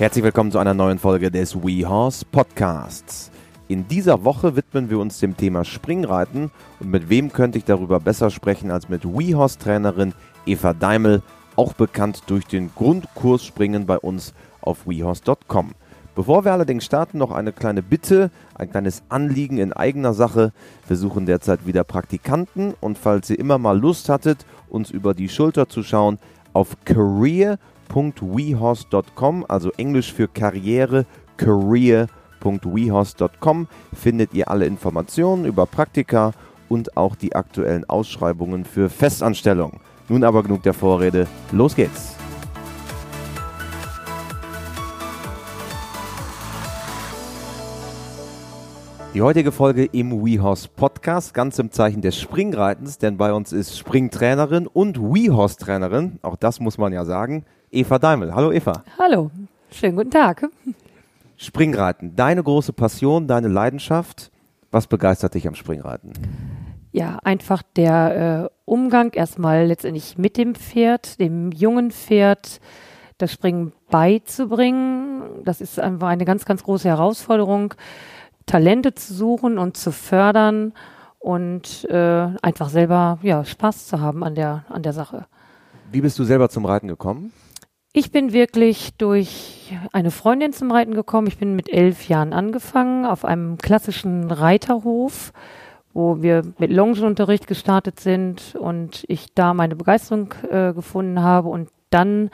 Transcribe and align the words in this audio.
Herzlich 0.00 0.24
willkommen 0.24 0.50
zu 0.50 0.58
einer 0.58 0.72
neuen 0.72 0.98
Folge 0.98 1.30
des 1.30 1.54
WeHorse 1.54 2.24
Podcasts. 2.24 3.30
In 3.68 3.86
dieser 3.86 4.24
Woche 4.24 4.56
widmen 4.56 4.88
wir 4.88 4.98
uns 4.98 5.18
dem 5.20 5.36
Thema 5.36 5.62
Springreiten 5.62 6.50
und 6.80 6.90
mit 6.90 7.10
wem 7.10 7.30
könnte 7.30 7.58
ich 7.58 7.66
darüber 7.66 8.00
besser 8.00 8.30
sprechen 8.30 8.70
als 8.70 8.88
mit 8.88 9.04
WeHorse 9.04 9.58
Trainerin 9.58 10.14
Eva 10.46 10.72
Daimel, 10.72 11.20
auch 11.54 11.74
bekannt 11.74 12.22
durch 12.28 12.46
den 12.46 12.70
Grundkurs 12.74 13.44
Springen 13.44 13.84
bei 13.84 13.98
uns 13.98 14.32
auf 14.62 14.86
WeHorse.com. 14.86 15.72
Bevor 16.14 16.46
wir 16.46 16.54
allerdings 16.54 16.86
starten, 16.86 17.18
noch 17.18 17.30
eine 17.30 17.52
kleine 17.52 17.82
Bitte, 17.82 18.30
ein 18.54 18.70
kleines 18.70 19.02
Anliegen 19.10 19.58
in 19.58 19.74
eigener 19.74 20.14
Sache. 20.14 20.54
Wir 20.88 20.96
suchen 20.96 21.26
derzeit 21.26 21.66
wieder 21.66 21.84
Praktikanten 21.84 22.72
und 22.80 22.96
falls 22.96 23.28
ihr 23.28 23.38
immer 23.38 23.58
mal 23.58 23.78
Lust 23.78 24.08
hattet, 24.08 24.46
uns 24.70 24.90
über 24.90 25.12
die 25.12 25.28
Schulter 25.28 25.68
zu 25.68 25.82
schauen, 25.82 26.18
auf 26.54 26.74
career.wehorse.com, 27.90 29.44
also 29.48 29.72
Englisch 29.76 30.12
für 30.12 30.28
Karriere, 30.28 31.06
career.wehorse.com, 31.36 33.68
findet 33.92 34.32
ihr 34.34 34.48
alle 34.50 34.66
Informationen 34.66 35.44
über 35.44 35.66
Praktika 35.66 36.32
und 36.68 36.96
auch 36.96 37.14
die 37.16 37.34
aktuellen 37.34 37.84
Ausschreibungen 37.88 38.64
für 38.64 38.88
Festanstellungen. 38.88 39.80
Nun 40.08 40.22
aber 40.24 40.42
genug 40.42 40.62
der 40.62 40.72
Vorrede, 40.74 41.26
los 41.52 41.76
geht's! 41.76 42.16
Die 49.12 49.22
heutige 49.22 49.50
Folge 49.50 49.86
im 49.86 50.24
WeHorse 50.24 50.68
Podcast, 50.68 51.34
ganz 51.34 51.58
im 51.58 51.72
Zeichen 51.72 52.00
des 52.00 52.16
Springreitens, 52.16 52.98
denn 52.98 53.16
bei 53.16 53.32
uns 53.32 53.52
ist 53.52 53.76
Springtrainerin 53.76 54.68
und 54.68 55.00
WeHorse 55.00 55.56
Trainerin, 55.56 56.20
auch 56.22 56.36
das 56.36 56.60
muss 56.60 56.78
man 56.78 56.92
ja 56.92 57.04
sagen, 57.04 57.44
Eva 57.72 58.00
Daimel. 58.00 58.34
Hallo 58.34 58.50
Eva. 58.50 58.82
Hallo, 58.98 59.30
schönen 59.70 59.94
guten 59.94 60.10
Tag. 60.10 60.48
Springreiten, 61.36 62.16
deine 62.16 62.42
große 62.42 62.72
Passion, 62.72 63.28
deine 63.28 63.46
Leidenschaft. 63.46 64.32
Was 64.72 64.88
begeistert 64.88 65.34
dich 65.34 65.46
am 65.46 65.54
Springreiten? 65.54 66.12
Ja, 66.90 67.18
einfach 67.22 67.62
der 67.76 68.50
äh, 68.50 68.54
Umgang 68.64 69.12
erstmal 69.12 69.66
letztendlich 69.66 70.18
mit 70.18 70.36
dem 70.36 70.56
Pferd, 70.56 71.20
dem 71.20 71.52
jungen 71.52 71.92
Pferd, 71.92 72.60
das 73.18 73.32
Springen 73.32 73.72
beizubringen. 73.88 75.22
Das 75.44 75.60
ist 75.60 75.78
einfach 75.78 76.08
eine 76.08 76.24
ganz, 76.24 76.44
ganz 76.44 76.64
große 76.64 76.88
Herausforderung 76.88 77.74
Talente 78.46 78.94
zu 78.94 79.14
suchen 79.14 79.58
und 79.58 79.76
zu 79.76 79.92
fördern 79.92 80.72
und 81.20 81.84
äh, 81.88 82.28
einfach 82.42 82.68
selber 82.68 83.20
ja, 83.22 83.44
Spaß 83.44 83.86
zu 83.86 84.00
haben 84.00 84.24
an 84.24 84.34
der, 84.34 84.64
an 84.68 84.82
der 84.82 84.92
Sache. 84.92 85.26
Wie 85.92 86.00
bist 86.00 86.18
du 86.18 86.24
selber 86.24 86.48
zum 86.48 86.64
Reiten 86.64 86.88
gekommen? 86.88 87.32
Ich 87.92 88.12
bin 88.12 88.32
wirklich 88.32 88.94
durch 88.98 89.76
eine 89.90 90.12
Freundin 90.12 90.52
zum 90.52 90.70
Reiten 90.70 90.94
gekommen. 90.94 91.26
Ich 91.26 91.38
bin 91.38 91.56
mit 91.56 91.68
elf 91.68 92.08
Jahren 92.08 92.32
angefangen 92.32 93.04
auf 93.04 93.24
einem 93.24 93.58
klassischen 93.58 94.30
Reiterhof, 94.30 95.32
wo 95.92 96.22
wir 96.22 96.42
mit 96.58 96.70
Longenunterricht 96.70 97.48
gestartet 97.48 97.98
sind 97.98 98.54
und 98.54 99.04
ich 99.08 99.34
da 99.34 99.54
meine 99.54 99.74
Begeisterung 99.74 100.32
äh, 100.48 100.72
gefunden 100.72 101.20
habe 101.20 101.48
und 101.48 101.68
dann 101.90 102.30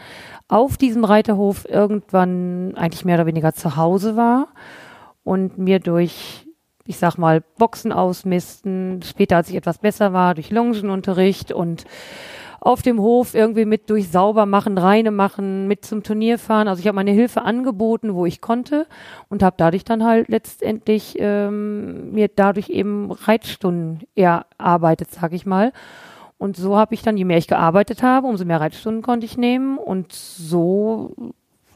auf 0.47 0.77
diesem 0.77 1.05
Reiterhof 1.05 1.67
irgendwann 1.67 2.75
eigentlich 2.77 3.07
mehr 3.07 3.17
oder 3.17 3.27
weniger 3.27 3.55
zu 3.55 3.77
Hause 3.77 4.15
war 4.15 4.49
und 5.25 5.57
mir 5.57 5.81
durch, 5.81 6.47
ich 6.84 6.99
sag 6.99 7.17
mal, 7.17 7.41
Boxen 7.57 7.93
ausmisten, 7.93 9.01
später 9.03 9.37
als 9.37 9.49
ich 9.49 9.57
etwas 9.57 9.79
besser 9.79 10.12
war, 10.12 10.34
durch 10.34 10.51
Longenunterricht 10.51 11.51
und 11.51 11.87
auf 12.61 12.83
dem 12.83 13.01
Hof 13.01 13.35
irgendwie 13.35 13.65
mit 13.65 13.91
durch 13.91 14.09
sauber 14.11 14.47
machen, 14.47 14.79
reine 14.79 15.11
machen, 15.11 15.67
mit 15.69 15.85
zum 15.85 16.03
Turnier 16.03 16.39
fahren. 16.39 16.69
Also 16.69 16.81
ich 16.81 16.87
habe 16.87 16.97
meine 16.97 17.12
Hilfe 17.12 17.43
angeboten, 17.43 18.15
wo 18.15 18.27
ich 18.27 18.41
konnte 18.41 18.87
und 19.29 19.43
habe 19.43 19.57
dadurch 19.59 19.85
dann 19.85 20.05
halt 20.05 20.29
letztendlich 20.29 21.17
ähm, 21.19 22.12
mir 22.12 22.28
dadurch 22.28 22.69
eben 22.71 23.12
Reitstunden 23.12 24.00
erarbeitet, 24.15 25.11
sag 25.11 25.33
ich 25.33 25.47
mal. 25.47 25.72
Und 26.39 26.56
so 26.56 26.77
habe 26.77 26.95
ich 26.95 27.03
dann, 27.03 27.16
je 27.16 27.25
mehr 27.25 27.39
ich 27.39 27.49
gearbeitet 27.49 28.03
habe, 28.03 28.27
umso 28.27 28.45
mehr 28.45 28.61
Reitstunden 28.61 29.03
konnte 29.03 29.25
ich 29.25 29.39
nehmen 29.39 29.78
und 29.78 30.12
so 30.12 31.15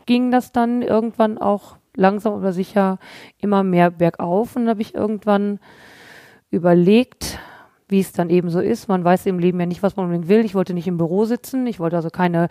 ging 0.07 0.31
das 0.31 0.53
dann 0.53 0.83
irgendwann 0.83 1.39
auch 1.39 1.77
langsam 1.97 2.35
aber 2.35 2.53
sicher 2.53 2.99
immer 3.39 3.63
mehr 3.63 3.91
bergauf. 3.91 4.57
Und 4.57 4.69
habe 4.69 4.83
ich 4.83 4.95
irgendwann 4.95 5.61
überlegt, 6.51 7.39
wie 7.91 8.01
es 8.01 8.13
dann 8.13 8.31
eben 8.31 8.51
so 8.51 8.61
ist. 8.61 8.89
Man 8.89 9.05
weiß 9.05 9.27
im 9.27 9.39
Leben 9.39 9.61
ja 9.61 9.67
nicht, 9.67 9.83
was 9.83 9.97
man 9.97 10.07
unbedingt 10.07 10.29
will. 10.29 10.45
Ich 10.45 10.55
wollte 10.55 10.75
nicht 10.75 10.87
im 10.87 10.97
Büro 10.97 11.25
sitzen. 11.25 11.67
Ich 11.67 11.81
wollte 11.81 11.97
also 11.97 12.11
keine 12.11 12.49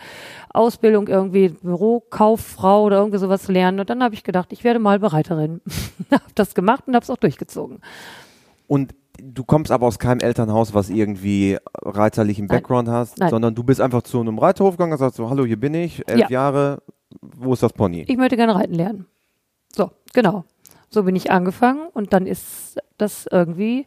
Ausbildung, 0.53 1.07
irgendwie 1.07 1.49
Bürokauffrau 1.49 2.83
oder 2.83 2.97
irgendwie 2.97 3.17
sowas 3.17 3.47
lernen. 3.47 3.79
Und 3.79 3.89
dann 3.89 4.03
habe 4.03 4.13
ich 4.15 4.23
gedacht, 4.23 4.51
ich 4.51 4.63
werde 4.63 4.79
mal 4.79 4.99
Bereiterin. 4.99 5.61
habe 6.11 6.23
das 6.35 6.53
gemacht 6.53 6.83
und 6.87 6.95
habe 6.95 7.03
es 7.03 7.09
auch 7.09 7.17
durchgezogen. 7.17 7.79
Und 8.67 8.93
du 9.21 9.43
kommst 9.43 9.71
aber 9.71 9.87
aus 9.87 9.99
keinem 9.99 10.19
Elternhaus, 10.19 10.73
was 10.73 10.89
irgendwie 10.89 11.57
reiterlichen 11.81 12.47
Background 12.47 12.87
Nein. 12.87 12.97
hast, 12.97 13.17
Nein. 13.17 13.29
sondern 13.29 13.55
du 13.55 13.63
bist 13.63 13.81
einfach 13.81 14.03
zu 14.03 14.19
einem 14.19 14.37
Reiterhof 14.39 14.75
gegangen 14.75 14.93
und 14.93 14.99
sagst 14.99 15.17
so, 15.17 15.29
hallo, 15.29 15.45
hier 15.45 15.59
bin 15.59 15.73
ich, 15.73 16.07
elf 16.07 16.21
ja. 16.21 16.29
Jahre, 16.29 16.81
wo 17.21 17.53
ist 17.53 17.63
das 17.63 17.73
Pony? 17.73 18.05
Ich 18.07 18.17
möchte 18.17 18.37
gerne 18.37 18.55
reiten 18.55 18.75
lernen. 18.75 19.05
So, 19.73 19.91
genau. 20.13 20.45
So 20.89 21.03
bin 21.03 21.15
ich 21.15 21.31
angefangen 21.31 21.87
und 21.93 22.13
dann 22.13 22.25
ist 22.25 22.79
das 22.97 23.27
irgendwie 23.31 23.85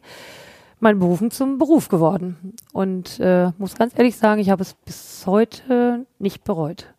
mein 0.83 0.99
Berufen 0.99 1.31
zum 1.31 1.57
Beruf 1.57 1.89
geworden. 1.89 2.53
Und 2.71 3.19
äh, 3.19 3.51
muss 3.57 3.75
ganz 3.75 3.97
ehrlich 3.97 4.17
sagen, 4.17 4.39
ich 4.39 4.49
habe 4.49 4.61
es 4.61 4.75
bis 4.75 5.23
heute 5.25 6.05
nicht 6.19 6.43
bereut. 6.43 6.93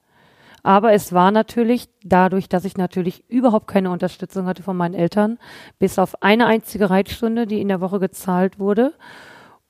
Aber 0.65 0.93
es 0.93 1.13
war 1.13 1.31
natürlich 1.31 1.89
dadurch, 2.03 2.49
dass 2.49 2.65
ich 2.65 2.79
natürlich 2.79 3.23
überhaupt 3.29 3.69
keine 3.69 3.91
Unterstützung 3.91 4.47
hatte 4.47 4.63
von 4.63 4.77
meinen 4.77 4.95
Eltern, 4.95 5.39
bis 5.79 5.99
auf 5.99 6.23
eine 6.23 6.47
einzige 6.47 6.89
Reitstunde, 6.89 7.47
die 7.47 7.61
in 7.61 7.69
der 7.69 7.83
Woche 7.83 8.01
gezahlt 8.01 8.59
wurde. 8.59 8.95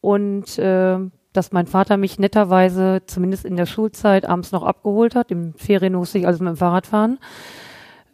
Und 0.00 0.58
äh, 0.58 0.98
dass 1.32 1.50
mein 1.50 1.66
Vater 1.66 1.96
mich 1.96 2.20
netterweise, 2.20 3.02
zumindest 3.06 3.44
in 3.44 3.56
der 3.56 3.66
Schulzeit, 3.66 4.24
abends 4.24 4.52
noch 4.52 4.62
abgeholt 4.62 5.16
hat. 5.16 5.32
Im 5.32 5.54
Ferien 5.54 5.94
musste 5.94 6.18
ich 6.18 6.26
also 6.28 6.44
mit 6.44 6.54
dem 6.54 6.56
Fahrrad 6.56 6.86
fahren. 6.86 7.18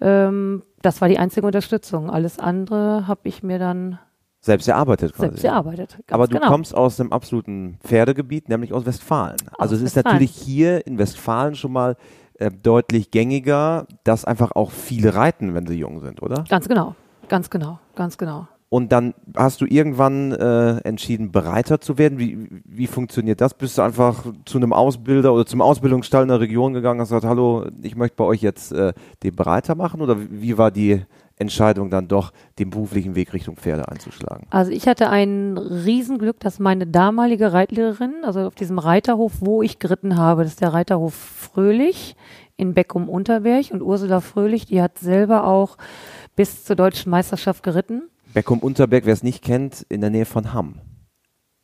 Ähm, 0.01 0.63
das 0.81 1.03
war 1.03 1.09
die 1.09 1.19
einzige 1.19 1.47
Unterstützung. 1.47 2.09
Alles 2.09 2.39
andere 2.39 3.07
habe 3.07 3.21
ich 3.25 3.43
mir 3.43 3.59
dann 3.59 3.99
selbst 4.41 4.69
erarbeitet 4.69 5.13
quasi. 5.13 5.29
Selbst 5.29 5.45
erarbeitet. 5.45 5.99
Aber 6.11 6.27
du 6.27 6.37
genau. 6.37 6.49
kommst 6.49 6.75
aus 6.75 6.99
einem 6.99 7.13
absoluten 7.13 7.79
Pferdegebiet, 7.85 8.49
nämlich 8.49 8.73
aus 8.73 8.87
Westfalen. 8.87 9.37
Aus 9.53 9.59
also 9.59 9.77
es 9.77 9.83
ist 9.83 9.97
natürlich 9.97 10.31
hier 10.31 10.87
in 10.87 10.99
Westfalen 10.99 11.55
schon 11.55 11.73
mal 11.73 11.97
äh, 12.39 12.51
deutlich 12.51 13.11
gängiger, 13.11 13.87
dass 14.05 14.25
einfach 14.25 14.53
auch 14.53 14.71
viele 14.71 15.15
reiten, 15.15 15.55
wenn 15.55 15.67
sie 15.67 15.75
jung 15.75 16.01
sind, 16.01 16.23
oder? 16.23 16.45
Ganz 16.49 16.67
genau, 16.69 16.95
ganz 17.29 17.51
genau, 17.51 17.79
ganz 17.95 18.17
genau. 18.17 18.49
Und 18.71 18.93
dann 18.93 19.15
hast 19.37 19.61
du 19.61 19.67
irgendwann 19.67 20.31
äh, 20.31 20.77
entschieden, 20.85 21.33
Bereiter 21.33 21.81
zu 21.81 21.99
werden. 21.99 22.21
Wie, 22.21 22.63
wie 22.65 22.87
funktioniert 22.87 23.41
das? 23.41 23.53
Bist 23.53 23.77
du 23.77 23.83
einfach 23.83 24.25
zu 24.45 24.59
einem 24.59 24.73
Ausbilder 24.73 25.35
oder 25.35 25.45
zum 25.45 25.61
Ausbildungsstall 25.61 26.23
in 26.23 26.29
der 26.29 26.39
Region 26.39 26.73
gegangen 26.73 27.01
und 27.01 27.03
hast 27.03 27.09
gesagt, 27.09 27.27
hallo, 27.27 27.67
ich 27.83 27.97
möchte 27.97 28.17
bei 28.17 28.25
euch 28.25 28.43
jetzt 28.43 28.71
äh, 28.71 28.93
den 29.25 29.35
Bereiter 29.35 29.75
machen? 29.75 30.01
Oder 30.01 30.17
wie 30.19 30.57
war 30.57 30.71
die 30.71 31.03
Entscheidung 31.41 31.91
dann 31.91 32.09
doch, 32.09 32.33
den 32.59 32.71
beruflichen 32.71 33.15
Weg 33.15 33.33
Richtung 33.33 33.57
Pferde 33.57 33.89
einzuschlagen? 33.89 34.47
Also 34.51 34.71
ich 34.71 34.87
hatte 34.87 35.09
ein 35.09 35.59
Riesenglück, 35.59 36.39
dass 36.41 36.59
meine 36.59 36.87
damalige 36.87 37.53
Reitlehrerin, 37.53 38.25
also 38.25 38.41
auf 38.41 38.55
diesem 38.55 38.79
Reiterhof, 38.79 39.35
wo 39.41 39.63
ich 39.63 39.79
geritten 39.79 40.17
habe, 40.17 40.43
das 40.43 40.53
ist 40.53 40.61
der 40.61 40.73
Reiterhof 40.73 41.15
Fröhlich 41.15 42.17
in 42.57 42.75
Beckum-Unterberg 42.75 43.71
und 43.73 43.83
Ursula 43.83 44.21
Fröhlich, 44.21 44.67
die 44.67 44.83
hat 44.83 44.99
selber 44.99 45.47
auch 45.47 45.77
bis 46.37 46.65
zur 46.65 46.77
deutschen 46.77 47.11
Meisterschaft 47.11 47.63
geritten 47.63 48.03
Beckum-Unterberg, 48.35 49.07
wer 49.07 49.13
es 49.13 49.23
nicht 49.23 49.43
kennt, 49.43 49.85
in 49.89 50.01
der 50.01 50.11
Nähe 50.11 50.25
von 50.25 50.53
Hamm, 50.53 50.77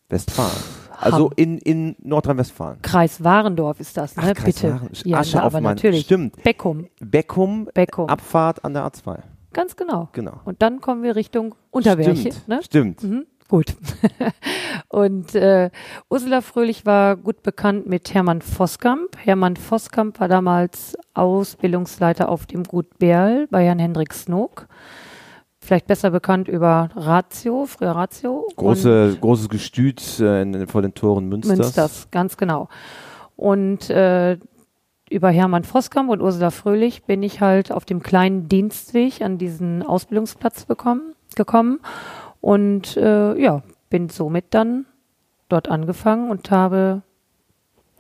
Westfalen. 0.09 0.57
Also 0.99 1.31
in, 1.37 1.59
in 1.59 1.95
Nordrhein-Westfalen. 2.03 2.81
Kreis 2.81 3.23
Warendorf 3.23 3.81
ist 3.81 3.97
das, 3.99 4.17
ne? 4.17 4.35
Ach, 4.35 4.45
Bitte. 4.45 4.73
Waren. 4.73 4.91
Ja, 5.05 5.19
Asche 5.19 5.43
aber 5.43 5.61
mein, 5.61 5.75
natürlich. 5.75 6.07
Stimmt. 6.07 6.43
Beckum. 6.43 6.89
Beckum, 7.01 7.69
Beckum, 7.75 8.09
Abfahrt 8.09 8.65
an 8.65 8.73
der 8.73 8.87
A2. 8.87 9.19
Ganz 9.53 9.77
genau. 9.77 10.09
Genau. 10.13 10.41
Und 10.45 10.63
dann 10.63 10.81
kommen 10.81 11.03
wir 11.03 11.17
Richtung 11.17 11.55
Unterberg. 11.71 12.17
Stimmt. 12.17 12.49
Ne? 12.49 12.61
Stimmt. 12.63 13.03
Mhm. 13.03 13.27
Gut. 13.49 13.77
und 14.89 15.35
äh, 15.37 15.71
Ursula 16.11 16.41
Fröhlich 16.41 16.85
war 16.85 17.17
gut 17.17 17.43
bekannt 17.43 17.87
mit 17.87 18.13
Hermann 18.13 18.43
Voskamp. 18.43 19.17
Hermann 19.19 19.57
Voskamp 19.57 20.19
war 20.19 20.29
damals 20.29 20.97
Ausbildungsleiter 21.15 22.29
auf 22.29 22.47
dem 22.47 22.65
Gut 22.65 22.99
Berl 22.99 23.47
bei 23.49 23.65
Herrn 23.65 23.79
Hendrik 23.79 24.13
Snook 24.13 24.67
vielleicht 25.67 25.87
besser 25.87 26.11
bekannt 26.11 26.49
über 26.49 26.89
Ratio, 26.95 27.67
früher 27.67 27.91
Ratio. 27.91 28.47
Große, 28.57 29.19
großes 29.21 29.49
Gestüt 29.49 30.21
äh, 30.21 30.43
in, 30.43 30.67
vor 30.67 30.81
den 30.81 30.95
Toren 30.95 31.29
Münsters. 31.29 31.59
Münsters, 31.59 32.09
ganz 32.11 32.37
genau. 32.37 32.69
Und 33.35 33.91
äh, 33.91 34.39
über 35.11 35.31
Hermann 35.31 35.65
Voskamp 35.65 36.11
und 36.11 36.21
Ursula 36.21 36.51
Fröhlich 36.51 37.05
bin 37.05 37.23
ich 37.23 37.41
halt 37.41 37.73
auf 37.73 37.85
dem 37.85 38.03
kleinen 38.03 38.49
Dienstweg 38.49 39.23
an 39.23 39.39
diesen 39.39 39.83
Ausbildungsplatz 39.83 40.65
bekommen, 40.65 41.15
gekommen 41.35 41.81
und 42.41 42.97
äh, 42.97 43.41
ja, 43.41 43.63
bin 43.89 44.09
somit 44.09 44.47
dann 44.51 44.87
dort 45.49 45.69
angefangen 45.69 46.31
und 46.31 46.51
habe 46.51 47.03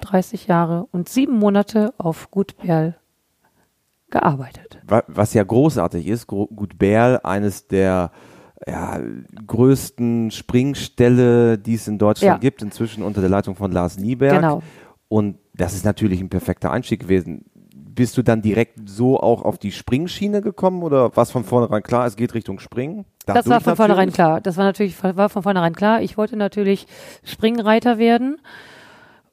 30 0.00 0.46
Jahre 0.46 0.86
und 0.92 1.08
sieben 1.08 1.38
Monate 1.38 1.94
auf 1.98 2.30
Gut 2.30 2.56
Perl 2.56 2.96
gearbeitet. 4.10 4.80
was 5.08 5.34
ja 5.34 5.42
großartig 5.42 6.06
ist, 6.06 6.26
Gut 6.26 6.78
Bärl, 6.78 7.20
eines 7.22 7.66
der 7.66 8.10
ja, 8.66 9.00
größten 9.46 10.30
Springställe, 10.30 11.58
die 11.58 11.74
es 11.74 11.88
in 11.88 11.98
Deutschland 11.98 12.34
ja. 12.34 12.38
gibt, 12.38 12.62
inzwischen 12.62 13.02
unter 13.02 13.20
der 13.20 13.30
Leitung 13.30 13.54
von 13.54 13.72
Lars 13.72 13.98
Nieberg. 13.98 14.36
Genau. 14.36 14.62
Und 15.08 15.38
das 15.56 15.74
ist 15.74 15.84
natürlich 15.84 16.20
ein 16.20 16.28
perfekter 16.28 16.70
Einstieg 16.70 17.00
gewesen. 17.00 17.44
Bist 17.72 18.18
du 18.18 18.22
dann 18.22 18.42
direkt 18.42 18.88
so 18.88 19.18
auch 19.18 19.42
auf 19.42 19.56
die 19.56 19.72
Springschiene 19.72 20.42
gekommen 20.42 20.82
oder 20.82 21.16
war 21.16 21.22
es 21.22 21.30
von 21.30 21.44
vornherein 21.44 21.82
klar, 21.82 22.06
es 22.06 22.16
geht 22.16 22.34
Richtung 22.34 22.58
Springen? 22.58 23.06
Dadurch 23.24 23.44
das 23.44 23.50
war 23.50 23.60
von 23.60 23.70
natürlich? 23.70 23.76
vornherein 23.76 24.12
klar. 24.12 24.40
Das 24.42 24.56
war 24.58 24.64
natürlich 24.64 25.02
war 25.02 25.28
von 25.30 25.42
vornherein 25.42 25.74
klar. 25.74 26.02
Ich 26.02 26.18
wollte 26.18 26.36
natürlich 26.36 26.86
Springreiter 27.24 27.98
werden. 27.98 28.38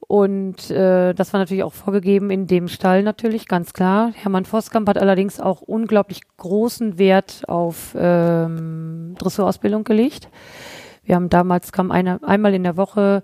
Und 0.08 0.70
äh, 0.70 1.14
das 1.14 1.34
war 1.34 1.40
natürlich 1.40 1.64
auch 1.64 1.74
vorgegeben 1.74 2.30
in 2.30 2.46
dem 2.46 2.68
Stall 2.68 3.04
natürlich, 3.04 3.48
ganz 3.48 3.74
klar. 3.74 4.12
Hermann 4.14 4.46
Voskamp 4.46 4.88
hat 4.88 4.98
allerdings 4.98 5.40
auch 5.40 5.62
unglaublich 5.62 6.22
großen 6.38 6.98
Wert 6.98 7.44
auf 7.48 7.96
ähm, 7.98 9.16
Dressurausbildung 9.18 9.84
gelegt. 9.84 10.30
Wir 11.04 11.16
haben 11.16 11.30
damals, 11.30 11.72
kam 11.72 11.92
eine, 11.92 12.22
einmal 12.24 12.54
in 12.54 12.64
der 12.64 12.78
Woche 12.78 13.24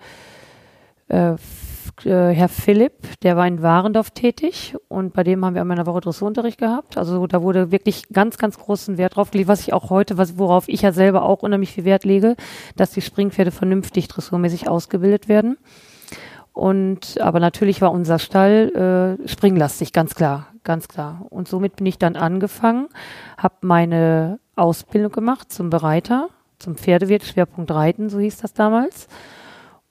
äh, 1.10 1.36
äh, 2.06 2.34
Herr 2.34 2.50
Philipp, 2.50 3.20
der 3.22 3.38
war 3.38 3.48
in 3.48 3.62
Warendorf 3.62 4.12
tätig 4.12 4.76
und 4.88 5.14
bei 5.14 5.24
dem 5.24 5.44
haben 5.44 5.54
wir 5.54 5.62
einmal 5.62 5.78
in 5.78 5.84
der 5.84 5.92
Woche 5.92 6.02
Dressurunterricht 6.02 6.58
gehabt. 6.58 6.98
Also 6.98 7.28
da 7.28 7.42
wurde 7.42 7.72
wirklich 7.72 8.10
ganz, 8.10 8.38
ganz 8.38 8.58
großen 8.58 8.98
Wert 8.98 9.16
drauf 9.16 9.32
gelegt, 9.32 9.48
was 9.50 9.62
ich 9.62 9.74
auch 9.74 9.90
heute, 9.90 10.18
was, 10.18 10.38
worauf 10.38 10.68
ich 10.68 10.82
ja 10.82 10.92
selber 10.92 11.24
auch 11.24 11.44
unheimlich 11.44 11.72
viel 11.72 11.86
Wert 11.86 12.06
lege, 12.06 12.36
dass 12.76 12.92
die 12.92 13.02
Springpferde 13.02 13.52
vernünftig 13.52 14.08
dressurmäßig 14.08 14.70
ausgebildet 14.70 15.28
werden. 15.28 15.58
Und 16.54 17.22
aber 17.22 17.40
natürlich 17.40 17.82
war 17.82 17.92
unser 17.92 18.20
Stall 18.20 19.18
äh, 19.24 19.28
springlastig, 19.28 19.94
ganz 19.94 20.16
klar, 20.16 20.48
ganz 20.64 20.88
klar. 20.88 21.26
Und 21.30 21.48
somit 21.48 21.78
bin 21.78 21.86
ich 21.86 21.98
dann 21.98 22.16
angefangen, 22.16 22.90
habe 23.38 23.56
meine 23.62 24.40
Ausbildung 24.56 25.12
gemacht 25.12 25.54
zum 25.54 25.70
Bereiter, 25.70 26.30
zum 26.58 26.76
Pferdewirt, 26.76 27.24
Schwerpunkt 27.24 27.72
Reiten, 27.72 28.10
so 28.10 28.20
hieß 28.20 28.40
das 28.40 28.54
damals. 28.54 29.08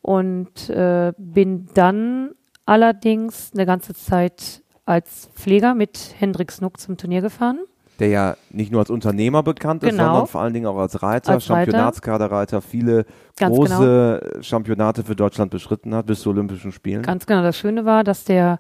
Und 0.09 0.71
äh, 0.71 1.13
bin 1.19 1.69
dann 1.75 2.31
allerdings 2.65 3.51
eine 3.53 3.67
ganze 3.67 3.95
Zeit 3.95 4.63
als 4.87 5.29
Pfleger 5.35 5.75
mit 5.75 6.15
Hendrik 6.19 6.51
Snuck 6.51 6.81
zum 6.81 6.97
Turnier 6.97 7.21
gefahren 7.21 7.59
der 7.99 8.09
ja 8.09 8.37
nicht 8.51 8.71
nur 8.71 8.81
als 8.81 8.91
Unternehmer 8.91 9.43
bekannt 9.43 9.83
ist, 9.83 9.91
genau. 9.91 10.05
sondern 10.05 10.27
vor 10.29 10.41
allen 10.41 10.55
Dingen 10.55 10.67
auch 10.67 10.79
als 10.79 11.03
Reiter, 11.03 11.33
als 11.33 11.47
Championatskaderreiter, 11.47 12.63
viele 12.63 13.07
Ganz 13.37 13.55
große 13.55 14.21
genau. 14.23 14.43
Championate 14.43 15.03
für 15.03 15.17
Deutschland 15.17 15.51
beschritten 15.51 15.95
hat 15.95 16.07
bis 16.07 16.21
zu 16.21 16.31
Olympischen 16.31 16.71
Spielen. 16.71 17.03
Ganz 17.03 17.27
genau. 17.27 17.43
Das 17.43 17.57
Schöne 17.57 17.85
war, 17.85 18.05
dass 18.05 18.25
der 18.25 18.59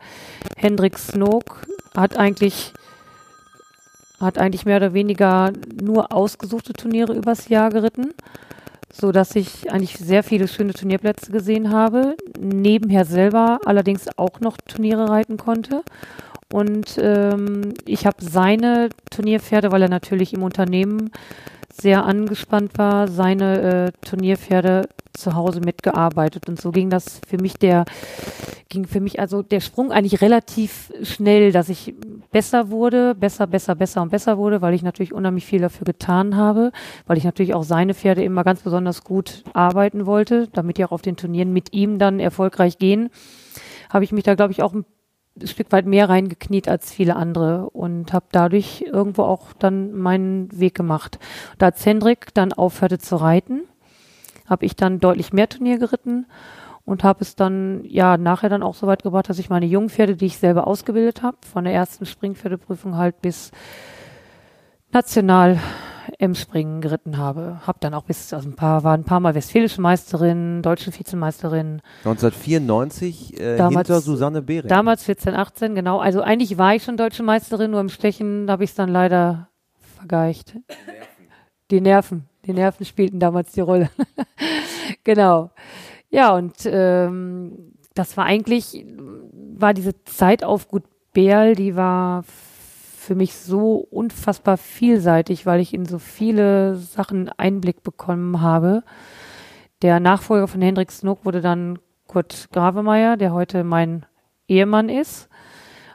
Hendrik 0.56 0.98
Snook 0.98 1.66
hat 1.96 2.16
eigentlich 2.16 2.72
hat 4.20 4.36
eigentlich 4.36 4.66
mehr 4.66 4.78
oder 4.78 4.94
weniger 4.94 5.52
nur 5.80 6.12
ausgesuchte 6.12 6.72
Turniere 6.72 7.14
übers 7.14 7.48
Jahr 7.48 7.70
geritten, 7.70 8.12
so 8.92 9.12
dass 9.12 9.36
ich 9.36 9.70
eigentlich 9.70 9.96
sehr 9.96 10.22
viele 10.22 10.48
schöne 10.48 10.72
Turnierplätze 10.72 11.30
gesehen 11.30 11.70
habe. 11.70 12.16
Nebenher 12.38 13.04
selber 13.04 13.60
allerdings 13.64 14.08
auch 14.16 14.40
noch 14.40 14.56
Turniere 14.56 15.08
reiten 15.08 15.36
konnte 15.36 15.82
und 16.52 16.98
ähm, 16.98 17.74
ich 17.84 18.06
habe 18.06 18.16
seine 18.24 18.88
Turnierpferde, 19.10 19.70
weil 19.70 19.82
er 19.82 19.90
natürlich 19.90 20.32
im 20.32 20.42
Unternehmen 20.42 21.10
sehr 21.80 22.04
angespannt 22.04 22.78
war, 22.78 23.08
seine 23.08 23.60
äh, 23.86 24.06
Turnierpferde 24.06 24.88
zu 25.12 25.34
Hause 25.34 25.60
mitgearbeitet. 25.60 26.48
Und 26.48 26.60
so 26.60 26.70
ging 26.70 26.90
das 26.90 27.20
für 27.26 27.38
mich 27.38 27.54
der, 27.54 27.84
ging 28.68 28.86
für 28.86 29.00
mich 29.00 29.20
also 29.20 29.42
der 29.42 29.60
Sprung 29.60 29.90
eigentlich 29.90 30.20
relativ 30.20 30.92
schnell, 31.02 31.52
dass 31.52 31.68
ich 31.68 31.94
besser 32.30 32.70
wurde, 32.70 33.14
besser, 33.14 33.46
besser, 33.46 33.74
besser 33.74 34.02
und 34.02 34.10
besser 34.10 34.38
wurde, 34.38 34.62
weil 34.62 34.74
ich 34.74 34.82
natürlich 34.82 35.12
unheimlich 35.12 35.46
viel 35.46 35.60
dafür 35.60 35.84
getan 35.84 36.36
habe, 36.36 36.72
weil 37.06 37.18
ich 37.18 37.24
natürlich 37.24 37.54
auch 37.54 37.64
seine 37.64 37.94
Pferde 37.94 38.22
immer 38.22 38.44
ganz 38.44 38.60
besonders 38.60 39.04
gut 39.04 39.44
arbeiten 39.54 40.06
wollte, 40.06 40.48
damit 40.52 40.78
die 40.78 40.84
auch 40.84 40.92
auf 40.92 41.02
den 41.02 41.16
Turnieren 41.16 41.52
mit 41.52 41.72
ihm 41.72 41.98
dann 41.98 42.20
erfolgreich 42.20 42.78
gehen 42.78 43.10
habe 43.90 44.04
ich 44.04 44.12
mich 44.12 44.24
da, 44.24 44.34
glaube 44.34 44.52
ich, 44.52 44.62
auch 44.62 44.74
ein 44.74 44.84
Stück 45.44 45.72
weit 45.72 45.86
mehr 45.86 46.08
reingekniet 46.08 46.68
als 46.68 46.92
viele 46.92 47.16
andere 47.16 47.70
und 47.70 48.12
habe 48.12 48.26
dadurch 48.32 48.84
irgendwo 48.86 49.22
auch 49.22 49.52
dann 49.52 49.92
meinen 49.92 50.48
Weg 50.58 50.74
gemacht. 50.74 51.18
Da 51.58 51.66
als 51.66 51.84
Hendrik 51.84 52.34
dann 52.34 52.52
aufhörte 52.52 52.98
zu 52.98 53.16
reiten, 53.16 53.62
habe 54.46 54.64
ich 54.66 54.76
dann 54.76 55.00
deutlich 55.00 55.32
mehr 55.32 55.48
Turnier 55.48 55.78
geritten 55.78 56.26
und 56.84 57.04
habe 57.04 57.20
es 57.20 57.36
dann 57.36 57.84
ja 57.84 58.16
nachher 58.16 58.48
dann 58.48 58.62
auch 58.62 58.74
so 58.74 58.86
weit 58.86 59.02
gebracht, 59.02 59.28
dass 59.28 59.38
ich 59.38 59.50
meine 59.50 59.66
Jungpferde, 59.66 60.16
die 60.16 60.26
ich 60.26 60.38
selber 60.38 60.66
ausgebildet 60.66 61.22
habe, 61.22 61.36
von 61.52 61.64
der 61.64 61.74
ersten 61.74 62.06
Springpferdeprüfung 62.06 62.96
halt 62.96 63.20
bis 63.20 63.50
national 64.90 65.58
im 66.18 66.34
Springen 66.34 66.80
geritten 66.80 67.16
habe. 67.16 67.60
Hab 67.64 67.80
dann 67.80 67.94
auch 67.94 68.02
bis, 68.02 68.32
also 68.34 68.48
ein 68.48 68.56
paar, 68.56 68.82
war 68.82 68.94
ein 68.94 69.04
paar 69.04 69.20
Mal 69.20 69.36
westfälische 69.36 69.80
Meisterin, 69.80 70.62
deutsche 70.62 70.92
Vizemeisterin. 70.92 71.80
1994 72.04 73.40
äh, 73.40 73.56
damals, 73.56 73.86
hinter 73.86 74.00
Susanne 74.00 74.42
Behring. 74.42 74.68
Damals 74.68 75.04
14, 75.04 75.34
18, 75.34 75.76
genau. 75.76 75.98
Also 76.00 76.20
eigentlich 76.20 76.58
war 76.58 76.74
ich 76.74 76.82
schon 76.82 76.96
deutsche 76.96 77.22
Meisterin, 77.22 77.70
nur 77.70 77.80
im 77.80 77.88
Stechen 77.88 78.50
habe 78.50 78.64
ich 78.64 78.70
es 78.70 78.76
dann 78.76 78.88
leider 78.88 79.48
vergeicht. 79.96 80.56
Die 81.70 81.80
Nerven. 81.80 82.28
Die 82.46 82.52
Nerven 82.52 82.84
spielten 82.84 83.20
damals 83.20 83.52
die 83.52 83.60
Rolle. 83.60 83.88
genau. 85.04 85.50
Ja, 86.10 86.34
und 86.34 86.54
ähm, 86.64 87.74
das 87.94 88.16
war 88.16 88.24
eigentlich, 88.24 88.84
war 89.54 89.72
diese 89.72 90.02
Zeit 90.04 90.42
auf 90.42 90.66
Gut 90.66 90.84
Bärl, 91.12 91.54
die 91.54 91.76
war 91.76 92.24
für 93.08 93.14
mich 93.14 93.34
so 93.34 93.76
unfassbar 93.76 94.58
vielseitig, 94.58 95.46
weil 95.46 95.60
ich 95.60 95.72
in 95.72 95.86
so 95.86 95.98
viele 95.98 96.76
Sachen 96.76 97.30
Einblick 97.38 97.82
bekommen 97.82 98.42
habe. 98.42 98.82
Der 99.80 99.98
Nachfolger 99.98 100.46
von 100.46 100.60
Hendrik 100.60 100.92
Snook 100.92 101.24
wurde 101.24 101.40
dann 101.40 101.78
Kurt 102.06 102.48
Gravemeyer, 102.52 103.16
der 103.16 103.32
heute 103.32 103.64
mein 103.64 104.04
Ehemann 104.46 104.90
ist. 104.90 105.30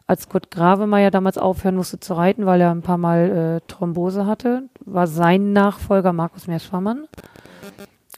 Als 0.07 0.27
Kurt 0.27 0.49
Gravemeyer 0.49 1.11
damals 1.11 1.37
aufhören 1.37 1.75
musste 1.75 1.99
zu 1.99 2.15
reiten, 2.15 2.47
weil 2.47 2.61
er 2.61 2.71
ein 2.71 2.81
paar 2.81 2.97
Mal 2.97 3.61
äh, 3.61 3.67
Thrombose 3.67 4.25
hatte, 4.25 4.63
war 4.83 5.05
sein 5.05 5.53
Nachfolger 5.53 6.13
Markus 6.13 6.47
Meerschwammann, 6.47 7.07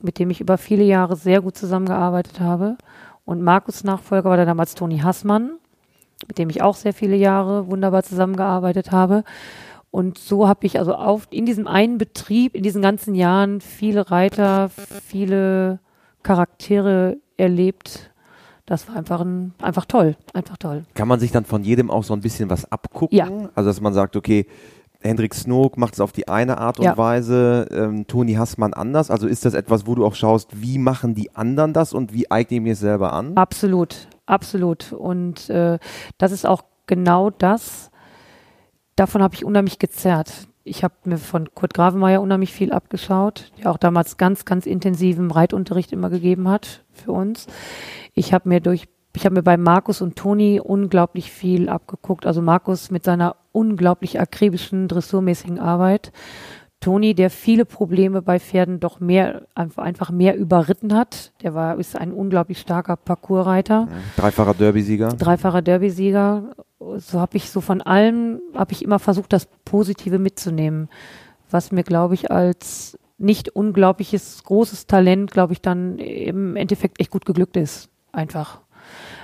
mit 0.01 0.19
dem 0.19 0.29
ich 0.29 0.39
über 0.39 0.57
viele 0.57 0.85
Jahre 0.85 1.17
sehr 1.17 1.41
gut 1.41 1.57
zusammengearbeitet 1.57 2.39
habe. 2.39 2.77
Und 3.25 3.41
Markus 3.41 3.83
Nachfolger 3.83 4.29
war 4.29 4.37
dann 4.37 4.47
damals 4.47 4.73
Toni 4.73 4.99
Hassmann, 4.99 5.57
mit 6.27 6.37
dem 6.37 6.49
ich 6.49 6.61
auch 6.61 6.75
sehr 6.75 6.93
viele 6.93 7.15
Jahre 7.15 7.67
wunderbar 7.69 8.03
zusammengearbeitet 8.03 8.91
habe. 8.91 9.23
Und 9.91 10.17
so 10.17 10.47
habe 10.47 10.65
ich 10.65 10.77
also 10.77 10.93
auf, 10.93 11.27
in 11.29 11.45
diesem 11.45 11.67
einen 11.67 11.97
Betrieb, 11.97 12.53
in 12.55 12.63
diesen 12.63 12.81
ganzen 12.81 13.15
Jahren 13.15 13.61
viele 13.61 14.11
Reiter, 14.11 14.69
viele 14.69 15.79
Charaktere 16.21 17.17
erlebt. 17.37 18.11
Das 18.65 18.87
war 18.89 18.97
einfach, 18.97 19.21
ein, 19.21 19.53
einfach 19.61 19.85
toll, 19.85 20.17
einfach 20.33 20.57
toll. 20.57 20.83
Kann 20.95 21.07
man 21.07 21.19
sich 21.19 21.31
dann 21.31 21.45
von 21.45 21.63
jedem 21.63 21.89
auch 21.91 22.03
so 22.03 22.13
ein 22.13 22.21
bisschen 22.21 22.49
was 22.49 22.69
abgucken? 22.71 23.17
Ja. 23.17 23.29
Also, 23.53 23.69
dass 23.69 23.79
man 23.79 23.93
sagt, 23.93 24.15
okay, 24.15 24.47
Hendrik 25.05 25.35
Snook 25.35 25.77
macht 25.77 25.93
es 25.93 25.99
auf 25.99 26.11
die 26.11 26.27
eine 26.27 26.57
Art 26.57 26.79
und 26.79 26.85
ja. 26.85 26.97
Weise, 26.97 27.67
ähm, 27.71 28.07
Toni 28.07 28.33
Hassmann 28.33 28.73
anders. 28.73 29.11
Also 29.11 29.27
ist 29.27 29.45
das 29.45 29.53
etwas, 29.53 29.85
wo 29.85 29.95
du 29.95 30.05
auch 30.05 30.15
schaust, 30.15 30.61
wie 30.61 30.77
machen 30.77 31.13
die 31.13 31.35
anderen 31.35 31.73
das 31.73 31.93
und 31.93 32.11
wie 32.11 32.29
eigne 32.29 32.57
ich 32.57 32.63
mir 32.63 32.73
es 32.73 32.79
selber 32.79 33.13
an? 33.13 33.37
Absolut, 33.37 34.07
absolut. 34.25 34.93
Und 34.93 35.49
äh, 35.49 35.79
das 36.17 36.31
ist 36.31 36.45
auch 36.45 36.63
genau 36.87 37.29
das. 37.29 37.91
Davon 38.95 39.21
habe 39.21 39.35
ich 39.35 39.45
unheimlich 39.45 39.79
gezerrt. 39.79 40.47
Ich 40.63 40.83
habe 40.83 40.95
mir 41.03 41.17
von 41.17 41.53
Kurt 41.53 41.73
Gravemeyer 41.73 42.21
unheimlich 42.21 42.51
viel 42.51 42.71
abgeschaut, 42.71 43.51
der 43.59 43.69
auch 43.71 43.77
damals 43.77 44.17
ganz, 44.17 44.45
ganz 44.45 44.65
intensiven 44.65 45.29
Reitunterricht 45.29 45.91
immer 45.91 46.09
gegeben 46.09 46.49
hat 46.49 46.83
für 46.91 47.11
uns. 47.11 47.47
Ich 48.13 48.33
habe 48.33 48.49
mir 48.49 48.61
durch 48.61 48.87
ich 49.15 49.23
habe 49.23 49.35
mir 49.35 49.43
bei 49.43 49.55
Markus 49.55 50.01
und 50.01 50.17
Toni 50.17 50.59
unglaublich 50.59 51.31
viel 51.31 51.69
abgeguckt. 51.69 52.25
Also 52.25 52.41
Markus 52.41 52.91
mit 52.91 53.05
seiner 53.05 53.37
unglaublich 53.53 54.19
akribischen, 54.19 54.89
dressurmäßigen 54.89 55.57
Arbeit. 55.57 56.11
Toni, 56.85 57.15
der 57.15 57.31
viele 57.31 57.65
Probleme 57.65 58.21
bei 58.21 58.39
Pferden 58.39 58.79
doch 58.79 58.99
mehr, 58.99 59.47
einfach 59.55 60.11
mehr 60.11 60.37
überritten 60.37 60.93
hat. 60.93 61.33
Der 61.41 61.55
war, 61.55 61.79
ist 61.79 61.97
ein 61.97 62.13
unglaublich 62.13 62.59
starker 62.59 62.95
Parcoursreiter. 62.95 63.87
Dreifacher 64.15 64.53
Derby-Sieger. 64.53 65.07
Dreifacher 65.07 65.63
Derby-Sieger. 65.63 66.55
So 66.97 67.19
habe 67.19 67.37
ich 67.37 67.49
so 67.49 67.59
von 67.59 67.81
allem, 67.81 68.39
habe 68.53 68.71
ich 68.71 68.83
immer 68.83 68.99
versucht, 68.99 69.33
das 69.33 69.47
Positive 69.65 70.19
mitzunehmen. 70.19 70.89
Was 71.49 71.71
mir, 71.71 71.81
glaube 71.81 72.13
ich, 72.13 72.29
als 72.29 72.99
nicht 73.17 73.49
unglaubliches, 73.49 74.43
großes 74.43 74.85
Talent, 74.85 75.31
glaube 75.31 75.53
ich, 75.53 75.61
dann 75.61 75.97
im 75.97 76.55
Endeffekt 76.55 76.99
echt 76.99 77.09
gut 77.09 77.25
geglückt 77.25 77.57
ist. 77.57 77.89
Einfach. 78.11 78.61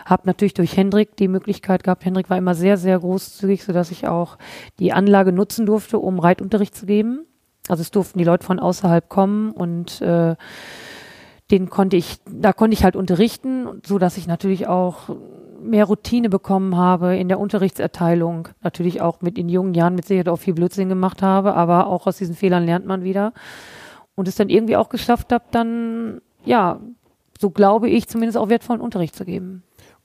Habe 0.05 0.23
natürlich 0.25 0.55
durch 0.55 0.75
Hendrik 0.75 1.15
die 1.15 1.27
Möglichkeit 1.27 1.83
gehabt. 1.83 2.05
Hendrik 2.05 2.31
war 2.31 2.39
immer 2.39 2.55
sehr, 2.55 2.77
sehr 2.77 2.97
großzügig, 2.97 3.63
sodass 3.63 3.91
ich 3.91 4.07
auch 4.07 4.39
die 4.79 4.93
Anlage 4.93 5.31
nutzen 5.31 5.67
durfte, 5.67 5.99
um 5.99 6.17
Reitunterricht 6.17 6.73
zu 6.73 6.87
geben. 6.87 7.27
Also 7.67 7.81
es 7.81 7.91
durften 7.91 8.17
die 8.17 8.25
Leute 8.25 8.45
von 8.45 8.59
außerhalb 8.59 9.07
kommen 9.07 9.51
und 9.51 10.01
äh, 10.01 10.35
den 11.51 11.69
konnte 11.69 11.97
ich, 11.97 12.17
da 12.25 12.53
konnte 12.53 12.73
ich 12.73 12.83
halt 12.83 12.95
unterrichten, 12.95 13.81
so 13.85 13.99
dass 13.99 14.17
ich 14.17 14.25
natürlich 14.25 14.67
auch 14.67 15.09
mehr 15.61 15.85
Routine 15.85 16.29
bekommen 16.29 16.75
habe 16.75 17.15
in 17.15 17.27
der 17.27 17.39
Unterrichtserteilung. 17.39 18.47
Natürlich 18.63 19.01
auch 19.01 19.21
mit 19.21 19.37
in 19.37 19.49
jungen 19.49 19.73
Jahren 19.73 19.95
mit 19.95 20.05
Sicherheit 20.05 20.29
auch 20.29 20.37
viel 20.37 20.53
Blödsinn 20.53 20.89
gemacht 20.89 21.21
habe, 21.21 21.53
aber 21.53 21.87
auch 21.87 22.07
aus 22.07 22.17
diesen 22.17 22.35
Fehlern 22.35 22.65
lernt 22.65 22.85
man 22.85 23.03
wieder. 23.03 23.33
Und 24.15 24.27
es 24.27 24.35
dann 24.35 24.49
irgendwie 24.49 24.75
auch 24.75 24.89
geschafft 24.89 25.31
habe, 25.31 25.45
dann, 25.51 26.21
ja, 26.43 26.79
so 27.39 27.49
glaube 27.49 27.89
ich, 27.89 28.07
zumindest 28.07 28.37
auch 28.37 28.49
wertvollen 28.49 28.81
Unterricht 28.81 29.15
zu 29.15 29.25
geben. 29.25 29.63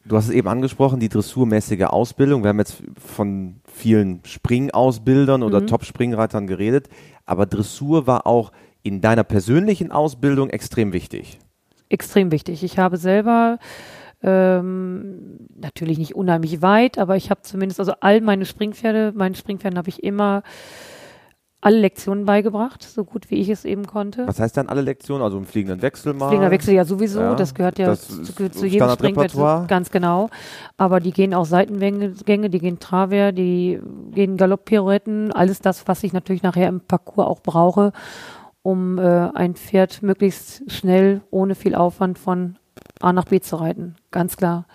Du 0.08 0.16
hast 0.16 0.28
es 0.28 0.34
eben 0.34 0.46
angesprochen, 0.46 1.00
die 1.00 1.08
dressurmäßige 1.08 1.84
Ausbildung. 1.84 2.44
Wir 2.44 2.50
haben 2.50 2.58
jetzt 2.58 2.82
von 2.96 3.56
vielen 3.64 4.20
Springausbildern 4.24 5.42
oder 5.42 5.60
mhm. 5.60 5.66
Top-Springreitern 5.66 6.46
geredet, 6.46 6.88
aber 7.24 7.46
Dressur 7.46 8.06
war 8.06 8.26
auch 8.26 8.52
in 8.84 9.00
deiner 9.00 9.24
persönlichen 9.24 9.90
Ausbildung 9.90 10.50
extrem 10.50 10.92
wichtig. 10.92 11.38
Extrem 11.88 12.30
wichtig. 12.30 12.62
Ich 12.62 12.78
habe 12.78 12.98
selber 12.98 13.58
ähm, 14.22 15.38
natürlich 15.56 15.98
nicht 15.98 16.14
unheimlich 16.14 16.62
weit, 16.62 16.98
aber 16.98 17.16
ich 17.16 17.30
habe 17.30 17.42
zumindest, 17.42 17.80
also 17.80 17.92
all 18.00 18.20
meine 18.20 18.44
Springpferde, 18.44 19.12
meinen 19.14 19.34
Springpferden 19.34 19.76
habe 19.76 19.88
ich 19.88 20.04
immer 20.04 20.44
alle 21.60 21.78
Lektionen 21.78 22.26
beigebracht, 22.26 22.82
so 22.82 23.04
gut 23.04 23.30
wie 23.30 23.36
ich 23.36 23.48
es 23.48 23.64
eben 23.64 23.86
konnte. 23.86 24.26
Was 24.26 24.38
heißt 24.38 24.56
dann 24.56 24.68
alle 24.68 24.82
Lektionen? 24.82 25.22
Also 25.22 25.38
im 25.38 25.46
fliegenden 25.46 25.82
Wechsel 25.82 26.12
mal? 26.12 26.28
Fliegender 26.28 26.50
Wechsel 26.50 26.74
ja 26.74 26.84
sowieso, 26.84 27.20
ja, 27.20 27.34
das 27.34 27.54
gehört 27.54 27.78
ja 27.78 27.86
das 27.86 28.06
zu, 28.06 28.50
zu 28.50 28.66
jedem 28.66 28.90
Springpferd 28.90 29.68
ganz 29.68 29.90
genau. 29.90 30.28
Aber 30.76 31.00
die 31.00 31.12
gehen 31.12 31.34
auch 31.34 31.46
Seitengänge, 31.46 32.50
die 32.50 32.58
gehen 32.58 32.78
Travers, 32.78 33.34
die 33.34 33.80
gehen 34.12 34.36
Galopppirouetten, 34.36 35.32
alles 35.32 35.60
das, 35.60 35.88
was 35.88 36.04
ich 36.04 36.12
natürlich 36.12 36.42
nachher 36.42 36.68
im 36.68 36.80
Parcours 36.80 37.26
auch 37.26 37.40
brauche, 37.40 37.92
um 38.62 38.98
äh, 38.98 39.30
ein 39.34 39.54
Pferd 39.54 40.02
möglichst 40.02 40.70
schnell, 40.70 41.22
ohne 41.30 41.54
viel 41.54 41.74
Aufwand 41.74 42.18
von 42.18 42.58
A 43.00 43.12
nach 43.12 43.24
B 43.24 43.40
zu 43.40 43.56
reiten, 43.56 43.96
ganz 44.10 44.36
klar. 44.36 44.66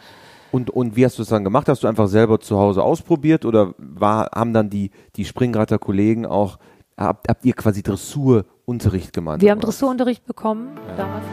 Und, 0.52 0.70
und 0.70 0.96
wie 0.96 1.06
hast 1.06 1.18
du 1.18 1.22
es 1.22 1.30
dann 1.30 1.44
gemacht? 1.44 1.70
Hast 1.70 1.84
du 1.84 1.88
einfach 1.88 2.08
selber 2.08 2.40
zu 2.40 2.60
Hause 2.60 2.84
ausprobiert 2.84 3.46
oder 3.46 3.74
war, 3.78 4.32
haben 4.36 4.54
dann 4.54 4.70
die, 4.70 4.92
die 5.16 5.24
Springreiter-Kollegen 5.24 6.26
auch, 6.26 6.60
habt, 7.02 7.28
habt 7.28 7.46
ihr 7.46 7.54
quasi 7.54 7.84
Dressurunterricht 7.84 9.14
gemacht? 9.14 9.42
Wir 9.42 9.52
haben 9.52 9.62
Dressurunterricht 9.62 10.26
bekommen 10.26 10.78
ja. 10.90 10.96
damals. 10.96 11.26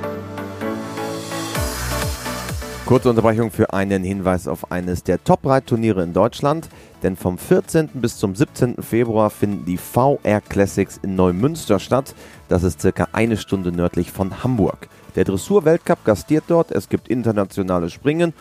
Kurze 2.89 3.11
Unterbrechung 3.11 3.51
für 3.51 3.75
einen 3.75 4.03
Hinweis 4.03 4.49
auf 4.49 4.73
eines 4.73 5.03
der 5.03 5.23
Top-Reitturniere 5.23 6.03
in 6.03 6.15
Deutschland, 6.15 6.71
denn 7.03 7.17
vom 7.17 7.37
14. 7.37 7.89
bis 7.93 8.17
zum 8.17 8.35
17. 8.35 8.83
Februar 8.83 9.29
finden 9.29 9.67
die 9.67 9.77
VR 9.77 10.41
Classics 10.41 10.99
in 11.03 11.15
Neumünster 11.15 11.81
statt. 11.81 12.15
Das 12.49 12.63
ist 12.63 12.81
circa 12.81 13.09
eine 13.13 13.37
Stunde 13.37 13.73
nördlich 13.73 14.11
von 14.11 14.43
Hamburg. 14.43 14.89
Der 15.17 15.25
Dressur-Weltcup 15.25 16.03
gastiert 16.07 16.45
dort, 16.49 16.73
es 16.73 16.89
gibt 16.89 17.09
internationale 17.09 17.91
Springen 17.91 18.33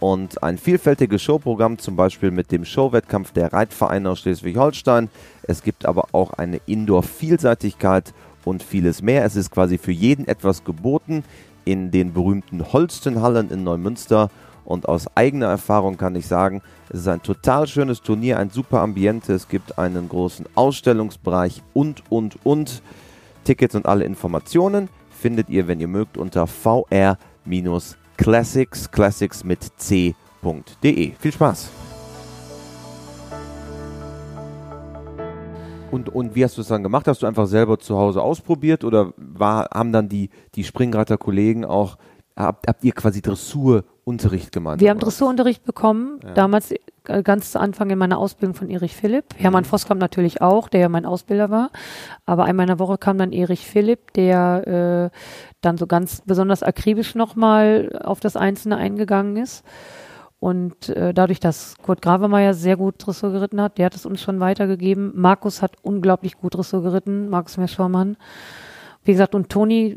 und 0.00 0.42
ein 0.42 0.58
vielfältiges 0.58 1.22
Showprogramm, 1.22 1.78
zum 1.78 1.96
Beispiel 1.96 2.30
mit 2.30 2.52
dem 2.52 2.66
Showwettkampf 2.66 3.32
der 3.32 3.54
Reitvereine 3.54 4.10
aus 4.10 4.20
Schleswig-Holstein. 4.20 5.08
Es 5.46 5.62
gibt 5.62 5.86
aber 5.86 6.08
auch 6.12 6.32
eine 6.32 6.60
Indoor-Vielseitigkeit 6.66 8.12
und 8.44 8.62
vieles 8.62 9.02
mehr. 9.02 9.24
Es 9.24 9.36
ist 9.36 9.50
quasi 9.50 9.78
für 9.78 9.92
jeden 9.92 10.26
etwas 10.28 10.64
geboten 10.64 11.24
in 11.64 11.90
den 11.90 12.12
berühmten 12.12 12.72
Holstenhallen 12.72 13.50
in 13.50 13.64
Neumünster. 13.64 14.30
Und 14.64 14.88
aus 14.88 15.06
eigener 15.14 15.46
Erfahrung 15.46 15.98
kann 15.98 16.16
ich 16.16 16.26
sagen, 16.26 16.62
es 16.88 17.00
ist 17.00 17.08
ein 17.08 17.22
total 17.22 17.66
schönes 17.66 18.00
Turnier, 18.00 18.38
ein 18.38 18.50
super 18.50 18.80
Ambiente. 18.80 19.34
Es 19.34 19.48
gibt 19.48 19.78
einen 19.78 20.08
großen 20.08 20.46
Ausstellungsbereich 20.54 21.62
und, 21.74 22.02
und, 22.10 22.44
und. 22.44 22.82
Tickets 23.44 23.74
und 23.74 23.84
alle 23.84 24.04
Informationen 24.04 24.88
findet 25.10 25.50
ihr, 25.50 25.68
wenn 25.68 25.80
ihr 25.80 25.88
mögt, 25.88 26.16
unter 26.16 26.44
vr- 26.44 27.16
Classics, 28.16 28.90
Classics 28.90 29.44
mit 29.44 29.62
c.de. 29.76 31.12
Viel 31.18 31.32
Spaß! 31.32 31.83
Und, 35.94 36.08
und 36.08 36.34
wie 36.34 36.42
hast 36.42 36.56
du 36.56 36.62
es 36.62 36.66
dann 36.66 36.82
gemacht? 36.82 37.06
Hast 37.06 37.22
du 37.22 37.26
einfach 37.26 37.46
selber 37.46 37.78
zu 37.78 37.96
Hause 37.96 38.20
ausprobiert 38.20 38.82
oder 38.82 39.12
war, 39.16 39.68
haben 39.72 39.92
dann 39.92 40.08
die, 40.08 40.30
die 40.56 40.64
Springreiter 40.64 41.18
Kollegen 41.18 41.64
auch, 41.64 41.98
habt, 42.34 42.66
habt 42.66 42.82
ihr 42.82 42.92
quasi 42.92 43.22
Dressurunterricht 43.22 44.50
gemacht? 44.50 44.80
Wir 44.80 44.90
haben 44.90 44.98
Dressurunterricht 44.98 45.64
bekommen, 45.64 46.18
ja. 46.24 46.34
damals 46.34 46.72
äh, 46.72 47.22
ganz 47.22 47.52
zu 47.52 47.60
Anfang 47.60 47.90
in 47.90 47.98
meiner 47.98 48.18
Ausbildung 48.18 48.56
von 48.56 48.70
Erich 48.70 48.96
Philipp. 48.96 49.26
Hermann 49.36 49.62
mhm. 49.62 49.68
Voss 49.68 49.86
kam 49.86 49.98
natürlich 49.98 50.42
auch, 50.42 50.68
der 50.68 50.80
ja 50.80 50.88
mein 50.88 51.06
Ausbilder 51.06 51.50
war. 51.50 51.70
Aber 52.26 52.44
einmal 52.44 52.64
in 52.64 52.76
der 52.76 52.80
Woche 52.80 52.98
kam 52.98 53.16
dann 53.16 53.32
Erich 53.32 53.64
Philipp, 53.64 54.12
der 54.14 55.10
äh, 55.12 55.16
dann 55.60 55.78
so 55.78 55.86
ganz 55.86 56.22
besonders 56.26 56.64
akribisch 56.64 57.14
nochmal 57.14 58.00
auf 58.02 58.18
das 58.18 58.34
Einzelne 58.34 58.78
eingegangen 58.78 59.36
ist. 59.36 59.64
Und 60.44 60.90
äh, 60.90 61.14
dadurch, 61.14 61.40
dass 61.40 61.74
Kurt 61.82 62.02
Gravemeyer 62.02 62.52
sehr 62.52 62.76
gut 62.76 62.96
Dressur 62.98 63.32
geritten 63.32 63.62
hat, 63.62 63.78
der 63.78 63.86
hat 63.86 63.94
es 63.94 64.04
uns 64.04 64.20
schon 64.20 64.40
weitergegeben. 64.40 65.12
Markus 65.14 65.62
hat 65.62 65.72
unglaublich 65.80 66.36
gut 66.36 66.54
Dressur 66.54 66.82
geritten, 66.82 67.30
Markus 67.30 67.56
Meschormann. 67.56 68.18
Wie 69.04 69.12
gesagt, 69.12 69.34
und 69.34 69.48
Toni 69.48 69.96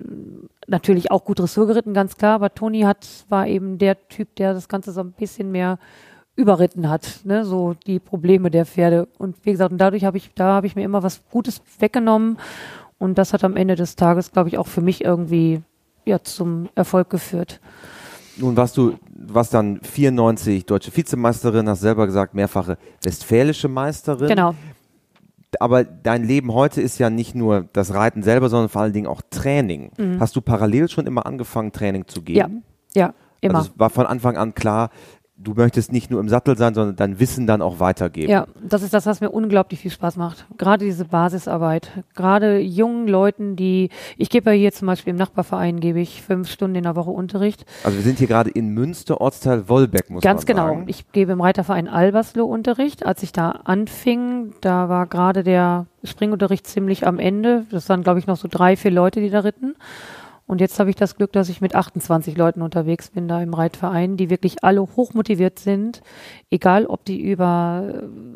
natürlich 0.65 1.11
auch 1.11 1.25
gut 1.25 1.39
Dressur 1.39 1.67
geritten, 1.67 1.93
ganz 1.93 2.15
klar, 2.15 2.35
aber 2.35 2.55
Toni 2.55 2.83
hat, 2.83 3.05
war 3.27 3.45
eben 3.45 3.77
der 3.77 4.07
Typ, 4.07 4.37
der 4.37 4.53
das 4.53 4.69
Ganze 4.69 4.93
so 4.93 5.01
ein 5.01 5.11
bisschen 5.11 5.51
mehr 5.51 5.79
überritten 6.37 6.89
hat, 6.89 7.19
ne, 7.25 7.43
so 7.43 7.75
die 7.85 7.99
Probleme 7.99 8.49
der 8.49 8.65
Pferde. 8.65 9.09
Und 9.17 9.35
wie 9.43 9.51
gesagt, 9.51 9.73
und 9.73 9.79
dadurch 9.79 10.05
habe 10.05 10.15
ich, 10.15 10.33
da 10.33 10.53
habe 10.53 10.67
ich 10.67 10.77
mir 10.77 10.85
immer 10.85 11.03
was 11.03 11.23
Gutes 11.29 11.61
weggenommen 11.79 12.37
und 12.99 13.17
das 13.17 13.33
hat 13.33 13.43
am 13.43 13.57
Ende 13.57 13.75
des 13.75 13.97
Tages, 13.97 14.31
glaube 14.31 14.47
ich, 14.47 14.57
auch 14.57 14.67
für 14.67 14.79
mich 14.79 15.03
irgendwie 15.03 15.61
ja, 16.05 16.23
zum 16.23 16.69
Erfolg 16.73 17.09
geführt. 17.09 17.59
Nun 18.37 18.55
warst 18.55 18.77
du, 18.77 18.97
warst 19.19 19.53
dann 19.53 19.79
94 19.81 20.65
deutsche 20.65 20.95
Vizemeisterin, 20.95 21.67
hast 21.67 21.81
selber 21.81 22.05
gesagt, 22.05 22.33
mehrfache 22.33 22.77
westfälische 23.03 23.67
Meisterin. 23.67 24.27
Genau. 24.27 24.55
Aber 25.59 25.83
dein 25.83 26.24
Leben 26.24 26.53
heute 26.53 26.81
ist 26.81 27.00
ja 27.00 27.09
nicht 27.09 27.33
nur 27.33 27.67
das 27.74 27.93
Reiten 27.93 28.21
selber, 28.21 28.50
sondern 28.50 28.69
vor 28.69 28.81
allen 28.81 28.93
Dingen 28.93 29.07
auch 29.07 29.21
Training. 29.29 29.91
Mhm. 29.97 30.19
Hast 30.19 30.36
du 30.36 30.41
parallel 30.41 30.89
schon 30.89 31.07
immer 31.07 31.25
angefangen, 31.25 31.71
Training 31.71 32.05
zu 32.07 32.21
geben? 32.21 32.63
Ja, 32.93 33.07
ja, 33.07 33.13
immer. 33.41 33.59
Also 33.59 33.71
es 33.71 33.79
war 33.79 33.89
von 33.89 34.05
Anfang 34.05 34.38
an 34.38 34.53
klar, 34.53 34.89
du 35.38 35.53
möchtest 35.53 35.91
nicht 35.91 36.10
nur 36.10 36.20
im 36.20 36.29
Sattel 36.29 36.58
sein, 36.58 36.74
sondern 36.74 36.96
dein 36.96 37.20
Wissen 37.20 37.48
dann 37.48 37.62
auch 37.62 37.79
weitergeben. 37.79 38.32
Ja, 38.32 38.48
das 38.62 38.82
ist 38.82 38.94
das, 38.94 39.06
was 39.06 39.22
mir 39.22 39.29
unglaublich 39.29 39.79
viel 39.79 39.91
Spaß 39.91 40.17
macht. 40.17 40.46
Gerade 40.58 40.86
diese 40.86 41.06
Basisarbeit. 41.06 41.91
Gerade 42.15 42.60
jungen 42.60 43.08
Leuten, 43.08 43.56
die, 43.56 43.89
ich 44.17 44.29
gebe 44.29 44.51
ja 44.51 44.58
hier 44.58 44.72
zum 44.72 44.88
Beispiel 44.88 45.12
im 45.12 45.17
Nachbarverein, 45.17 45.79
gebe 45.79 46.00
ich 46.00 46.22
fünf 46.22 46.50
Stunden 46.50 46.75
in 46.75 46.84
der 46.84 46.96
Woche 46.96 47.12
Unterricht. 47.12 47.65
Also 47.84 47.98
wir 47.98 48.03
sind 48.03 48.17
hier 48.17 48.27
gerade 48.27 48.50
in 48.50 48.70
Münster, 48.70 49.22
Ortsteil 49.22 49.70
Wollbeck, 49.70 50.10
muss 50.10 50.24
Ganz 50.24 50.41
man 50.41 50.46
genau. 50.48 50.67
sagen. 50.67 50.84
Ich 50.88 51.12
gebe 51.12 51.34
im 51.34 51.41
Reiterverein 51.41 51.88
Albersloh 51.88 52.46
Unterricht. 52.46 53.06
Als 53.06 53.22
ich 53.24 53.32
da 53.32 53.51
anfing, 53.63 54.53
da 54.62 54.89
war 54.89 55.06
gerade 55.06 55.44
der 55.44 55.86
Springunterricht 56.03 56.65
ziemlich 56.65 57.06
am 57.06 57.20
Ende. 57.20 57.65
Das 57.70 57.88
waren, 57.89 58.03
glaube 58.03 58.20
ich, 58.20 58.27
noch 58.27 58.38
so 58.38 58.48
drei, 58.50 58.75
vier 58.75 58.91
Leute, 58.91 59.20
die 59.20 59.29
da 59.29 59.41
ritten. 59.41 59.75
Und 60.47 60.61
jetzt 60.61 60.79
habe 60.79 60.89
ich 60.89 60.95
das 60.95 61.17
Glück, 61.17 61.33
dass 61.33 61.49
ich 61.49 61.59
mit 61.59 61.75
28 61.75 62.37
Leuten 62.37 62.61
unterwegs 62.61 63.09
bin 63.09 63.27
da 63.27 63.41
im 63.41 63.53
Reitverein, 63.53 64.15
die 64.15 64.29
wirklich 64.29 64.63
alle 64.63 64.81
hochmotiviert 64.81 65.59
sind, 65.59 66.01
egal 66.49 66.85
ob 66.85 67.03
die 67.03 67.21
über 67.21 67.83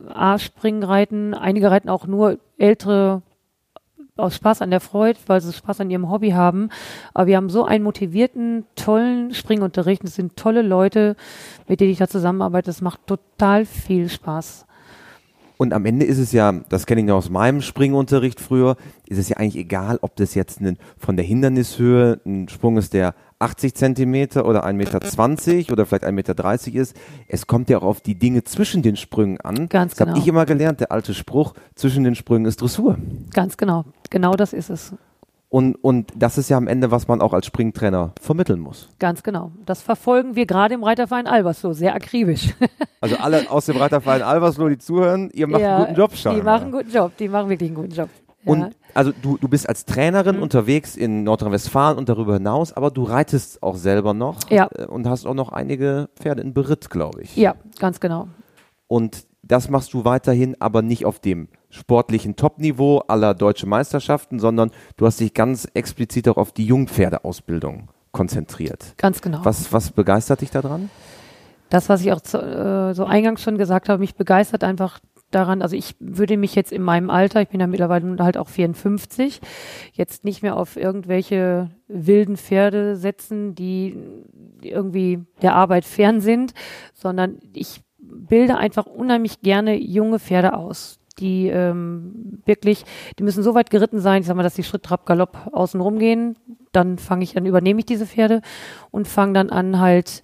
äh, 0.09 0.13
A-Springen 0.13 0.83
reiten, 0.83 1.33
einige 1.33 1.71
reiten 1.71 1.89
auch 1.89 2.05
nur 2.05 2.37
ältere 2.57 3.21
aus 4.17 4.35
Spaß 4.35 4.61
an 4.61 4.71
der 4.71 4.81
Freude, 4.81 5.19
weil 5.27 5.39
sie 5.39 5.53
Spaß 5.53 5.81
an 5.81 5.89
ihrem 5.89 6.11
Hobby 6.11 6.31
haben. 6.31 6.69
Aber 7.13 7.27
wir 7.27 7.37
haben 7.37 7.49
so 7.49 7.63
einen 7.63 7.83
motivierten, 7.83 8.65
tollen 8.75 9.33
Springunterricht. 9.33 10.03
Das 10.03 10.15
sind 10.15 10.35
tolle 10.35 10.61
Leute, 10.61 11.15
mit 11.67 11.79
denen 11.79 11.91
ich 11.91 11.97
da 11.97 12.07
zusammenarbeite. 12.07 12.67
Das 12.67 12.81
macht 12.81 13.07
total 13.07 13.65
viel 13.65 14.09
Spaß. 14.09 14.65
Und 15.61 15.73
am 15.73 15.85
Ende 15.85 16.07
ist 16.07 16.17
es 16.17 16.31
ja, 16.31 16.53
das 16.69 16.87
kenne 16.87 17.01
ich 17.01 17.07
noch 17.07 17.17
aus 17.17 17.29
meinem 17.29 17.61
Springunterricht 17.61 18.41
früher, 18.41 18.77
ist 19.07 19.19
es 19.19 19.29
ja 19.29 19.37
eigentlich 19.37 19.57
egal, 19.57 19.99
ob 20.01 20.15
das 20.15 20.33
jetzt 20.33 20.59
ein, 20.59 20.79
von 20.97 21.17
der 21.17 21.23
Hindernishöhe 21.23 22.19
ein 22.25 22.49
Sprung 22.49 22.77
ist, 22.77 22.95
der 22.95 23.13
80 23.37 23.75
Zentimeter 23.75 24.47
oder 24.47 24.65
1,20 24.65 24.73
Meter 24.73 25.71
oder 25.71 25.85
vielleicht 25.85 26.03
1,30 26.03 26.13
Meter 26.13 26.81
ist. 26.81 26.95
Es 27.27 27.45
kommt 27.45 27.69
ja 27.69 27.77
auch 27.77 27.83
auf 27.83 28.01
die 28.01 28.15
Dinge 28.15 28.43
zwischen 28.43 28.81
den 28.81 28.95
Sprüngen 28.95 29.39
an. 29.41 29.69
Ganz 29.69 29.91
das 29.91 29.99
genau. 29.99 30.09
habe 30.13 30.19
ich 30.19 30.27
immer 30.27 30.47
gelernt, 30.47 30.79
der 30.79 30.91
alte 30.91 31.13
Spruch, 31.13 31.53
zwischen 31.75 32.05
den 32.05 32.15
Sprüngen 32.15 32.47
ist 32.47 32.59
Dressur. 32.59 32.97
Ganz 33.31 33.55
genau. 33.55 33.85
Genau 34.09 34.33
das 34.33 34.53
ist 34.53 34.71
es. 34.71 34.95
Und, 35.51 35.75
und 35.75 36.13
das 36.15 36.37
ist 36.37 36.49
ja 36.49 36.55
am 36.55 36.65
Ende, 36.65 36.91
was 36.91 37.09
man 37.09 37.19
auch 37.19 37.33
als 37.33 37.45
Springtrainer 37.45 38.13
vermitteln 38.21 38.61
muss. 38.61 38.87
Ganz 38.99 39.21
genau. 39.21 39.51
Das 39.65 39.81
verfolgen 39.81 40.37
wir 40.37 40.45
gerade 40.45 40.73
im 40.73 40.83
Reiterverein 40.85 41.27
Albersloh 41.27 41.73
sehr 41.73 41.93
akribisch. 41.93 42.53
Also 43.03 43.17
alle 43.17 43.49
aus 43.49 43.65
dem 43.65 43.77
Reiterverein 43.77 44.21
Albersloh, 44.21 44.69
die 44.69 44.77
zuhören, 44.77 45.31
ihr 45.33 45.47
macht 45.47 45.63
ja, 45.63 45.77
einen 45.77 45.85
guten 45.87 45.99
Job, 45.99 46.15
scheinbar. 46.15 46.39
Die 46.39 46.45
machen 46.45 46.61
einen 46.61 46.71
guten 46.71 46.91
Job, 46.91 47.17
die 47.17 47.27
machen 47.29 47.49
wirklich 47.49 47.69
einen 47.69 47.75
guten 47.75 47.95
Job. 47.95 48.09
Ja. 48.43 48.51
Und 48.51 48.75
also 48.93 49.11
du, 49.23 49.39
du 49.39 49.47
bist 49.47 49.67
als 49.67 49.85
Trainerin 49.85 50.35
mhm. 50.35 50.43
unterwegs 50.43 50.95
in 50.95 51.23
Nordrhein-Westfalen 51.23 51.97
und 51.97 52.09
darüber 52.09 52.35
hinaus, 52.35 52.73
aber 52.73 52.91
du 52.91 53.01
reitest 53.01 53.63
auch 53.63 53.75
selber 53.75 54.13
noch 54.13 54.37
ja. 54.51 54.67
Und 54.87 55.09
hast 55.09 55.25
auch 55.25 55.33
noch 55.33 55.51
einige 55.51 56.09
Pferde 56.15 56.43
in 56.43 56.53
Beritt, 56.53 56.91
glaube 56.91 57.23
ich. 57.23 57.35
Ja, 57.35 57.55
ganz 57.79 57.99
genau. 57.99 58.27
Und 58.85 59.25
das 59.43 59.69
machst 59.69 59.93
du 59.93 60.05
weiterhin, 60.05 60.55
aber 60.59 60.81
nicht 60.81 61.05
auf 61.05 61.19
dem 61.19 61.47
sportlichen 61.69 62.35
Topniveau 62.35 62.99
aller 63.07 63.33
deutsche 63.33 63.65
Meisterschaften, 63.65 64.39
sondern 64.39 64.71
du 64.97 65.05
hast 65.05 65.19
dich 65.19 65.33
ganz 65.33 65.67
explizit 65.73 66.27
auch 66.27 66.37
auf 66.37 66.51
die 66.51 66.65
Jungpferdeausbildung 66.65 67.89
konzentriert. 68.11 68.93
Ganz 68.97 69.21
genau. 69.21 69.39
Was, 69.43 69.71
was 69.71 69.91
begeistert 69.91 70.41
dich 70.41 70.51
daran? 70.51 70.89
Das, 71.69 71.87
was 71.87 72.01
ich 72.01 72.11
auch 72.11 72.21
zu, 72.21 72.37
äh, 72.37 72.93
so 72.93 73.05
eingangs 73.05 73.41
schon 73.41 73.57
gesagt 73.57 73.87
habe, 73.87 73.99
mich 73.99 74.15
begeistert 74.15 74.63
einfach 74.63 74.99
daran, 75.31 75.61
also 75.61 75.75
ich 75.75 75.95
würde 75.99 76.35
mich 76.35 76.55
jetzt 76.55 76.73
in 76.73 76.81
meinem 76.81 77.09
Alter, 77.09 77.41
ich 77.41 77.47
bin 77.47 77.61
ja 77.61 77.67
mittlerweile 77.67 78.17
halt 78.19 78.37
auch 78.37 78.49
54, 78.49 79.39
jetzt 79.93 80.25
nicht 80.25 80.43
mehr 80.43 80.57
auf 80.57 80.75
irgendwelche 80.75 81.71
wilden 81.87 82.35
Pferde 82.35 82.97
setzen, 82.97 83.55
die 83.55 83.97
irgendwie 84.61 85.23
der 85.41 85.55
Arbeit 85.55 85.85
fern 85.85 86.19
sind, 86.19 86.53
sondern 86.93 87.39
ich 87.53 87.81
bilde 88.13 88.57
einfach 88.57 88.85
unheimlich 88.85 89.41
gerne 89.41 89.75
junge 89.75 90.19
Pferde 90.19 90.53
aus 90.53 91.01
die 91.19 91.47
ähm, 91.47 92.41
wirklich, 92.45 92.83
die 93.19 93.23
müssen 93.23 93.43
so 93.43 93.53
weit 93.53 93.69
geritten 93.69 93.99
sein, 93.99 94.21
ich 94.21 94.27
sag 94.27 94.35
mal, 94.35 94.43
dass 94.43 94.55
die 94.55 94.63
Schritt, 94.63 94.83
Trab, 94.83 95.05
Galopp 95.05 95.49
außen 95.51 95.79
rumgehen. 95.79 96.35
Dann 96.71 96.97
fange 96.97 97.23
ich, 97.23 97.33
dann 97.33 97.45
übernehme 97.45 97.79
ich 97.79 97.85
diese 97.85 98.05
Pferde 98.05 98.41
und 98.91 99.07
fange 99.07 99.33
dann 99.33 99.49
an, 99.49 99.79
halt 99.79 100.23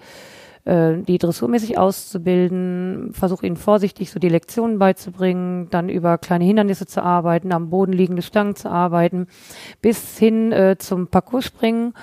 äh, 0.66 0.98
die 0.98 1.18
dressurmäßig 1.18 1.78
auszubilden, 1.78 3.12
versuche 3.14 3.46
ihnen 3.46 3.58
vorsichtig 3.58 4.12
so 4.12 4.20
die 4.20 4.30
Lektionen 4.30 4.80
beizubringen, 4.80 5.70
dann 5.70 5.90
über 5.90 6.18
kleine 6.18 6.46
Hindernisse 6.46 6.86
zu 6.86 7.04
arbeiten, 7.04 7.52
am 7.52 7.70
Boden 7.70 7.94
liegende 7.94 8.22
Stangen 8.22 8.56
zu 8.56 8.70
arbeiten, 8.70 9.28
bis 9.82 10.18
hin 10.18 10.52
äh, 10.52 10.78
zum 10.78 11.08
Parcours 11.08 11.46
springen 11.46 11.94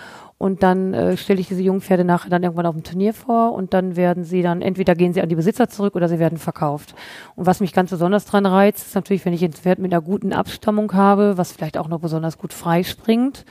und 0.45 0.63
dann 0.63 0.93
äh, 0.93 1.17
stelle 1.17 1.41
ich 1.41 1.49
diese 1.49 1.63
jungen 1.63 1.81
Pferde 1.81 2.05
nachher 2.05 2.29
dann 2.29 2.43
irgendwann 2.43 2.67
auf 2.67 2.75
dem 2.75 2.85
Turnier 2.85 3.15
vor 3.15 3.55
und 3.55 3.73
dann 3.73 3.97
werden 3.97 4.25
sie 4.25 4.43
dann, 4.43 4.61
entweder 4.61 4.95
gehen 4.95 5.15
sie 5.15 5.23
an 5.23 5.31
die 5.31 5.37
Besitzer 5.37 5.71
zurück 5.71 5.97
oder 5.97 6.07
sie 6.07 6.19
werden 6.19 6.37
verkauft. 6.37 6.95
Und 7.35 7.47
was 7.47 7.61
mich 7.61 7.73
ganz 7.73 7.89
besonders 7.89 8.27
dran 8.27 8.45
reizt, 8.45 8.89
ist 8.89 8.95
natürlich, 8.95 9.25
wenn 9.25 9.33
ich 9.33 9.43
ein 9.43 9.55
Pferd 9.55 9.79
mit 9.79 9.91
einer 9.91 10.03
guten 10.03 10.35
Abstammung 10.35 10.93
habe, 10.93 11.39
was 11.39 11.53
vielleicht 11.53 11.79
auch 11.79 11.89
noch 11.89 12.01
besonders 12.01 12.37
gut 12.37 12.53
freispringt, 12.53 13.47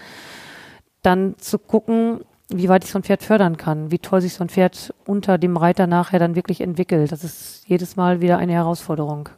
dann 1.01 1.33
zu 1.39 1.57
gucken, 1.57 2.19
wie 2.50 2.69
weit 2.69 2.83
ich 2.83 2.91
so 2.91 3.00
ein 3.00 3.03
Pferd 3.03 3.23
fördern 3.23 3.57
kann, 3.57 3.89
wie 3.89 3.97
toll 3.97 4.21
sich 4.21 4.35
so 4.35 4.43
ein 4.43 4.50
Pferd 4.50 4.93
unter 5.07 5.39
dem 5.39 5.57
Reiter 5.57 5.88
nachher 5.88 6.19
dann 6.19 6.35
wirklich 6.35 6.62
entwickelt. 6.62 7.12
Das 7.12 7.23
ist 7.23 7.63
jedes 7.65 7.95
Mal 7.95 8.21
wieder 8.21 8.38
eine 8.38 8.53
Herausforderung 8.53 9.29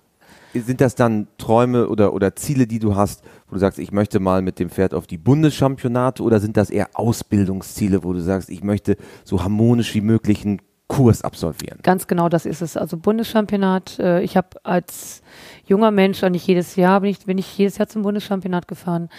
sind 0.62 0.82
das 0.82 0.96
dann 0.96 1.28
Träume 1.38 1.88
oder, 1.88 2.14
oder 2.14 2.36
Ziele, 2.36 2.68
die 2.68 2.80
du 2.80 2.96
hast, 2.96 3.24
wo 3.48 3.56
du 3.56 3.60
sagst, 3.60 3.80
ich 3.80 3.92
möchte 3.92 4.20
mal 4.20 4.42
mit 4.42 4.60
dem 4.60 4.70
Pferd 4.70 4.94
auf 4.94 5.08
die 5.08 5.18
Bundeschampionate 5.18 6.24
oder 6.24 6.40
sind 6.40 6.58
das 6.58 6.70
eher 6.70 6.90
Ausbildungsziele, 6.94 8.04
wo 8.04 8.14
du 8.14 8.20
sagst, 8.22 8.50
ich 8.50 8.64
möchte 8.64 8.98
so 9.24 9.44
harmonisch 9.44 9.94
wie 9.96 10.02
möglich 10.02 10.46
einen 10.46 10.62
Kurs 10.88 11.24
absolvieren? 11.24 11.80
Ganz 11.84 12.08
genau, 12.08 12.30
das 12.30 12.46
ist 12.46 12.62
es. 12.62 12.78
Also 12.78 12.98
Bundeschampionat, 12.98 14.00
äh, 14.00 14.22
ich 14.22 14.38
habe 14.38 14.50
als 14.64 15.22
junger 15.66 15.92
Mensch, 15.92 16.22
und 16.24 16.32
nicht 16.32 16.48
jedes 16.48 16.76
Jahr, 16.76 17.02
bin 17.02 17.10
ich, 17.10 17.26
bin 17.26 17.38
ich 17.38 17.58
jedes 17.58 17.78
Jahr 17.78 17.88
zum 17.88 18.04
Bundeschampionat 18.04 18.68
gefahren 18.68 19.10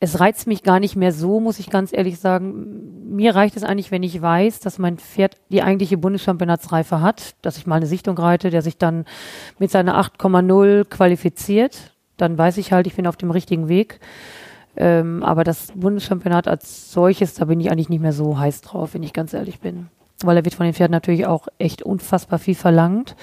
es 0.00 0.20
reizt 0.20 0.46
mich 0.46 0.62
gar 0.62 0.78
nicht 0.78 0.94
mehr 0.94 1.12
so, 1.12 1.40
muss 1.40 1.58
ich 1.58 1.70
ganz 1.70 1.92
ehrlich 1.92 2.20
sagen. 2.20 3.16
Mir 3.16 3.34
reicht 3.34 3.56
es 3.56 3.64
eigentlich, 3.64 3.90
wenn 3.90 4.04
ich 4.04 4.22
weiß, 4.22 4.60
dass 4.60 4.78
mein 4.78 4.98
Pferd 4.98 5.36
die 5.48 5.62
eigentliche 5.62 5.98
Bundeschampionatsreife 5.98 7.00
hat, 7.00 7.34
dass 7.42 7.58
ich 7.58 7.66
mal 7.66 7.76
eine 7.76 7.86
Sichtung 7.86 8.16
reite, 8.16 8.50
der 8.50 8.62
sich 8.62 8.78
dann 8.78 9.06
mit 9.58 9.70
seiner 9.72 10.00
8,0 10.00 10.84
qualifiziert. 10.84 11.94
Dann 12.18 12.36
weiß 12.36 12.58
ich 12.58 12.72
halt, 12.72 12.86
ich 12.86 12.94
bin 12.94 13.06
auf 13.06 13.16
dem 13.16 13.30
richtigen 13.30 13.68
Weg. 13.68 14.00
Ähm, 14.76 15.22
aber 15.22 15.42
das 15.42 15.72
Bundeschampionat 15.74 16.46
als 16.46 16.92
solches, 16.92 17.34
da 17.34 17.46
bin 17.46 17.60
ich 17.60 17.70
eigentlich 17.70 17.88
nicht 17.88 18.02
mehr 18.02 18.12
so 18.12 18.38
heiß 18.38 18.60
drauf, 18.60 18.94
wenn 18.94 19.02
ich 19.02 19.12
ganz 19.12 19.32
ehrlich 19.32 19.60
bin. 19.60 19.88
Weil 20.22 20.36
er 20.36 20.44
wird 20.44 20.54
von 20.54 20.66
den 20.66 20.74
Pferden 20.74 20.92
natürlich 20.92 21.26
auch 21.26 21.48
echt 21.58 21.82
unfassbar 21.82 22.38
viel 22.38 22.54
verlangt. 22.54 23.16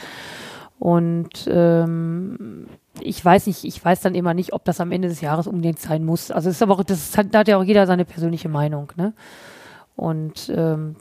Und 0.80 1.48
ähm, 1.50 2.68
ich 3.00 3.24
weiß 3.24 3.48
nicht, 3.48 3.64
ich 3.64 3.84
weiß 3.84 4.02
dann 4.02 4.16
immer 4.16 4.34
nicht, 4.34 4.54
ob 4.54 4.66
das 4.66 4.82
am 4.82 4.92
Ende 4.92 5.08
des 5.08 5.22
Jahres 5.22 5.48
unbedingt 5.48 5.80
sein 5.80 6.04
muss. 6.04 6.32
Also 6.32 6.50
ist 6.50 6.62
aber 6.62 6.74
auch, 6.74 6.84
das 6.84 7.18
hat, 7.18 7.28
da 7.32 7.40
hat 7.40 7.48
ja 7.48 7.58
auch 7.58 7.64
jeder 7.64 7.88
seine 7.88 8.06
persönliche 8.06 8.50
Meinung, 8.50 8.92
ne? 8.96 9.14
Und 9.96 10.52
ähm, 10.54 10.98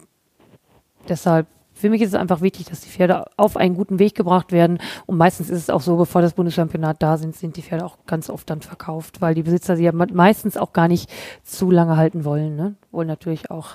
deshalb, 1.08 1.48
für 1.84 1.90
mich 1.90 2.00
ist 2.00 2.08
es 2.08 2.14
einfach 2.14 2.40
wichtig, 2.40 2.64
dass 2.64 2.80
die 2.80 2.88
Pferde 2.88 3.26
auf 3.36 3.58
einen 3.58 3.74
guten 3.74 3.98
Weg 3.98 4.14
gebracht 4.14 4.52
werden. 4.52 4.78
Und 5.04 5.18
meistens 5.18 5.50
ist 5.50 5.58
es 5.58 5.68
auch 5.68 5.82
so, 5.82 5.98
bevor 5.98 6.22
das 6.22 6.32
Bundeschampionat 6.32 7.02
da 7.02 7.18
sind, 7.18 7.36
sind 7.36 7.58
die 7.58 7.62
Pferde 7.62 7.84
auch 7.84 7.98
ganz 8.06 8.30
oft 8.30 8.49
dann 8.49 8.62
verkauft, 8.62 9.20
weil 9.20 9.34
die 9.34 9.42
Besitzer 9.42 9.76
sie 9.76 9.84
ja 9.84 9.92
meistens 9.92 10.56
auch 10.56 10.73
gar 10.73 10.88
nicht 10.88 11.12
zu 11.42 11.70
lange 11.70 11.99
halten 11.99 12.25
wollen, 12.25 12.56
ne? 12.56 12.76
Wollen 12.90 13.06
natürlich 13.06 13.50
auch 13.50 13.73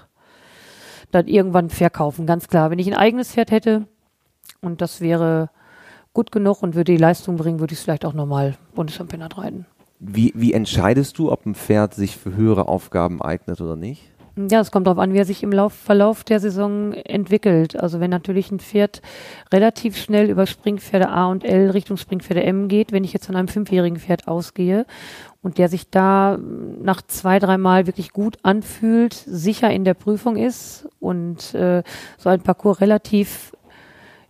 dann 1.12 1.28
irgendwann 1.28 1.70
verkaufen, 1.70 2.26
ganz 2.26 2.48
klar. 2.48 2.72
Wenn 2.72 2.80
ich 2.80 2.88
ein 2.88 2.98
eigenes 2.98 3.34
Pferd 3.34 3.52
hätte, 3.52 3.86
und 4.60 4.82
das 4.82 5.02
wäre 5.02 5.52
gut 6.12 6.32
genug 6.32 6.64
und 6.64 6.74
würde 6.74 6.92
die 6.92 6.98
Leistung 6.98 7.38
bringen, 7.38 7.60
würde 7.60 7.74
ich 7.74 7.78
es 7.78 7.84
vielleicht 7.84 8.06
auch 8.06 8.14
nochmal 8.14 8.56
Bundeschampionat 8.74 9.38
reiten. 9.38 9.68
Wie, 10.00 10.34
wie 10.36 10.54
entscheidest 10.54 11.20
du, 11.20 11.32
ob 11.32 11.46
ein 11.46 11.54
Pferd 11.54 11.94
sich 11.94 12.18
für 12.18 12.36
höhere 12.36 12.68
Aufgaben 12.68 13.22
eignet 13.22 13.62
oder 13.62 13.76
nicht? 13.76 14.02
Ja, 14.48 14.62
es 14.62 14.72
kommt 14.72 14.88
darauf 14.88 15.00
an, 15.00 15.14
wie 15.14 15.18
er 15.18 15.26
sich 15.26 15.44
im 15.44 15.52
Lauf, 15.52 15.74
Verlauf 15.74 16.24
der 16.24 16.40
Saison 16.40 16.94
entwickelt. 16.94 17.78
Also 17.78 18.00
wenn 18.00 18.10
natürlich 18.10 18.52
ein 18.52 18.60
Pferd 18.60 19.02
relativ 19.52 19.98
schnell 19.98 20.30
über 20.30 20.46
Springpferde 20.46 21.10
A 21.10 21.26
und 21.26 21.44
L 21.44 21.72
Richtung 21.72 21.98
Springpferde 21.98 22.44
M 22.44 22.70
geht, 22.70 22.94
wenn 22.94 23.04
ich 23.04 23.12
jetzt 23.12 23.26
von 23.26 23.36
einem 23.36 23.50
fünfjährigen 23.50 24.00
Pferd 24.00 24.30
ausgehe 24.30 24.86
und 25.42 25.58
der 25.58 25.68
sich 25.68 25.90
da 25.90 26.38
nach 26.82 27.02
zwei, 27.02 27.40
dreimal 27.40 27.86
wirklich 27.86 28.14
gut 28.14 28.38
anfühlt, 28.44 29.14
sicher 29.14 29.72
in 29.72 29.84
der 29.84 29.94
Prüfung 29.94 30.38
ist 30.38 30.88
und 31.02 31.54
äh, 31.54 31.84
so 32.18 32.30
ein 32.30 32.42
Parcours 32.42 32.80
relativ 32.80 33.52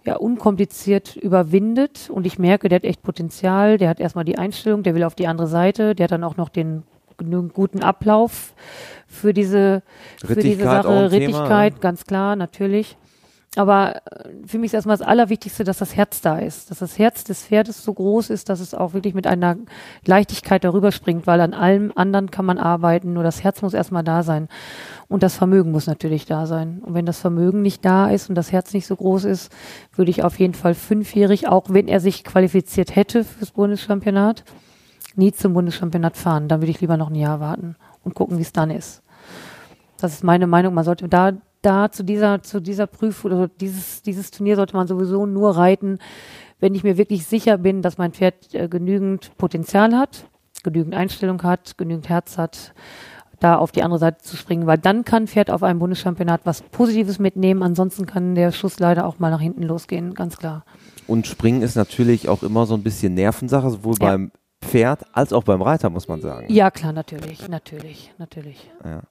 ja 0.06 0.16
unkompliziert 0.16 1.18
überwindet 1.18 2.10
und 2.10 2.26
ich 2.26 2.40
merke, 2.40 2.68
der 2.68 2.78
hat 2.78 2.84
echt 2.84 3.04
Potenzial, 3.04 3.78
der 3.78 3.90
hat 3.90 4.00
erstmal 4.00 4.26
die 4.26 4.40
Einstellung, 4.40 4.82
der 4.82 4.96
will 4.96 5.04
auf 5.04 5.14
die 5.14 5.28
andere 5.28 5.48
Seite, 5.48 5.94
der 5.94 6.06
hat 6.06 6.12
dann 6.12 6.24
auch 6.24 6.38
noch 6.38 6.50
den 6.50 6.82
genügend 7.20 7.54
guten 7.54 7.84
Ablauf 7.84 8.54
für 9.08 9.34
diese, 9.34 9.84
für 10.26 10.36
diese 10.36 10.64
Sache, 10.64 11.12
Rittigkeit, 11.12 11.74
Thema, 11.74 11.82
ganz 11.82 12.06
klar, 12.06 12.36
natürlich. 12.36 12.98
Aber 13.56 13.96
äh, 13.96 14.30
für 14.46 14.60
mich 14.60 14.68
ist 14.68 14.76
erstmal 14.76 14.98
das 14.98 15.08
Allerwichtigste, 15.08 15.64
dass 15.64 15.80
das 15.80 15.96
Herz 15.96 16.22
da 16.22 16.38
ist, 16.38 16.70
dass 16.70 16.80
das 16.80 17.00
Herz 17.00 17.24
des 17.24 17.44
Pferdes 17.46 17.84
so 17.84 17.94
groß 17.94 18.30
ist, 18.30 18.50
dass 18.50 18.60
es 18.60 18.76
auch 18.76 18.94
wirklich 18.94 19.16
mit 19.16 19.26
einer 19.26 19.58
Leichtigkeit 20.06 20.64
darüber 20.64 20.92
springt, 20.92 21.26
weil 21.26 21.42
an 21.42 21.54
allem 21.54 21.92
anderen 21.96 22.30
kann 22.30 22.46
man 22.46 22.60
arbeiten, 22.60 23.14
nur 23.14 23.24
das 23.24 23.44
Herz 23.44 23.62
muss 23.62 23.74
erstmal 23.74 24.04
da 24.04 24.22
sein. 24.22 24.50
Und 25.08 25.24
das 25.24 25.36
Vermögen 25.36 25.72
muss 25.72 25.88
natürlich 25.88 26.26
da 26.26 26.46
sein. 26.46 26.82
Und 26.86 26.94
wenn 26.94 27.08
das 27.08 27.20
Vermögen 27.20 27.64
nicht 27.64 27.84
da 27.84 28.10
ist 28.10 28.30
und 28.30 28.36
das 28.36 28.52
Herz 28.52 28.74
nicht 28.74 28.86
so 28.86 28.96
groß 28.96 29.26
ist, 29.26 29.52
würde 29.96 30.12
ich 30.12 30.24
auf 30.24 30.38
jeden 30.38 30.54
Fall 30.54 30.76
fünfjährig, 30.76 31.48
auch 31.48 31.66
wenn 31.70 31.88
er 31.88 32.00
sich 32.00 32.24
qualifiziert 32.24 32.96
hätte 32.96 33.24
fürs 33.24 33.52
Bundeschampionat, 33.52 34.44
nie 35.16 35.32
zum 35.32 35.54
Bundeschampionat 35.54 36.18
fahren. 36.18 36.48
Dann 36.48 36.62
würde 36.62 36.72
ich 36.72 36.82
lieber 36.82 36.98
noch 36.98 37.10
ein 37.10 37.16
Jahr 37.16 37.40
warten 37.40 37.76
und 38.04 38.16
gucken, 38.16 38.38
wie 38.38 38.44
es 38.44 38.54
dann 38.54 38.72
ist. 38.72 39.02
Das 39.98 40.14
ist 40.14 40.24
meine 40.24 40.48
Meinung. 40.48 40.74
Man 40.74 40.86
sollte 40.86 41.10
da 41.10 41.34
da 41.62 41.92
zu 41.92 42.04
dieser, 42.04 42.42
zu 42.42 42.62
dieser 42.62 42.88
Prüfung 42.88 43.32
oder 43.32 43.48
dieses, 43.48 44.02
dieses 44.02 44.32
Turnier 44.32 44.56
sollte 44.56 44.76
man 44.76 44.88
sowieso 44.88 45.26
nur 45.26 45.58
reiten, 45.58 46.00
wenn 46.60 46.76
ich 46.76 46.84
mir 46.84 46.98
wirklich 46.98 47.26
sicher 47.26 47.58
bin, 47.58 47.82
dass 47.82 47.98
mein 47.98 48.12
Pferd 48.12 48.54
äh, 48.54 48.68
genügend 48.68 49.38
Potenzial 49.38 49.96
hat, 49.96 50.26
genügend 50.64 50.94
Einstellung 50.94 51.42
hat, 51.44 51.78
genügend 51.78 52.10
Herz 52.10 52.38
hat, 52.38 52.74
da 53.40 53.58
auf 53.58 53.72
die 53.72 53.84
andere 53.84 54.00
Seite 54.00 54.22
zu 54.22 54.36
springen, 54.36 54.68
weil 54.68 54.78
dann 54.78 55.06
kann 55.06 55.28
Pferd 55.28 55.50
auf 55.50 55.64
einem 55.64 55.80
Bundeschampionat 55.80 56.42
was 56.44 56.62
Positives 56.62 57.20
mitnehmen, 57.20 57.64
ansonsten 57.64 58.06
kann 58.06 58.36
der 58.36 58.52
Schuss 58.52 58.80
leider 58.80 59.06
auch 59.06 59.20
mal 59.20 59.32
nach 59.32 59.40
hinten 59.40 59.64
losgehen, 59.64 60.14
ganz 60.14 60.38
klar. 60.38 60.66
Und 61.08 61.26
Springen 61.26 61.62
ist 61.62 61.76
natürlich 61.76 62.28
auch 62.28 62.44
immer 62.44 62.66
so 62.66 62.74
ein 62.76 62.84
bisschen 62.84 63.14
Nervensache, 63.14 63.70
sowohl 63.70 63.96
ja. 64.00 64.08
beim 64.08 64.32
Pferd 64.62 65.06
als 65.14 65.34
auch 65.34 65.44
beim 65.44 65.62
Reiter, 65.62 65.90
muss 65.90 66.08
man 66.08 66.22
sagen. 66.22 66.48
Ja, 66.50 66.70
klar, 66.72 66.94
natürlich, 66.94 67.48
natürlich, 67.48 68.14
natürlich. 68.18 68.70
Ja. 68.84 69.02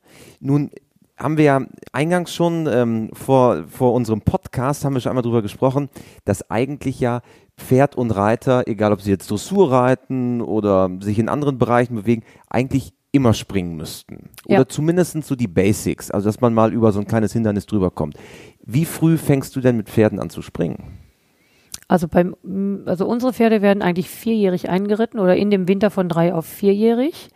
Nun 0.40 0.70
haben 1.16 1.36
wir 1.36 1.44
ja 1.44 1.62
eingangs 1.92 2.32
schon 2.32 2.68
ähm, 2.70 3.10
vor, 3.12 3.64
vor 3.68 3.92
unserem 3.92 4.20
Podcast, 4.20 4.84
haben 4.84 4.94
wir 4.94 5.00
schon 5.00 5.10
einmal 5.10 5.22
drüber 5.22 5.42
gesprochen, 5.42 5.88
dass 6.24 6.48
eigentlich 6.50 7.00
ja 7.00 7.22
Pferd 7.56 7.96
und 7.96 8.12
Reiter, 8.12 8.68
egal 8.68 8.92
ob 8.92 9.00
sie 9.00 9.10
jetzt 9.10 9.30
Dressur 9.30 9.72
reiten 9.72 10.40
oder 10.40 10.90
sich 11.00 11.18
in 11.18 11.28
anderen 11.28 11.58
Bereichen 11.58 11.96
bewegen, 11.96 12.22
eigentlich 12.48 12.92
immer 13.10 13.34
springen 13.34 13.76
müssten. 13.76 14.30
Oder 14.46 14.58
ja. 14.58 14.68
zumindest 14.68 15.24
so 15.24 15.34
die 15.34 15.48
Basics, 15.48 16.10
also 16.10 16.28
dass 16.28 16.40
man 16.40 16.54
mal 16.54 16.72
über 16.72 16.92
so 16.92 17.00
ein 17.00 17.06
kleines 17.06 17.32
Hindernis 17.32 17.66
drüber 17.66 17.90
kommt. 17.90 18.16
Wie 18.64 18.84
früh 18.84 19.16
fängst 19.16 19.56
du 19.56 19.60
denn 19.60 19.76
mit 19.76 19.88
Pferden 19.88 20.20
an 20.20 20.30
zu 20.30 20.42
springen? 20.42 20.98
Also 21.88 22.06
beim, 22.06 22.36
also 22.84 23.06
unsere 23.06 23.32
Pferde 23.32 23.62
werden 23.62 23.82
eigentlich 23.82 24.10
vierjährig 24.10 24.68
eingeritten 24.68 25.18
oder 25.18 25.36
in 25.36 25.50
dem 25.50 25.66
Winter 25.68 25.90
von 25.90 26.08
drei 26.08 26.34
auf 26.34 26.44
vierjährig. 26.44 27.30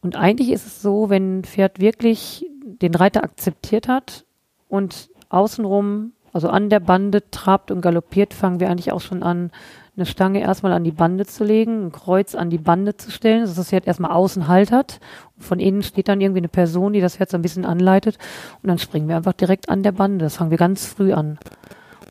Und 0.00 0.14
eigentlich 0.14 0.50
ist 0.50 0.66
es 0.66 0.80
so, 0.80 1.10
wenn 1.10 1.40
ein 1.40 1.44
Pferd 1.44 1.80
wirklich 1.80 2.46
den 2.64 2.94
Reiter 2.94 3.24
akzeptiert 3.24 3.88
hat 3.88 4.24
und 4.68 5.10
außenrum, 5.28 6.12
also 6.32 6.48
an 6.48 6.70
der 6.70 6.78
Bande 6.78 7.28
trabt 7.30 7.72
und 7.72 7.80
galoppiert, 7.80 8.34
fangen 8.34 8.60
wir 8.60 8.70
eigentlich 8.70 8.92
auch 8.92 9.00
schon 9.00 9.24
an, 9.24 9.50
eine 9.96 10.06
Stange 10.06 10.40
erstmal 10.40 10.72
an 10.72 10.84
die 10.84 10.92
Bande 10.92 11.26
zu 11.26 11.42
legen, 11.42 11.86
ein 11.86 11.92
Kreuz 11.92 12.36
an 12.36 12.50
die 12.50 12.58
Bande 12.58 12.96
zu 12.96 13.10
stellen, 13.10 13.40
dass 13.40 13.56
das 13.56 13.70
Pferd 13.70 13.88
erstmal 13.88 14.12
außen 14.12 14.46
Halt 14.46 14.70
hat. 14.70 15.00
von 15.38 15.58
innen 15.58 15.82
steht 15.82 16.06
dann 16.06 16.20
irgendwie 16.20 16.38
eine 16.38 16.48
Person, 16.48 16.92
die 16.92 17.00
das 17.00 17.16
Pferd 17.16 17.30
so 17.30 17.36
ein 17.36 17.42
bisschen 17.42 17.64
anleitet. 17.64 18.16
Und 18.62 18.68
dann 18.68 18.78
springen 18.78 19.08
wir 19.08 19.16
einfach 19.16 19.32
direkt 19.32 19.68
an 19.68 19.82
der 19.82 19.92
Bande. 19.92 20.24
Das 20.24 20.36
fangen 20.36 20.52
wir 20.52 20.58
ganz 20.58 20.86
früh 20.86 21.12
an. 21.12 21.38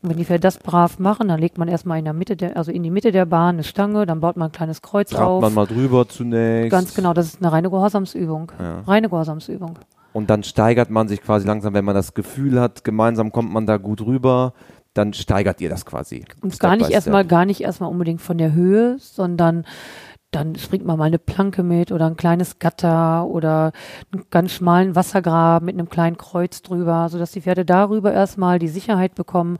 Und 0.02 0.10
wenn 0.10 0.16
die 0.16 0.24
Pferde 0.24 0.40
das 0.40 0.58
brav 0.58 0.98
machen, 0.98 1.28
dann 1.28 1.40
legt 1.40 1.58
man 1.58 1.66
erstmal 1.66 1.98
in 1.98 2.04
der 2.04 2.14
Mitte 2.14 2.36
der, 2.36 2.56
also 2.56 2.70
in 2.70 2.82
die 2.82 2.90
Mitte 2.90 3.10
der 3.10 3.26
Bahn 3.26 3.56
eine 3.56 3.64
Stange, 3.64 4.06
dann 4.06 4.20
baut 4.20 4.36
man 4.36 4.50
ein 4.50 4.52
kleines 4.52 4.80
Kreuz 4.80 5.10
Trabt 5.10 5.24
auf. 5.24 5.42
man 5.42 5.54
mal 5.54 5.66
drüber 5.66 6.08
zunächst. 6.08 6.70
Ganz 6.70 6.94
genau, 6.94 7.14
das 7.14 7.26
ist 7.26 7.42
eine 7.42 7.50
reine 7.50 7.68
Gehorsamsübung. 7.68 8.52
Ja. 8.58 8.80
Reine 8.86 9.08
Gehorsamsübung. 9.08 9.78
Und 10.12 10.30
dann 10.30 10.42
steigert 10.44 10.90
man 10.90 11.08
sich 11.08 11.20
quasi 11.20 11.46
langsam, 11.46 11.74
wenn 11.74 11.84
man 11.84 11.94
das 11.94 12.14
Gefühl 12.14 12.60
hat, 12.60 12.84
gemeinsam 12.84 13.32
kommt 13.32 13.52
man 13.52 13.66
da 13.66 13.76
gut 13.76 14.00
rüber, 14.00 14.52
dann 14.94 15.12
steigert 15.12 15.60
ihr 15.60 15.68
das 15.68 15.84
quasi. 15.84 16.24
Und 16.40 16.58
gar 16.58 16.76
nicht 16.76 16.90
erstmal, 16.90 17.24
gar 17.24 17.44
nicht 17.44 17.60
erstmal 17.60 17.90
unbedingt 17.90 18.20
von 18.20 18.38
der 18.38 18.52
Höhe, 18.52 18.96
sondern 18.98 19.64
dann 20.30 20.56
springt 20.56 20.84
man 20.84 20.98
mal 20.98 21.04
eine 21.04 21.18
Planke 21.18 21.62
mit 21.62 21.90
oder 21.90 22.06
ein 22.06 22.16
kleines 22.16 22.58
Gatter 22.58 23.26
oder 23.26 23.72
einen 24.12 24.24
ganz 24.30 24.52
schmalen 24.52 24.94
Wassergraben 24.94 25.64
mit 25.64 25.74
einem 25.74 25.88
kleinen 25.88 26.18
Kreuz 26.18 26.60
drüber, 26.60 27.08
sodass 27.08 27.32
die 27.32 27.40
Pferde 27.40 27.64
darüber 27.64 28.12
erstmal 28.12 28.58
die 28.58 28.68
Sicherheit 28.68 29.14
bekommen 29.14 29.56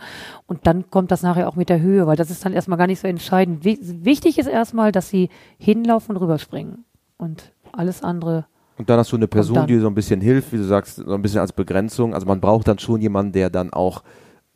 und 0.46 0.66
dann 0.66 0.90
kommt 0.90 1.10
das 1.10 1.22
nachher 1.22 1.48
auch 1.48 1.56
mit 1.56 1.70
der 1.70 1.80
Höhe, 1.80 2.06
weil 2.06 2.16
das 2.16 2.30
ist 2.30 2.44
dann 2.44 2.52
erstmal 2.52 2.76
gar 2.76 2.86
nicht 2.86 3.00
so 3.00 3.08
entscheidend. 3.08 3.64
Wichtig 3.64 4.38
ist 4.38 4.46
erstmal, 4.46 4.92
dass 4.92 5.08
sie 5.08 5.30
hinlaufen 5.58 6.14
und 6.14 6.22
rüberspringen 6.22 6.84
und 7.16 7.52
alles 7.72 8.02
andere. 8.02 8.44
Und 8.76 8.90
dann 8.90 8.98
hast 8.98 9.10
du 9.10 9.16
eine 9.16 9.26
Person, 9.26 9.66
die 9.66 9.78
so 9.78 9.88
ein 9.88 9.94
bisschen 9.94 10.20
hilft, 10.20 10.52
wie 10.52 10.58
du 10.58 10.64
sagst, 10.64 10.96
so 10.96 11.12
ein 11.12 11.22
bisschen 11.22 11.40
als 11.40 11.52
Begrenzung. 11.52 12.14
Also 12.14 12.26
man 12.26 12.40
braucht 12.40 12.68
dann 12.68 12.78
schon 12.78 13.00
jemanden, 13.00 13.32
der 13.32 13.50
dann 13.50 13.72
auch 13.72 14.04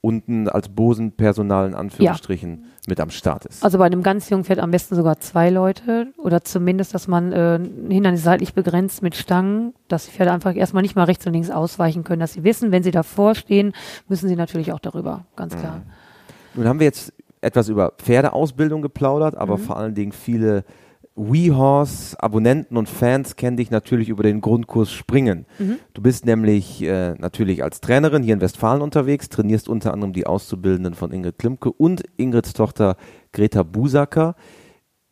unten 0.02 0.48
als 0.48 0.68
Bosenpersonal 0.68 1.68
in 1.68 1.74
Anführungsstrichen 1.74 2.58
ja. 2.60 2.68
mit 2.88 3.00
am 3.00 3.10
Start 3.10 3.46
ist. 3.46 3.64
Also 3.64 3.78
bei 3.78 3.86
einem 3.86 4.02
ganz 4.02 4.28
jungen 4.28 4.44
Pferd 4.44 4.58
am 4.58 4.72
besten 4.72 4.96
sogar 4.96 5.20
zwei 5.20 5.48
Leute 5.48 6.08
oder 6.18 6.42
zumindest, 6.42 6.92
dass 6.92 7.06
man 7.06 7.32
äh, 7.32 7.60
Hindernis 7.88 8.24
seitlich 8.24 8.52
begrenzt 8.52 9.02
mit 9.02 9.14
Stangen, 9.14 9.74
dass 9.86 10.06
die 10.06 10.10
Pferde 10.10 10.32
einfach 10.32 10.56
erstmal 10.56 10.82
nicht 10.82 10.96
mal 10.96 11.04
rechts 11.04 11.24
und 11.26 11.32
links 11.32 11.50
ausweichen 11.50 12.02
können, 12.02 12.18
dass 12.18 12.32
sie 12.32 12.42
wissen, 12.42 12.72
wenn 12.72 12.82
sie 12.82 12.90
davor 12.90 13.36
stehen, 13.36 13.72
müssen 14.08 14.28
sie 14.28 14.34
natürlich 14.34 14.72
auch 14.72 14.80
darüber, 14.80 15.24
ganz 15.36 15.56
klar. 15.56 15.76
Mhm. 15.76 15.82
Nun 16.54 16.68
haben 16.68 16.80
wir 16.80 16.86
jetzt 16.86 17.12
etwas 17.40 17.68
über 17.68 17.92
Pferdeausbildung 17.96 18.82
geplaudert, 18.82 19.36
aber 19.36 19.56
mhm. 19.56 19.62
vor 19.62 19.76
allen 19.76 19.94
Dingen 19.94 20.10
viele 20.12 20.64
WeHorse 21.14 22.20
Abonnenten 22.22 22.76
und 22.76 22.88
Fans 22.88 23.36
kennen 23.36 23.56
dich 23.56 23.70
natürlich 23.70 24.08
über 24.08 24.22
den 24.22 24.40
Grundkurs 24.40 24.90
Springen. 24.90 25.46
Mhm. 25.58 25.78
Du 25.92 26.02
bist 26.02 26.24
nämlich 26.24 26.82
äh, 26.82 27.14
natürlich 27.18 27.62
als 27.62 27.80
Trainerin 27.80 28.22
hier 28.22 28.34
in 28.34 28.40
Westfalen 28.40 28.80
unterwegs, 28.80 29.28
trainierst 29.28 29.68
unter 29.68 29.92
anderem 29.92 30.12
die 30.12 30.26
Auszubildenden 30.26 30.94
von 30.94 31.12
Ingrid 31.12 31.38
Klimke 31.38 31.70
und 31.70 32.02
Ingrids 32.16 32.54
Tochter 32.54 32.96
Greta 33.32 33.62
Busacker. 33.62 34.36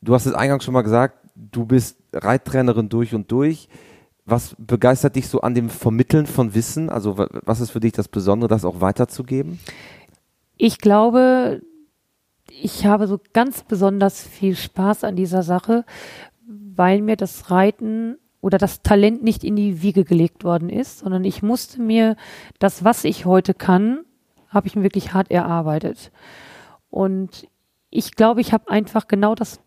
Du 0.01 0.15
hast 0.15 0.27
es 0.27 0.33
eingangs 0.33 0.65
schon 0.65 0.75
mal 0.75 0.83
gesagt, 0.83 1.19
du 1.35 1.67
bist 1.67 1.99
Reittrainerin 2.13 2.89
durch 2.89 3.15
und 3.15 3.31
durch. 3.31 3.69
Was 4.25 4.55
begeistert 4.59 5.17
dich 5.17 5.29
so 5.29 5.41
an 5.41 5.55
dem 5.55 5.69
Vermitteln 5.69 6.27
von 6.27 6.55
Wissen? 6.55 6.89
Also 6.89 7.17
was 7.19 7.61
ist 7.61 7.71
für 7.71 7.81
dich 7.81 7.93
das 7.93 8.09
Besondere, 8.09 8.49
das 8.49 8.65
auch 8.65 8.81
weiterzugeben? 8.81 9.59
Ich 10.57 10.79
glaube, 10.79 11.63
ich 12.63 12.87
habe 12.87 13.07
so 13.07 13.19
ganz 13.33 13.63
besonders 13.63 14.23
viel 14.23 14.57
Spaß 14.57 15.05
an 15.05 15.17
dieser 15.17 15.43
Sache, 15.43 15.85
weil 16.47 17.03
mir 17.03 17.17
das 17.17 17.51
Reiten 17.51 18.19
oder 18.41 18.59
das 18.59 18.83
Talent 18.83 19.23
nicht 19.23 19.45
in 19.45 19.57
die 19.57 19.83
Wiege 19.83 20.05
gelegt 20.05 20.45
worden 20.45 20.69
ist, 20.69 21.01
sondern 21.01 21.25
ich 21.25 21.43
musste 21.43 21.81
mir 21.81 22.17
das, 22.59 22.85
was 22.85 23.05
ich 23.05 23.27
heute 23.27 23.55
kann, 23.55 24.01
habe 24.49 24.67
ich 24.67 24.77
mir 24.77 24.83
wirklich 24.83 25.13
hart 25.13 25.31
erarbeitet. 25.31 26.11
Und 26.91 27.47
ich 27.91 28.13
glaube, 28.17 28.41
ich 28.41 28.53
habe 28.53 28.71
einfach 28.71 29.09
genau 29.09 29.35
das, 29.35 29.61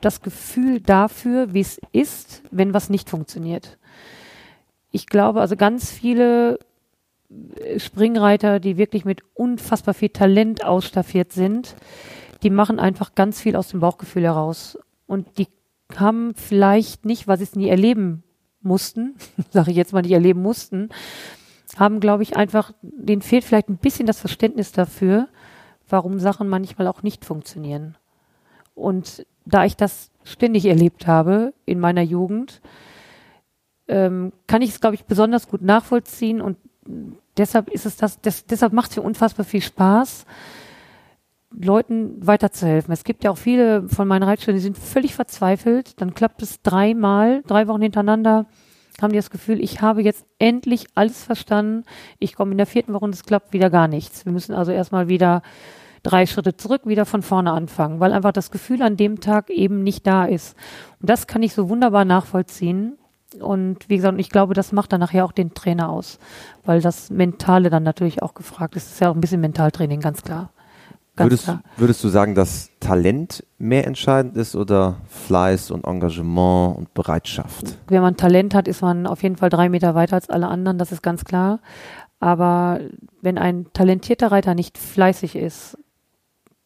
das 0.00 0.20
Gefühl 0.20 0.80
dafür, 0.80 1.54
wie 1.54 1.60
es 1.60 1.80
ist, 1.92 2.42
wenn 2.50 2.74
was 2.74 2.90
nicht 2.90 3.08
funktioniert. 3.08 3.78
Ich 4.90 5.06
glaube 5.06 5.40
also 5.40 5.56
ganz 5.56 5.90
viele 5.90 6.58
Springreiter, 7.76 8.60
die 8.60 8.76
wirklich 8.76 9.04
mit 9.04 9.22
unfassbar 9.34 9.94
viel 9.94 10.08
Talent 10.10 10.64
ausstaffiert 10.64 11.32
sind, 11.32 11.74
die 12.42 12.50
machen 12.50 12.78
einfach 12.78 13.14
ganz 13.14 13.40
viel 13.40 13.56
aus 13.56 13.68
dem 13.68 13.80
Bauchgefühl 13.80 14.24
heraus. 14.24 14.78
Und 15.06 15.38
die 15.38 15.48
haben 15.96 16.34
vielleicht 16.34 17.04
nicht, 17.04 17.26
weil 17.26 17.38
sie 17.38 17.44
es 17.44 17.56
nie 17.56 17.68
erleben 17.68 18.22
mussten, 18.60 19.16
sage 19.50 19.70
ich 19.70 19.76
jetzt 19.76 19.92
mal 19.92 20.02
nicht 20.02 20.12
erleben 20.12 20.42
mussten, 20.42 20.90
haben, 21.76 22.00
glaube 22.00 22.22
ich, 22.22 22.36
einfach, 22.36 22.72
denen 22.82 23.22
fehlt 23.22 23.44
vielleicht 23.44 23.68
ein 23.68 23.76
bisschen 23.76 24.06
das 24.06 24.20
Verständnis 24.20 24.72
dafür, 24.72 25.28
warum 25.88 26.18
Sachen 26.18 26.48
manchmal 26.48 26.86
auch 26.86 27.02
nicht 27.02 27.24
funktionieren. 27.24 27.96
Und 28.74 29.26
da 29.44 29.64
ich 29.64 29.76
das 29.76 30.10
ständig 30.24 30.66
erlebt 30.66 31.06
habe 31.06 31.54
in 31.64 31.80
meiner 31.80 32.02
Jugend, 32.02 32.60
ähm, 33.88 34.32
kann 34.46 34.62
ich 34.62 34.70
es, 34.70 34.80
glaube 34.80 34.94
ich, 34.94 35.04
besonders 35.04 35.48
gut 35.48 35.62
nachvollziehen 35.62 36.40
und 36.40 36.58
deshalb 37.36 37.70
ist 37.70 37.86
es 37.86 37.96
das, 37.96 38.20
das 38.20 38.44
deshalb 38.46 38.72
macht 38.72 38.90
es 38.90 38.96
mir 38.96 39.02
unfassbar 39.02 39.44
viel 39.44 39.62
Spaß, 39.62 40.26
Leuten 41.50 42.26
weiterzuhelfen. 42.26 42.92
Es 42.92 43.04
gibt 43.04 43.24
ja 43.24 43.30
auch 43.30 43.38
viele 43.38 43.88
von 43.88 44.06
meinen 44.06 44.22
Reitschülern, 44.22 44.56
die 44.56 44.62
sind 44.62 44.78
völlig 44.78 45.14
verzweifelt. 45.14 46.00
Dann 46.00 46.14
klappt 46.14 46.42
es 46.42 46.62
dreimal, 46.62 47.42
drei 47.46 47.68
Wochen 47.68 47.82
hintereinander, 47.82 48.46
haben 49.00 49.12
die 49.12 49.18
das 49.18 49.30
Gefühl, 49.30 49.60
ich 49.60 49.80
habe 49.80 50.02
jetzt 50.02 50.26
endlich 50.38 50.86
alles 50.94 51.24
verstanden. 51.24 51.84
Ich 52.18 52.34
komme 52.34 52.52
in 52.52 52.58
der 52.58 52.66
vierten 52.66 52.92
Woche 52.92 53.04
und 53.04 53.14
es 53.14 53.24
klappt 53.24 53.52
wieder 53.52 53.70
gar 53.70 53.88
nichts. 53.88 54.24
Wir 54.24 54.32
müssen 54.32 54.54
also 54.54 54.72
erstmal 54.72 55.08
wieder 55.08 55.42
drei 56.02 56.26
Schritte 56.26 56.56
zurück, 56.56 56.82
wieder 56.84 57.06
von 57.06 57.22
vorne 57.22 57.52
anfangen, 57.52 58.00
weil 58.00 58.12
einfach 58.12 58.32
das 58.32 58.50
Gefühl 58.50 58.82
an 58.82 58.96
dem 58.96 59.20
Tag 59.20 59.50
eben 59.50 59.82
nicht 59.82 60.06
da 60.06 60.24
ist. 60.24 60.56
Und 61.00 61.10
das 61.10 61.26
kann 61.26 61.42
ich 61.42 61.54
so 61.54 61.68
wunderbar 61.68 62.04
nachvollziehen. 62.04 62.98
Und 63.40 63.88
wie 63.88 63.96
gesagt, 63.96 64.18
ich 64.18 64.30
glaube, 64.30 64.54
das 64.54 64.72
macht 64.72 64.92
dann 64.92 65.00
nachher 65.00 65.24
auch 65.24 65.32
den 65.32 65.52
Trainer 65.54 65.90
aus, 65.90 66.18
weil 66.64 66.80
das 66.80 67.10
Mentale 67.10 67.68
dann 67.68 67.82
natürlich 67.82 68.22
auch 68.22 68.34
gefragt 68.34 68.74
ist. 68.74 68.86
Das 68.86 68.94
ist 68.94 69.00
ja 69.00 69.10
auch 69.10 69.14
ein 69.14 69.20
bisschen 69.20 69.40
Mentaltraining, 69.40 70.00
ganz 70.00 70.22
klar. 70.22 70.50
Würdest, 71.18 71.52
würdest, 71.76 72.04
du 72.04 72.08
sagen, 72.08 72.34
dass 72.34 72.70
Talent 72.80 73.44
mehr 73.58 73.86
entscheidend 73.86 74.36
ist 74.36 74.54
oder 74.56 74.96
Fleiß 75.08 75.70
und 75.70 75.84
Engagement 75.84 76.76
und 76.76 76.94
Bereitschaft? 76.94 77.78
Wenn 77.88 78.02
man 78.02 78.16
Talent 78.16 78.54
hat, 78.54 78.68
ist 78.68 78.82
man 78.82 79.06
auf 79.06 79.22
jeden 79.22 79.36
Fall 79.36 79.50
drei 79.50 79.68
Meter 79.68 79.94
weiter 79.94 80.14
als 80.14 80.30
alle 80.30 80.48
anderen, 80.48 80.78
das 80.78 80.92
ist 80.92 81.02
ganz 81.02 81.24
klar. 81.24 81.60
Aber 82.20 82.80
wenn 83.20 83.38
ein 83.38 83.66
talentierter 83.72 84.32
Reiter 84.32 84.54
nicht 84.54 84.78
fleißig 84.78 85.36
ist, 85.36 85.78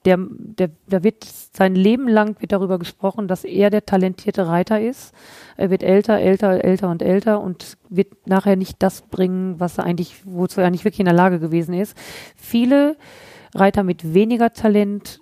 der, 0.04 0.18
der, 0.18 0.70
da 0.88 1.04
wird 1.04 1.24
sein 1.24 1.74
Leben 1.74 2.08
lang 2.08 2.40
wird 2.40 2.52
darüber 2.52 2.78
gesprochen, 2.78 3.28
dass 3.28 3.44
er 3.44 3.70
der 3.70 3.86
talentierte 3.86 4.48
Reiter 4.48 4.80
ist. 4.80 5.14
Er 5.56 5.70
wird 5.70 5.82
älter, 5.82 6.18
älter, 6.18 6.64
älter 6.64 6.90
und 6.90 7.02
älter 7.02 7.40
und 7.40 7.76
wird 7.88 8.26
nachher 8.26 8.56
nicht 8.56 8.82
das 8.82 9.02
bringen, 9.02 9.60
was 9.60 9.78
er 9.78 9.84
eigentlich, 9.84 10.22
wozu 10.24 10.60
er 10.60 10.70
nicht 10.70 10.84
wirklich 10.84 11.00
in 11.00 11.06
der 11.06 11.14
Lage 11.14 11.38
gewesen 11.38 11.74
ist. 11.74 11.96
Viele 12.34 12.96
Reiter 13.54 13.82
mit 13.82 14.14
weniger 14.14 14.52
Talent 14.52 15.20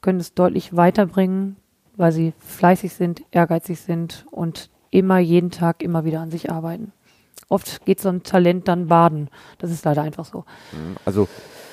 können 0.00 0.20
es 0.20 0.34
deutlich 0.34 0.76
weiterbringen, 0.76 1.56
weil 1.96 2.12
sie 2.12 2.32
fleißig 2.38 2.94
sind, 2.94 3.22
ehrgeizig 3.30 3.80
sind 3.80 4.26
und 4.30 4.70
immer 4.90 5.18
jeden 5.18 5.50
Tag 5.50 5.82
immer 5.82 6.04
wieder 6.04 6.20
an 6.20 6.30
sich 6.30 6.50
arbeiten. 6.50 6.92
Oft 7.48 7.84
geht 7.84 8.00
so 8.00 8.08
ein 8.08 8.22
Talent 8.22 8.68
dann 8.68 8.86
baden. 8.86 9.28
Das 9.58 9.70
ist 9.70 9.84
leider 9.84 10.02
einfach 10.02 10.24
so. 10.24 10.44
Also 11.04 11.28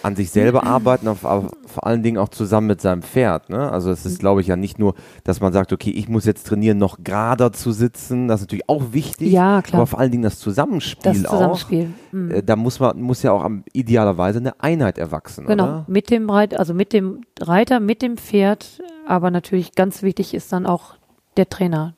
an 0.08 0.16
sich 0.16 0.32
selber 0.32 0.64
arbeiten, 0.64 1.08
aber 1.08 1.50
vor 1.66 1.86
allen 1.86 2.02
Dingen 2.02 2.18
auch 2.18 2.30
zusammen 2.30 2.68
mit 2.68 2.82
seinem 2.82 3.02
Pferd. 3.02 3.50
Ne? 3.50 3.70
Also 3.70 3.92
es 3.92 4.06
ist, 4.06 4.20
glaube 4.20 4.40
ich, 4.40 4.48
ja 4.48 4.56
nicht 4.56 4.80
nur, 4.80 4.96
dass 5.26 5.42
man 5.42 5.52
sagt, 5.52 5.74
okay, 5.74 5.92
ich 5.92 6.08
muss 6.08 6.26
jetzt 6.26 6.48
trainieren, 6.48 6.78
noch 6.78 7.00
gerader 7.04 7.52
zu 7.52 7.74
sitzen. 7.74 8.30
Das 8.30 8.40
ist 8.40 8.48
natürlich 8.48 8.70
auch 8.70 8.94
wichtig. 8.94 9.32
Ja, 9.32 9.62
klar. 9.62 9.82
Aber 9.82 9.88
vor 9.88 10.00
allen 10.00 10.12
Dingen 10.12 10.24
das 10.24 10.40
Zusammenspiel, 10.40 11.12
das 11.12 11.24
Zusammenspiel. 11.24 11.90
auch. 12.08 12.14
Mhm. 12.14 12.32
Äh, 12.32 12.44
da 12.44 12.56
muss 12.56 12.80
man 12.80 13.02
muss 13.02 13.22
ja 13.22 13.34
auch 13.34 13.44
am, 13.44 13.64
idealerweise 13.74 14.40
eine 14.40 14.60
Einheit 14.62 14.98
erwachsen. 14.98 15.46
Genau. 15.46 15.64
Oder? 15.64 15.86
Mit 15.88 16.10
dem 16.10 16.30
Reiter, 16.30 16.58
also 16.58 16.74
mit 16.74 16.94
dem 16.94 17.22
Reiter, 17.40 17.82
mit 17.82 18.02
dem 18.02 18.16
Pferd. 18.18 18.82
Aber 19.06 19.30
natürlich 19.30 19.76
ganz 19.76 20.04
wichtig 20.04 20.34
ist 20.34 20.54
dann 20.54 20.66
auch 20.66 20.96
der 21.36 21.50
Trainer, 21.50 21.96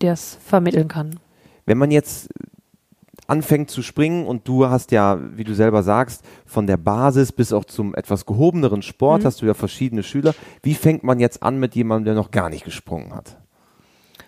der 0.00 0.12
es 0.12 0.38
vermitteln 0.44 0.88
kann. 0.88 1.18
Wenn 1.66 1.78
man 1.78 1.90
jetzt 1.90 2.28
anfängt 3.30 3.70
zu 3.70 3.82
springen 3.82 4.26
und 4.26 4.46
du 4.48 4.66
hast 4.66 4.90
ja, 4.90 5.18
wie 5.36 5.44
du 5.44 5.54
selber 5.54 5.82
sagst, 5.82 6.24
von 6.46 6.66
der 6.66 6.76
Basis 6.76 7.32
bis 7.32 7.52
auch 7.52 7.64
zum 7.64 7.94
etwas 7.94 8.26
gehobeneren 8.26 8.82
Sport 8.82 9.22
mhm. 9.22 9.26
hast 9.26 9.40
du 9.40 9.46
ja 9.46 9.54
verschiedene 9.54 10.02
Schüler. 10.02 10.34
Wie 10.62 10.74
fängt 10.74 11.04
man 11.04 11.20
jetzt 11.20 11.42
an 11.42 11.58
mit 11.58 11.74
jemandem, 11.76 12.06
der 12.06 12.14
noch 12.14 12.32
gar 12.32 12.50
nicht 12.50 12.64
gesprungen 12.64 13.14
hat? 13.14 13.36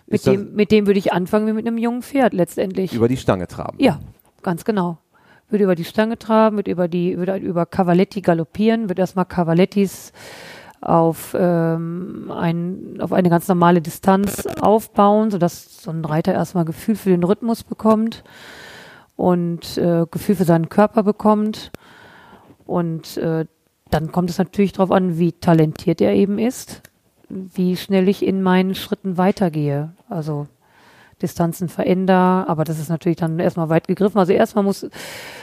Mit 0.07 0.25
dem, 0.25 0.53
mit 0.53 0.71
dem 0.71 0.87
würde 0.87 0.99
ich 0.99 1.11
anfangen 1.11 1.47
wie 1.47 1.53
mit 1.53 1.67
einem 1.67 1.77
jungen 1.77 2.01
Pferd 2.01 2.33
letztendlich. 2.33 2.93
Über 2.93 3.07
die 3.07 3.17
Stange 3.17 3.47
traben. 3.47 3.77
Ja, 3.79 3.99
ganz 4.41 4.65
genau. 4.65 4.97
Würde 5.49 5.65
über 5.65 5.75
die 5.75 5.85
Stange 5.85 6.17
traben, 6.17 6.57
würde 6.57 6.71
über 6.71 6.87
die, 6.87 7.17
würde 7.17 7.35
über 7.37 7.65
Cavaletti 7.65 8.21
galoppieren, 8.21 8.89
würde 8.89 9.01
erstmal 9.01 9.25
Cavalettis 9.25 10.13
auf, 10.81 11.35
ähm, 11.37 12.31
ein, 12.33 12.97
auf 12.99 13.13
eine 13.13 13.29
ganz 13.29 13.47
normale 13.47 13.81
Distanz 13.81 14.45
aufbauen, 14.61 15.31
sodass 15.31 15.81
so 15.83 15.91
ein 15.91 16.03
Reiter 16.03 16.33
erstmal 16.33 16.65
Gefühl 16.65 16.95
für 16.95 17.09
den 17.09 17.23
Rhythmus 17.23 17.63
bekommt 17.63 18.23
und 19.15 19.77
äh, 19.77 20.05
Gefühl 20.09 20.35
für 20.35 20.45
seinen 20.45 20.69
Körper 20.69 21.03
bekommt. 21.03 21.71
Und 22.65 23.17
äh, 23.17 23.45
dann 23.89 24.11
kommt 24.11 24.29
es 24.29 24.37
natürlich 24.37 24.73
darauf 24.73 24.91
an, 24.91 25.17
wie 25.17 25.33
talentiert 25.33 26.01
er 26.01 26.13
eben 26.13 26.39
ist, 26.39 26.81
wie 27.29 27.77
schnell 27.77 28.07
ich 28.09 28.25
in 28.25 28.41
meinen 28.41 28.75
Schritten 28.75 29.17
weitergehe. 29.17 29.93
Also 30.09 30.47
Distanzen 31.21 31.69
verändere, 31.69 32.47
aber 32.47 32.63
das 32.63 32.79
ist 32.79 32.89
natürlich 32.89 33.17
dann 33.17 33.39
erstmal 33.39 33.69
weit 33.69 33.87
gegriffen. 33.87 34.17
Also 34.17 34.33
erstmal 34.33 34.63
muss, 34.63 34.87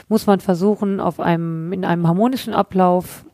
muss 0.09 0.27
man 0.27 0.39
versuchen, 0.39 0.99
auf 0.99 1.19
einem, 1.19 1.73
in 1.73 1.85
einem 1.85 2.07
harmonischen 2.07 2.53
Ablauf 2.53 3.25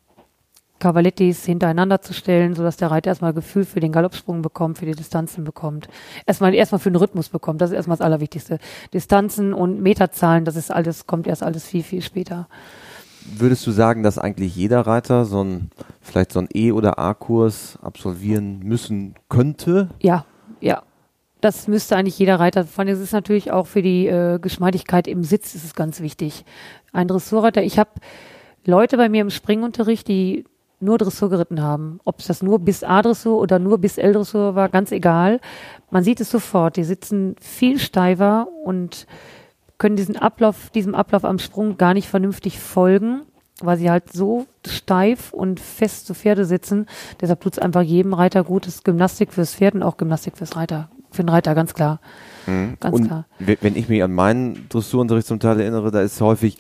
Cavalettis 0.79 1.45
hintereinander 1.45 2.01
zu 2.01 2.13
stellen, 2.13 2.55
sodass 2.55 2.77
der 2.77 2.91
Reiter 2.91 3.09
erstmal 3.09 3.33
Gefühl 3.33 3.65
für 3.65 3.79
den 3.79 3.91
Galoppsprung 3.91 4.41
bekommt, 4.41 4.77
für 4.77 4.85
die 4.85 4.95
Distanzen 4.95 5.43
bekommt. 5.43 5.87
Erstmal, 6.25 6.53
erstmal 6.53 6.79
für 6.79 6.91
den 6.91 6.97
Rhythmus 6.97 7.29
bekommt. 7.29 7.61
Das 7.61 7.71
ist 7.71 7.75
erstmal 7.75 7.97
das 7.97 8.05
Allerwichtigste. 8.05 8.59
Distanzen 8.93 9.53
und 9.53 9.81
Meterzahlen, 9.81 10.45
das 10.45 10.55
ist 10.55 10.71
alles, 10.71 11.07
kommt 11.07 11.27
erst 11.27 11.43
alles 11.43 11.65
viel, 11.65 11.83
viel 11.83 12.01
später. 12.01 12.47
Würdest 13.35 13.67
du 13.67 13.71
sagen, 13.71 14.03
dass 14.03 14.17
eigentlich 14.17 14.55
jeder 14.55 14.81
Reiter 14.81 15.25
so 15.25 15.43
ein, 15.43 15.69
vielleicht 16.01 16.31
so 16.31 16.39
ein 16.39 16.47
E- 16.53 16.71
oder 16.71 16.97
A-Kurs 16.97 17.77
absolvieren 17.81 18.59
müssen 18.59 19.15
könnte? 19.29 19.89
Ja, 19.99 20.25
ja. 20.61 20.83
Das 21.41 21.67
müsste 21.67 21.95
eigentlich 21.95 22.17
jeder 22.17 22.39
Reiter. 22.39 22.65
Vor 22.65 22.83
allem 22.83 22.93
ist 22.93 22.99
es 22.99 23.11
natürlich 23.11 23.51
auch 23.51 23.67
für 23.67 23.83
die 23.83 24.07
äh, 24.07 24.39
Geschmeidigkeit 24.39 25.07
im 25.07 25.23
Sitz 25.23 25.53
ist 25.53 25.65
es 25.65 25.75
ganz 25.75 25.99
wichtig. 26.01 26.45
Ein 26.93 27.07
Dressurreiter, 27.07 27.61
ich 27.61 27.77
habe 27.77 27.91
Leute 28.65 28.97
bei 28.97 29.07
mir 29.07 29.21
im 29.21 29.29
Springunterricht, 29.29 30.07
die 30.07 30.45
nur 30.79 30.97
Dressur 30.97 31.29
geritten 31.29 31.61
haben. 31.61 31.99
Ob 32.05 32.19
es 32.19 32.27
das 32.27 32.43
nur 32.43 32.59
bis 32.59 32.83
A-Dressur 32.83 33.39
oder 33.39 33.59
nur 33.59 33.77
bis 33.79 33.97
L-Dressur 33.97 34.55
war, 34.55 34.69
ganz 34.69 34.91
egal. 34.91 35.39
Man 35.89 36.03
sieht 36.03 36.21
es 36.21 36.29
sofort. 36.29 36.77
Die 36.77 36.83
sitzen 36.83 37.35
viel 37.41 37.79
steifer 37.79 38.47
und 38.63 39.07
können 39.77 39.95
diesen 39.95 40.17
Ablauf, 40.17 40.69
diesem 40.71 40.95
Ablauf 40.95 41.25
am 41.25 41.39
Sprung 41.39 41.77
gar 41.77 41.93
nicht 41.93 42.07
vernünftig 42.07 42.59
folgen, 42.59 43.21
weil 43.61 43.77
sie 43.77 43.89
halt 43.89 44.13
so 44.13 44.45
steif 44.65 45.33
und 45.33 45.59
fest 45.59 46.05
zu 46.07 46.13
Pferde 46.13 46.45
sitzen. 46.45 46.85
Deshalb 47.21 47.41
tut 47.41 47.53
es 47.53 47.59
einfach 47.59 47.81
jedem 47.81 48.13
Reiter 48.13 48.43
gut. 48.43 48.67
Das 48.67 48.75
ist 48.75 48.85
Gymnastik 48.85 49.33
fürs 49.33 49.55
Pferd 49.55 49.75
und 49.75 49.83
auch 49.83 49.97
Gymnastik 49.97 50.37
fürs 50.37 50.55
Reiter. 50.55 50.89
Für 51.09 51.23
den 51.23 51.29
Reiter, 51.29 51.55
ganz 51.55 51.73
klar. 51.73 51.99
Mhm. 52.45 52.77
Ganz 52.79 52.95
und 52.95 53.07
klar. 53.07 53.25
Wenn 53.39 53.75
ich 53.75 53.89
mich 53.89 54.03
an 54.03 54.13
meinen 54.13 54.67
Dressurunterricht 54.69 55.27
zum 55.27 55.39
Teil 55.39 55.59
erinnere, 55.59 55.89
da 55.89 56.01
ist 56.01 56.19
häufig 56.21 56.57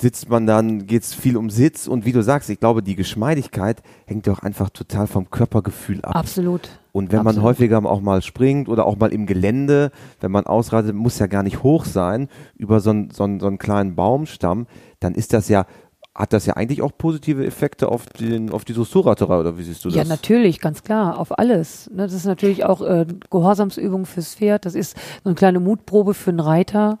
sitzt 0.00 0.28
man 0.28 0.46
dann, 0.46 0.86
geht 0.86 1.02
es 1.02 1.14
viel 1.14 1.36
um 1.36 1.50
Sitz 1.50 1.86
und 1.86 2.04
wie 2.04 2.12
du 2.12 2.22
sagst, 2.22 2.50
ich 2.50 2.58
glaube, 2.58 2.82
die 2.82 2.96
Geschmeidigkeit 2.96 3.82
hängt 4.06 4.26
doch 4.26 4.40
einfach 4.40 4.70
total 4.70 5.06
vom 5.06 5.30
Körpergefühl 5.30 6.02
ab. 6.02 6.16
Absolut. 6.16 6.68
Und 6.92 7.12
wenn 7.12 7.20
Absolut. 7.20 7.36
man 7.36 7.44
häufiger 7.44 7.84
auch 7.84 8.00
mal 8.00 8.22
springt 8.22 8.68
oder 8.68 8.86
auch 8.86 8.96
mal 8.96 9.12
im 9.12 9.26
Gelände, 9.26 9.90
wenn 10.20 10.30
man 10.30 10.46
ausreitet, 10.46 10.94
muss 10.94 11.18
ja 11.18 11.26
gar 11.26 11.42
nicht 11.42 11.62
hoch 11.62 11.84
sein, 11.84 12.28
über 12.56 12.80
so 12.80 12.90
einen, 12.90 13.10
so 13.10 13.24
einen, 13.24 13.40
so 13.40 13.46
einen 13.46 13.58
kleinen 13.58 13.94
Baumstamm, 13.94 14.66
dann 15.00 15.14
ist 15.14 15.32
das 15.32 15.48
ja 15.48 15.66
hat 16.14 16.32
das 16.32 16.46
ja 16.46 16.54
eigentlich 16.54 16.80
auch 16.80 16.92
positive 16.96 17.44
Effekte 17.44 17.88
auf, 17.88 18.06
den, 18.06 18.52
auf 18.52 18.64
die 18.64 18.72
Dressurreiterei, 18.72 19.40
oder 19.40 19.58
wie 19.58 19.64
siehst 19.64 19.84
du 19.84 19.88
das? 19.88 19.96
Ja, 19.96 20.04
natürlich, 20.04 20.60
ganz 20.60 20.84
klar, 20.84 21.18
auf 21.18 21.36
alles. 21.36 21.90
Ne, 21.90 22.04
das 22.04 22.12
ist 22.12 22.24
natürlich 22.24 22.64
auch 22.64 22.82
äh, 22.82 23.04
Gehorsamsübung 23.30 24.06
fürs 24.06 24.36
Pferd, 24.36 24.64
das 24.64 24.76
ist 24.76 24.96
so 24.96 25.30
eine 25.30 25.34
kleine 25.34 25.58
Mutprobe 25.58 26.14
für 26.14 26.30
einen 26.30 26.38
Reiter 26.38 27.00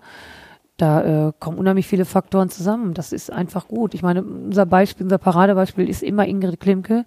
da 0.76 1.28
äh, 1.28 1.32
kommen 1.38 1.58
unheimlich 1.58 1.86
viele 1.86 2.04
Faktoren 2.04 2.50
zusammen. 2.50 2.94
Das 2.94 3.12
ist 3.12 3.30
einfach 3.30 3.68
gut. 3.68 3.94
Ich 3.94 4.02
meine, 4.02 4.22
unser 4.24 4.66
Beispiel, 4.66 5.04
unser 5.04 5.18
Paradebeispiel 5.18 5.88
ist 5.88 6.02
immer 6.02 6.26
Ingrid 6.26 6.58
Klimke, 6.58 7.04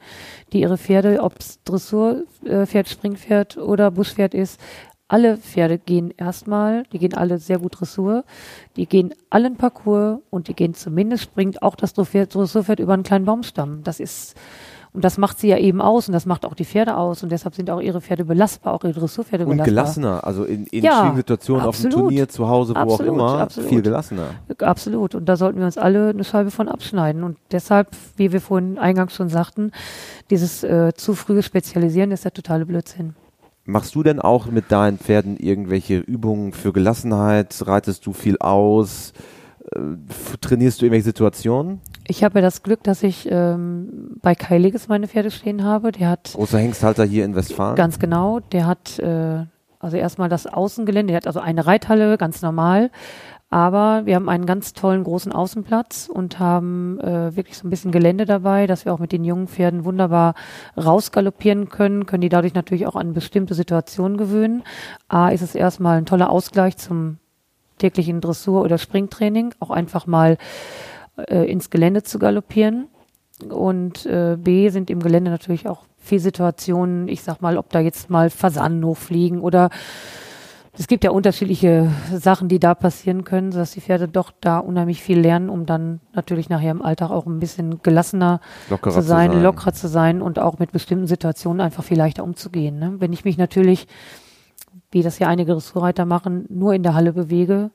die 0.54 0.62
ihre 0.62 0.78
Pferde, 0.78 1.22
ob 1.22 1.40
es 1.40 1.62
Dressurpferd, 1.64 2.88
Springpferd 2.88 3.58
oder 3.58 3.92
Buschpferd 3.92 4.34
ist, 4.34 4.60
alle 5.10 5.38
Pferde 5.38 5.78
gehen 5.78 6.14
erstmal, 6.18 6.84
die 6.92 7.00
gehen 7.00 7.14
alle 7.14 7.40
sehr 7.40 7.60
gut 7.60 7.80
Dressur, 7.80 8.26
die 8.76 8.88
gehen 8.88 9.14
allen 9.30 9.56
Parcours 9.56 10.20
und 10.30 10.50
die 10.50 10.54
gehen 10.54 10.74
zumindest, 10.74 11.24
springt 11.24 11.62
auch 11.62 11.76
das 11.76 11.94
Dressurpferd 11.94 12.80
über 12.80 12.94
einen 12.94 13.04
kleinen 13.04 13.26
Baumstamm. 13.26 13.84
Das 13.84 14.00
ist 14.00 14.36
und 14.98 15.04
das 15.04 15.20
macht 15.20 15.38
sie 15.38 15.48
ja 15.48 15.60
eben 15.60 15.80
aus 15.80 16.08
und 16.08 16.14
das 16.14 16.26
macht 16.26 16.44
auch 16.44 16.56
die 16.56 16.66
Pferde 16.66 16.98
aus 16.98 17.22
und 17.22 17.32
deshalb 17.32 17.54
sind 17.54 17.70
auch 17.70 17.80
ihre 17.80 18.02
Pferde 18.02 18.26
belastbar, 18.26 18.74
auch 18.74 18.84
ihre 18.84 18.94
Dressurpferde 18.94 19.46
belastbar. 19.46 19.68
Und 19.68 19.70
gelassener, 19.70 20.24
also 20.26 20.44
in, 20.44 20.66
in 20.66 20.84
ja, 20.84 20.94
schwierigen 20.94 21.18
Situationen 21.18 21.66
auf 21.68 21.80
dem 21.80 21.92
Turnier, 21.92 22.28
zu 22.28 22.50
Hause, 22.50 22.74
wo 22.74 22.80
absolut, 22.80 23.02
auch 23.02 23.14
immer, 23.14 23.38
absolut. 23.42 23.70
viel 23.70 23.82
gelassener. 23.84 24.30
Absolut 24.58 25.14
und 25.14 25.30
da 25.30 25.36
sollten 25.36 25.60
wir 25.60 25.68
uns 25.68 25.78
alle 25.78 26.10
eine 26.10 26.24
Scheibe 26.24 26.50
von 26.50 26.68
abschneiden 26.68 27.24
und 27.24 27.38
deshalb, 27.52 27.90
wie 28.16 28.32
wir 28.32 28.42
vorhin 28.42 28.80
eingangs 28.80 29.14
schon 29.14 29.30
sagten, 29.30 29.72
dieses 30.32 30.64
äh, 30.64 30.94
zu 30.96 31.14
frühe 31.14 31.44
Spezialisieren 31.44 32.10
ist 32.10 32.26
der 32.26 32.34
totale 32.34 32.66
Blödsinn. 32.66 33.14
Machst 33.66 33.94
du 33.94 34.02
denn 34.02 34.20
auch 34.20 34.48
mit 34.48 34.72
deinen 34.72 34.98
Pferden 34.98 35.38
irgendwelche 35.38 36.00
Übungen 36.00 36.54
für 36.54 36.74
Gelassenheit? 36.74 37.54
Reitest 37.68 38.08
du 38.08 38.14
viel 38.14 38.40
aus? 38.40 39.14
Äh, 39.74 39.80
trainierst 40.42 40.82
du 40.82 40.86
irgendwelche 40.86 41.06
Situationen? 41.06 41.82
Ich 42.08 42.24
habe 42.24 42.40
ja 42.40 42.42
das 42.42 42.64
Glück, 42.64 42.84
dass 42.84 43.04
ich 43.04 43.28
ähm, 43.30 44.18
bei 44.22 44.36
Kai 44.36 44.58
Leges 44.58 44.88
meine 44.88 45.08
Pferde 45.08 45.32
stehen 45.32 45.64
habe. 45.64 45.92
Der 45.92 46.10
hat 46.10 46.32
großer 46.34 46.60
Hengsthalter 46.60 47.04
hier 47.04 47.26
in 47.26 47.36
Westfalen. 47.36 47.76
Ganz 47.76 48.00
genau. 48.00 48.40
Der 48.40 48.66
hat 48.66 49.00
äh, 49.00 49.46
also 49.80 49.98
erstmal 49.98 50.30
das 50.30 50.48
Außengelände. 50.48 51.12
Der 51.12 51.18
hat 51.18 51.28
also 51.28 51.40
eine 51.40 51.66
Reithalle, 51.66 52.18
ganz 52.18 52.42
normal. 52.42 52.92
Aber 53.50 54.06
wir 54.06 54.16
haben 54.16 54.28
einen 54.28 54.46
ganz 54.46 54.74
tollen 54.74 55.06
großen 55.06 55.32
Außenplatz 55.32 56.10
und 56.14 56.38
haben 56.38 57.00
äh, 57.00 57.34
wirklich 57.36 57.58
so 57.58 57.66
ein 57.66 57.70
bisschen 57.70 57.94
Gelände 57.94 58.26
dabei, 58.26 58.68
dass 58.68 58.84
wir 58.84 58.94
auch 58.94 59.00
mit 59.00 59.14
den 59.14 59.24
jungen 59.24 59.48
Pferden 59.48 59.86
wunderbar 59.86 60.34
rausgaloppieren 60.76 61.70
können, 61.70 62.06
können 62.06 62.22
die 62.22 62.30
dadurch 62.30 62.54
natürlich 62.54 62.88
auch 62.88 62.98
an 62.98 63.14
bestimmte 63.14 63.54
Situationen 63.54 64.18
gewöhnen. 64.18 64.64
A 65.08 65.30
ist 65.30 65.42
es 65.42 65.56
erstmal 65.56 65.98
ein 65.98 66.06
toller 66.06 66.30
Ausgleich 66.30 66.76
zum 66.76 67.20
täglichen 67.78 68.22
Dressur- 68.22 68.64
oder 68.64 68.78
Springtraining, 68.78 69.54
auch 69.60 69.70
einfach 69.70 70.08
mal 70.08 70.38
äh, 71.18 71.50
ins 71.50 71.70
Gelände 71.70 72.04
zu 72.04 72.20
galoppieren. 72.20 72.88
Und 73.50 74.06
äh, 74.06 74.36
B 74.40 74.70
sind 74.70 74.90
im 74.90 75.02
Gelände 75.02 75.30
natürlich 75.30 75.68
auch 75.68 75.84
viele 75.98 76.22
Situationen, 76.22 77.08
ich 77.08 77.22
sag 77.22 77.42
mal, 77.42 77.58
ob 77.58 77.70
da 77.70 77.80
jetzt 77.80 78.10
mal 78.10 78.30
Fasanen 78.30 78.84
hochfliegen 78.84 79.42
oder 79.42 79.70
es 80.80 80.88
gibt 80.88 81.04
ja 81.04 81.10
unterschiedliche 81.10 81.92
Sachen, 82.14 82.50
die 82.50 82.60
da 82.60 82.76
passieren 82.76 83.24
können, 83.24 83.52
sodass 83.52 83.72
die 83.72 83.82
Pferde 83.82 84.08
doch 84.08 84.32
da 84.40 84.60
unheimlich 84.60 85.02
viel 85.02 85.20
lernen, 85.20 85.50
um 85.50 85.66
dann 85.66 86.02
natürlich 86.14 86.50
nachher 86.50 86.70
im 86.70 86.84
Alltag 86.84 87.10
auch 87.10 87.26
ein 87.26 87.40
bisschen 87.40 87.82
gelassener 87.82 88.42
lockerer 88.70 88.94
zu, 88.94 89.02
sein, 89.02 89.32
zu 89.32 89.36
sein, 89.36 89.44
lockerer 89.44 89.74
zu 89.74 89.88
sein 89.88 90.22
und 90.22 90.38
auch 90.38 90.60
mit 90.60 90.72
bestimmten 90.72 91.08
Situationen 91.08 91.62
einfach 91.62 91.84
viel 91.84 91.98
leichter 91.98 92.24
umzugehen. 92.24 92.78
Ne? 92.78 92.96
Wenn 93.00 93.12
ich 93.12 93.26
mich 93.26 93.40
natürlich, 93.40 93.88
wie 94.98 95.04
das 95.04 95.20
ja 95.20 95.28
einige 95.28 95.52
Dressurreiter 95.52 96.06
machen, 96.06 96.46
nur 96.50 96.74
in 96.74 96.82
der 96.82 96.96
Halle 96.96 97.14
bewege, 97.14 97.70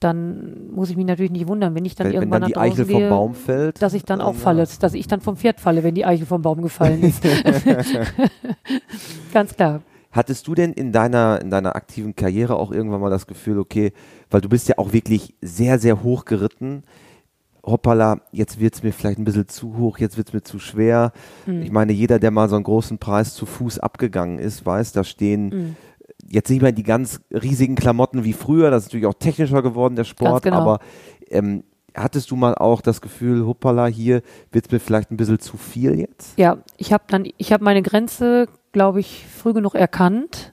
dann 0.00 0.70
muss 0.72 0.90
ich 0.90 0.96
mich 0.96 1.06
natürlich 1.06 1.30
nicht 1.30 1.46
wundern, 1.46 1.74
wenn 1.74 1.84
ich 1.84 1.94
dann 1.94 2.08
wenn, 2.08 2.14
irgendwann 2.14 2.42
wenn 2.42 2.52
dann 2.52 2.64
nach 2.64 2.66
die 2.66 2.72
Eichel 2.72 2.84
gehe, 2.84 3.00
vom 3.00 3.08
Baum 3.08 3.34
fällt, 3.34 3.80
dass 3.80 3.94
ich 3.94 4.04
dann 4.04 4.20
auch 4.20 4.34
falle, 4.34 4.66
dass 4.80 4.94
ich 4.94 5.06
dann 5.06 5.20
vom 5.20 5.36
Pferd 5.36 5.60
falle, 5.60 5.84
wenn 5.84 5.94
die 5.94 6.04
Eichel 6.04 6.26
vom 6.26 6.42
Baum 6.42 6.62
gefallen 6.62 7.02
ist. 7.02 7.22
Ganz 9.32 9.54
klar. 9.54 9.82
Hattest 10.10 10.48
du 10.48 10.54
denn 10.54 10.72
in 10.72 10.92
deiner, 10.92 11.40
in 11.40 11.50
deiner 11.50 11.76
aktiven 11.76 12.16
Karriere 12.16 12.56
auch 12.56 12.72
irgendwann 12.72 13.00
mal 13.00 13.10
das 13.10 13.26
Gefühl, 13.26 13.58
okay, 13.58 13.92
weil 14.30 14.40
du 14.40 14.48
bist 14.48 14.68
ja 14.68 14.78
auch 14.78 14.92
wirklich 14.92 15.34
sehr, 15.40 15.78
sehr 15.78 16.02
hoch 16.02 16.24
geritten, 16.24 16.82
hoppala, 17.64 18.20
jetzt 18.32 18.60
wird 18.60 18.74
es 18.74 18.82
mir 18.82 18.92
vielleicht 18.92 19.18
ein 19.18 19.24
bisschen 19.24 19.48
zu 19.48 19.76
hoch, 19.76 19.98
jetzt 19.98 20.16
wird 20.16 20.28
es 20.28 20.34
mir 20.34 20.42
zu 20.42 20.58
schwer. 20.58 21.12
Mhm. 21.46 21.62
Ich 21.62 21.72
meine, 21.72 21.92
jeder, 21.92 22.18
der 22.18 22.30
mal 22.30 22.48
so 22.48 22.56
einen 22.56 22.64
großen 22.64 22.98
Preis 22.98 23.34
zu 23.34 23.46
Fuß 23.46 23.78
abgegangen 23.78 24.38
ist, 24.38 24.64
weiß, 24.64 24.92
da 24.92 25.04
stehen 25.04 25.48
mhm 25.48 25.76
jetzt 26.28 26.50
nicht 26.50 26.62
mehr 26.62 26.72
die 26.72 26.82
ganz 26.82 27.20
riesigen 27.30 27.74
Klamotten 27.74 28.24
wie 28.24 28.32
früher, 28.32 28.70
das 28.70 28.84
ist 28.84 28.88
natürlich 28.88 29.06
auch 29.06 29.14
technischer 29.14 29.62
geworden, 29.62 29.96
der 29.96 30.04
Sport, 30.04 30.42
genau. 30.42 30.58
aber 30.58 30.78
ähm, 31.28 31.64
hattest 31.94 32.30
du 32.30 32.36
mal 32.36 32.54
auch 32.54 32.80
das 32.80 33.00
Gefühl, 33.00 33.46
hoppala, 33.46 33.86
hier 33.86 34.22
wird 34.52 34.66
es 34.66 34.72
mir 34.72 34.80
vielleicht 34.80 35.10
ein 35.10 35.16
bisschen 35.16 35.38
zu 35.38 35.56
viel 35.56 35.98
jetzt? 35.98 36.38
Ja, 36.38 36.58
ich 36.76 36.92
habe 36.92 37.04
dann, 37.08 37.24
ich 37.36 37.52
habe 37.52 37.64
meine 37.64 37.82
Grenze, 37.82 38.48
glaube 38.72 39.00
ich, 39.00 39.26
früh 39.26 39.52
genug 39.52 39.74
erkannt. 39.74 40.52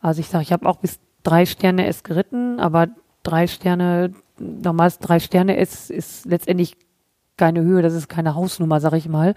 Also 0.00 0.20
ich 0.20 0.28
sage, 0.28 0.42
ich 0.42 0.52
habe 0.52 0.68
auch 0.68 0.76
bis 0.76 1.00
drei 1.22 1.46
Sterne 1.46 1.86
S 1.86 2.02
geritten, 2.02 2.60
aber 2.60 2.88
drei 3.22 3.46
Sterne, 3.46 4.12
normals 4.38 4.98
drei 4.98 5.20
Sterne 5.20 5.56
S 5.56 5.90
ist 5.90 6.24
letztendlich 6.24 6.76
keine 7.36 7.62
Höhe, 7.62 7.82
das 7.82 7.94
ist 7.94 8.08
keine 8.08 8.34
Hausnummer, 8.34 8.80
sag 8.80 8.94
ich 8.94 9.08
mal. 9.08 9.34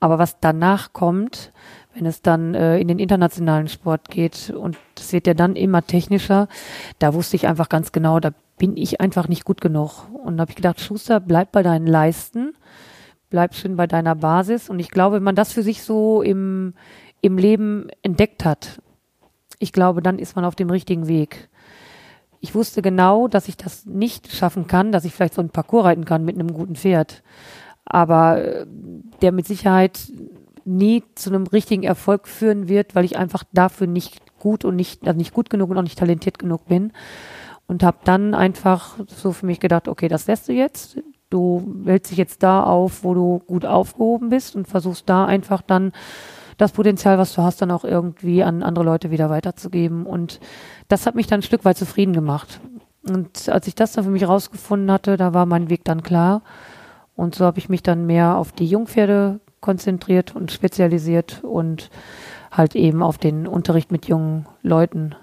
Aber 0.00 0.18
was 0.18 0.40
danach 0.40 0.92
kommt, 0.92 1.52
wenn 1.96 2.06
es 2.06 2.20
dann 2.20 2.54
äh, 2.54 2.78
in 2.78 2.88
den 2.88 2.98
internationalen 2.98 3.68
Sport 3.68 4.10
geht 4.10 4.50
und 4.50 4.76
es 4.98 5.12
wird 5.14 5.26
ja 5.26 5.32
dann 5.32 5.56
immer 5.56 5.86
technischer, 5.86 6.46
da 6.98 7.14
wusste 7.14 7.36
ich 7.36 7.46
einfach 7.46 7.70
ganz 7.70 7.90
genau, 7.90 8.20
da 8.20 8.32
bin 8.58 8.76
ich 8.76 9.00
einfach 9.00 9.28
nicht 9.28 9.44
gut 9.44 9.62
genug. 9.62 10.06
Und 10.12 10.36
da 10.36 10.42
habe 10.42 10.50
ich 10.50 10.56
gedacht, 10.56 10.80
Schuster, 10.80 11.20
bleib 11.20 11.52
bei 11.52 11.62
deinen 11.62 11.86
Leisten, 11.86 12.54
bleib 13.30 13.54
schön 13.54 13.76
bei 13.76 13.86
deiner 13.86 14.14
Basis. 14.14 14.68
Und 14.68 14.78
ich 14.78 14.90
glaube, 14.90 15.16
wenn 15.16 15.22
man 15.22 15.34
das 15.34 15.54
für 15.54 15.62
sich 15.62 15.82
so 15.82 16.20
im, 16.20 16.74
im 17.22 17.38
Leben 17.38 17.88
entdeckt 18.02 18.44
hat, 18.44 18.82
ich 19.58 19.72
glaube, 19.72 20.02
dann 20.02 20.18
ist 20.18 20.36
man 20.36 20.44
auf 20.44 20.54
dem 20.54 20.68
richtigen 20.68 21.08
Weg. 21.08 21.48
Ich 22.40 22.54
wusste 22.54 22.82
genau, 22.82 23.26
dass 23.26 23.48
ich 23.48 23.56
das 23.56 23.86
nicht 23.86 24.30
schaffen 24.30 24.66
kann, 24.66 24.92
dass 24.92 25.06
ich 25.06 25.14
vielleicht 25.14 25.34
so 25.34 25.40
einen 25.40 25.48
Parcours 25.48 25.86
reiten 25.86 26.04
kann 26.04 26.26
mit 26.26 26.38
einem 26.38 26.52
guten 26.52 26.76
Pferd. 26.76 27.22
Aber 27.86 28.44
äh, 28.44 28.66
der 29.22 29.32
mit 29.32 29.46
Sicherheit 29.46 29.98
nie 30.66 31.04
zu 31.14 31.30
einem 31.30 31.46
richtigen 31.46 31.82
Erfolg 31.82 32.28
führen 32.28 32.68
wird, 32.68 32.94
weil 32.94 33.04
ich 33.04 33.16
einfach 33.16 33.44
dafür 33.52 33.86
nicht 33.86 34.20
gut 34.38 34.64
und 34.64 34.76
nicht, 34.76 35.06
also 35.06 35.16
nicht 35.16 35.32
gut 35.32 35.50
genug 35.50 35.70
und 35.70 35.78
auch 35.78 35.82
nicht 35.82 35.98
talentiert 35.98 36.38
genug 36.38 36.66
bin. 36.66 36.92
Und 37.66 37.82
habe 37.82 37.98
dann 38.04 38.34
einfach 38.34 38.96
so 39.08 39.32
für 39.32 39.46
mich 39.46 39.58
gedacht, 39.58 39.88
okay, 39.88 40.08
das 40.08 40.26
lässt 40.26 40.48
du 40.48 40.52
jetzt. 40.52 40.98
Du 41.30 41.82
hältst 41.84 42.12
dich 42.12 42.18
jetzt 42.18 42.42
da 42.42 42.62
auf, 42.62 43.02
wo 43.02 43.14
du 43.14 43.40
gut 43.40 43.66
aufgehoben 43.66 44.28
bist 44.28 44.54
und 44.54 44.68
versuchst 44.68 45.08
da 45.08 45.24
einfach 45.24 45.62
dann 45.62 45.92
das 46.58 46.72
Potenzial, 46.72 47.18
was 47.18 47.34
du 47.34 47.42
hast, 47.42 47.60
dann 47.60 47.70
auch 47.70 47.84
irgendwie 47.84 48.42
an 48.42 48.62
andere 48.62 48.84
Leute 48.84 49.10
wieder 49.10 49.28
weiterzugeben. 49.30 50.06
Und 50.06 50.40
das 50.88 51.06
hat 51.06 51.16
mich 51.16 51.26
dann 51.26 51.40
ein 51.40 51.42
Stück 51.42 51.64
weit 51.64 51.76
zufrieden 51.76 52.12
gemacht. 52.12 52.60
Und 53.08 53.48
als 53.48 53.66
ich 53.66 53.74
das 53.74 53.92
dann 53.92 54.04
für 54.04 54.10
mich 54.10 54.26
rausgefunden 54.26 54.90
hatte, 54.90 55.16
da 55.16 55.34
war 55.34 55.46
mein 55.46 55.70
Weg 55.70 55.84
dann 55.84 56.02
klar. 56.02 56.42
Und 57.14 57.34
so 57.34 57.44
habe 57.44 57.58
ich 57.58 57.68
mich 57.68 57.82
dann 57.82 58.06
mehr 58.06 58.36
auf 58.36 58.52
die 58.52 58.66
Jungpferde 58.66 59.40
konzentriert 59.66 60.36
und 60.36 60.52
spezialisiert 60.52 61.42
und 61.42 61.90
halt 62.52 62.76
eben 62.76 63.02
auf 63.02 63.18
den 63.18 63.48
Unterricht 63.48 63.90
mit 63.90 64.06
jungen 64.06 64.46
Leuten, 64.62 65.16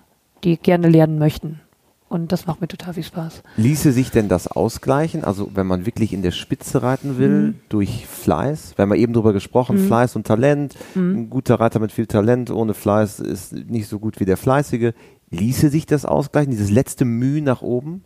die 0.44 0.58
gerne 0.58 0.90
lernen 0.90 1.18
möchten. 1.18 1.62
Und 2.10 2.34
das 2.34 2.46
macht 2.46 2.60
mir 2.60 2.68
total 2.68 2.94
viel 2.94 3.06
Spaß. 3.06 3.42
Ließe 3.56 3.94
sich 3.94 4.12
denn 4.12 4.28
das 4.28 4.48
ausgleichen? 4.48 5.24
Also 5.24 5.50
wenn 5.54 5.66
man 5.66 5.86
wirklich 5.86 6.12
in 6.12 6.22
der 6.24 6.32
Spitze 6.32 6.84
reiten 6.84 7.18
will, 7.18 7.30
mhm. 7.30 7.60
durch 7.70 8.06
Fleiß? 8.06 8.74
Wir 8.76 8.84
haben 8.84 8.94
ja 8.94 8.98
eben 8.98 9.14
drüber 9.14 9.32
gesprochen, 9.32 9.78
mhm. 9.78 9.88
Fleiß 9.88 10.18
und 10.18 10.28
Talent. 10.28 10.76
Mhm. 10.94 11.16
Ein 11.16 11.30
guter 11.30 11.62
Reiter 11.62 11.80
mit 11.80 11.94
viel 11.94 12.06
Talent 12.06 12.52
ohne 12.52 12.74
Fleiß 12.74 13.22
ist 13.22 13.54
nicht 13.54 13.88
so 13.88 13.98
gut 13.98 14.20
wie 14.20 14.26
der 14.26 14.38
Fleißige. 14.38 14.92
Ließe 15.30 15.70
sich 15.70 15.86
das 15.86 16.04
ausgleichen, 16.06 16.52
dieses 16.52 16.70
letzte 16.70 17.06
Mühe 17.06 17.42
nach 17.42 17.62
oben? 17.62 18.04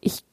Ich 0.00 0.24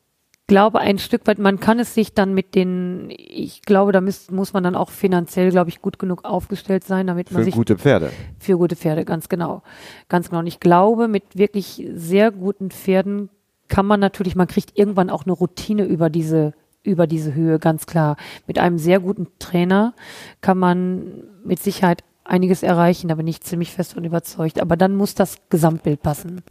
glaube 0.47 0.79
ein 0.79 0.99
Stück 0.99 1.25
weit, 1.27 1.39
man 1.39 1.59
kann 1.59 1.79
es 1.79 1.93
sich 1.93 2.13
dann 2.13 2.33
mit 2.33 2.55
den, 2.55 3.09
ich 3.09 3.61
glaube, 3.63 3.91
da 3.91 4.01
muss, 4.01 4.29
muss 4.29 4.53
man 4.53 4.63
dann 4.63 4.75
auch 4.75 4.89
finanziell, 4.89 5.49
glaube 5.49 5.69
ich, 5.69 5.81
gut 5.81 5.99
genug 5.99 6.23
aufgestellt 6.23 6.83
sein, 6.83 7.07
damit 7.07 7.31
man 7.31 7.41
für 7.41 7.45
sich. 7.45 7.53
Für 7.53 7.59
gute 7.59 7.77
Pferde. 7.77 8.11
Für 8.39 8.57
gute 8.57 8.75
Pferde, 8.75 9.05
ganz 9.05 9.29
genau. 9.29 9.63
Ganz 10.09 10.29
genau. 10.29 10.39
Und 10.39 10.47
ich 10.47 10.59
glaube, 10.59 11.07
mit 11.07 11.23
wirklich 11.35 11.87
sehr 11.93 12.31
guten 12.31 12.69
Pferden 12.69 13.29
kann 13.67 13.85
man 13.85 13.99
natürlich, 13.99 14.35
man 14.35 14.47
kriegt 14.47 14.77
irgendwann 14.77 15.09
auch 15.09 15.23
eine 15.23 15.33
Routine 15.33 15.85
über 15.85 16.09
diese, 16.09 16.53
über 16.83 17.07
diese 17.07 17.33
Höhe, 17.33 17.57
ganz 17.57 17.87
klar. 17.87 18.15
Mit 18.45 18.59
einem 18.59 18.77
sehr 18.77 18.99
guten 18.99 19.27
Trainer 19.39 19.93
kann 20.41 20.59
man 20.59 21.23
mit 21.43 21.59
Sicherheit 21.59 22.03
einiges 22.23 22.63
erreichen, 22.63 23.07
da 23.07 23.15
bin 23.15 23.27
ich 23.27 23.41
ziemlich 23.41 23.71
fest 23.71 23.95
und 23.97 24.03
überzeugt. 24.03 24.59
Aber 24.59 24.77
dann 24.77 24.95
muss 24.95 25.15
das 25.15 25.37
Gesamtbild 25.49 26.01
passen. 26.01 26.41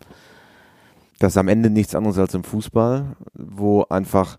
Das 1.18 1.33
ist 1.33 1.38
am 1.38 1.48
Ende 1.48 1.70
nichts 1.70 1.94
anderes 1.94 2.18
als 2.18 2.35
im 2.35 2.44
Fußball, 2.44 3.16
wo 3.35 3.85
einfach 3.85 4.38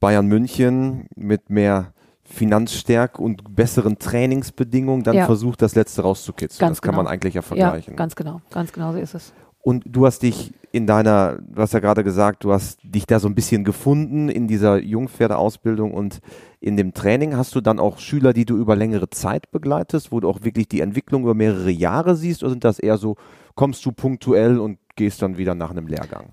Bayern 0.00 0.26
München 0.26 1.06
mit 1.14 1.50
mehr 1.50 1.92
Finanzstärke 2.24 3.20
und 3.20 3.56
besseren 3.56 3.98
Trainingsbedingungen 3.98 5.02
dann 5.02 5.16
ja. 5.16 5.26
versucht, 5.26 5.62
das 5.62 5.74
Letzte 5.74 6.02
rauszukitzeln. 6.02 6.60
Ganz 6.60 6.78
das 6.78 6.82
kann 6.82 6.92
genau. 6.92 7.04
man 7.04 7.12
eigentlich 7.12 7.34
ja 7.34 7.42
vergleichen. 7.42 7.94
Ja, 7.94 7.96
ganz 7.96 8.14
genau, 8.14 8.40
ganz 8.50 8.72
genau 8.72 8.92
so 8.92 8.98
ist 8.98 9.14
es. 9.14 9.32
Und 9.62 9.84
du 9.86 10.06
hast 10.06 10.22
dich 10.22 10.54
in 10.72 10.86
deiner, 10.86 11.38
du 11.38 11.60
hast 11.60 11.74
ja 11.74 11.80
gerade 11.80 12.02
gesagt, 12.02 12.44
du 12.44 12.52
hast 12.52 12.78
dich 12.82 13.04
da 13.06 13.18
so 13.18 13.28
ein 13.28 13.34
bisschen 13.34 13.64
gefunden 13.64 14.30
in 14.30 14.48
dieser 14.48 14.78
Jungpferdeausbildung 14.78 15.92
und 15.92 16.20
in 16.60 16.76
dem 16.76 16.94
Training. 16.94 17.36
Hast 17.36 17.54
du 17.54 17.60
dann 17.60 17.78
auch 17.78 17.98
Schüler, 17.98 18.32
die 18.32 18.46
du 18.46 18.56
über 18.56 18.74
längere 18.74 19.10
Zeit 19.10 19.50
begleitest, 19.50 20.12
wo 20.12 20.20
du 20.20 20.30
auch 20.30 20.44
wirklich 20.44 20.68
die 20.68 20.80
Entwicklung 20.80 21.22
über 21.22 21.34
mehrere 21.34 21.70
Jahre 21.70 22.16
siehst? 22.16 22.42
Oder 22.42 22.50
sind 22.50 22.64
das 22.64 22.78
eher 22.78 22.96
so, 22.96 23.16
kommst 23.54 23.84
du 23.84 23.92
punktuell 23.92 24.58
und 24.58 24.78
gehst 25.00 25.22
dann 25.22 25.38
wieder 25.38 25.54
nach 25.54 25.70
einem 25.70 25.86
Lehrgang? 25.86 26.26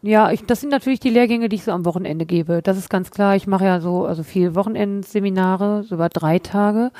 Ja, 0.00 0.30
ich, 0.30 0.46
das 0.46 0.62
sind 0.62 0.70
natürlich 0.70 0.98
die 0.98 1.10
Lehrgänge, 1.10 1.50
die 1.50 1.56
ich 1.56 1.64
so 1.64 1.72
am 1.72 1.84
Wochenende 1.84 2.24
gebe. 2.24 2.62
Das 2.62 2.78
ist 2.78 2.88
ganz 2.88 3.10
klar. 3.10 3.36
Ich 3.36 3.46
mache 3.46 3.66
ja 3.66 3.80
so, 3.80 4.06
also 4.06 4.22
viel 4.22 4.54
Wochenendseminare, 4.54 5.82
so 5.82 5.96
über 5.96 6.08
drei 6.08 6.38
Tage. 6.38 6.90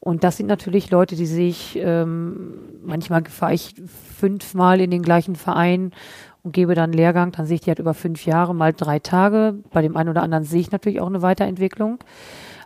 Und 0.00 0.24
das 0.24 0.38
sind 0.38 0.46
natürlich 0.46 0.90
Leute, 0.90 1.14
die 1.14 1.26
sehe 1.26 1.48
ich, 1.48 1.78
ähm, 1.80 2.54
manchmal 2.82 3.22
fahre 3.26 3.54
ich 3.54 3.74
fünfmal 4.18 4.80
in 4.80 4.90
den 4.90 5.02
gleichen 5.02 5.36
Verein 5.36 5.92
und 6.42 6.52
gebe 6.52 6.74
dann 6.74 6.92
Lehrgang, 6.92 7.30
dann 7.30 7.46
sehe 7.46 7.56
ich 7.56 7.60
die 7.60 7.70
halt 7.70 7.78
über 7.78 7.94
fünf 7.94 8.26
Jahre, 8.26 8.54
mal 8.54 8.72
drei 8.72 8.98
Tage. 8.98 9.54
Bei 9.70 9.82
dem 9.82 9.96
einen 9.96 10.08
oder 10.08 10.22
anderen 10.22 10.42
sehe 10.42 10.60
ich 10.60 10.72
natürlich 10.72 11.00
auch 11.00 11.06
eine 11.06 11.22
Weiterentwicklung. 11.22 11.98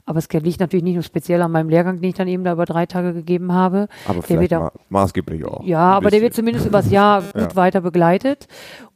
Aber 0.07 0.19
es 0.19 0.29
liegt 0.31 0.61
natürlich 0.61 0.83
nicht 0.83 0.95
nur 0.95 1.03
speziell 1.03 1.41
an 1.41 1.51
meinem 1.51 1.71
Lehrgang, 1.71 2.01
den 2.01 2.11
ich 2.11 2.15
dann 2.15 2.29
eben 2.29 2.45
da 2.45 2.53
über 2.53 2.67
drei 2.67 2.85
Tage 2.85 3.15
gegeben 3.15 3.53
habe. 3.53 3.89
Aber 4.05 4.21
der 4.21 4.23
vielleicht 4.23 4.53
ma 4.53 4.71
maßgeblich 4.91 5.45
auch. 5.47 5.65
Ja, 5.65 5.93
aber 5.93 6.11
der 6.11 6.21
wird 6.21 6.35
zumindest 6.35 6.67
übers 6.67 6.91
Jahr 6.91 7.23
gut 7.33 7.35
ja. 7.35 7.57
weiter 7.57 7.81
begleitet. 7.81 8.47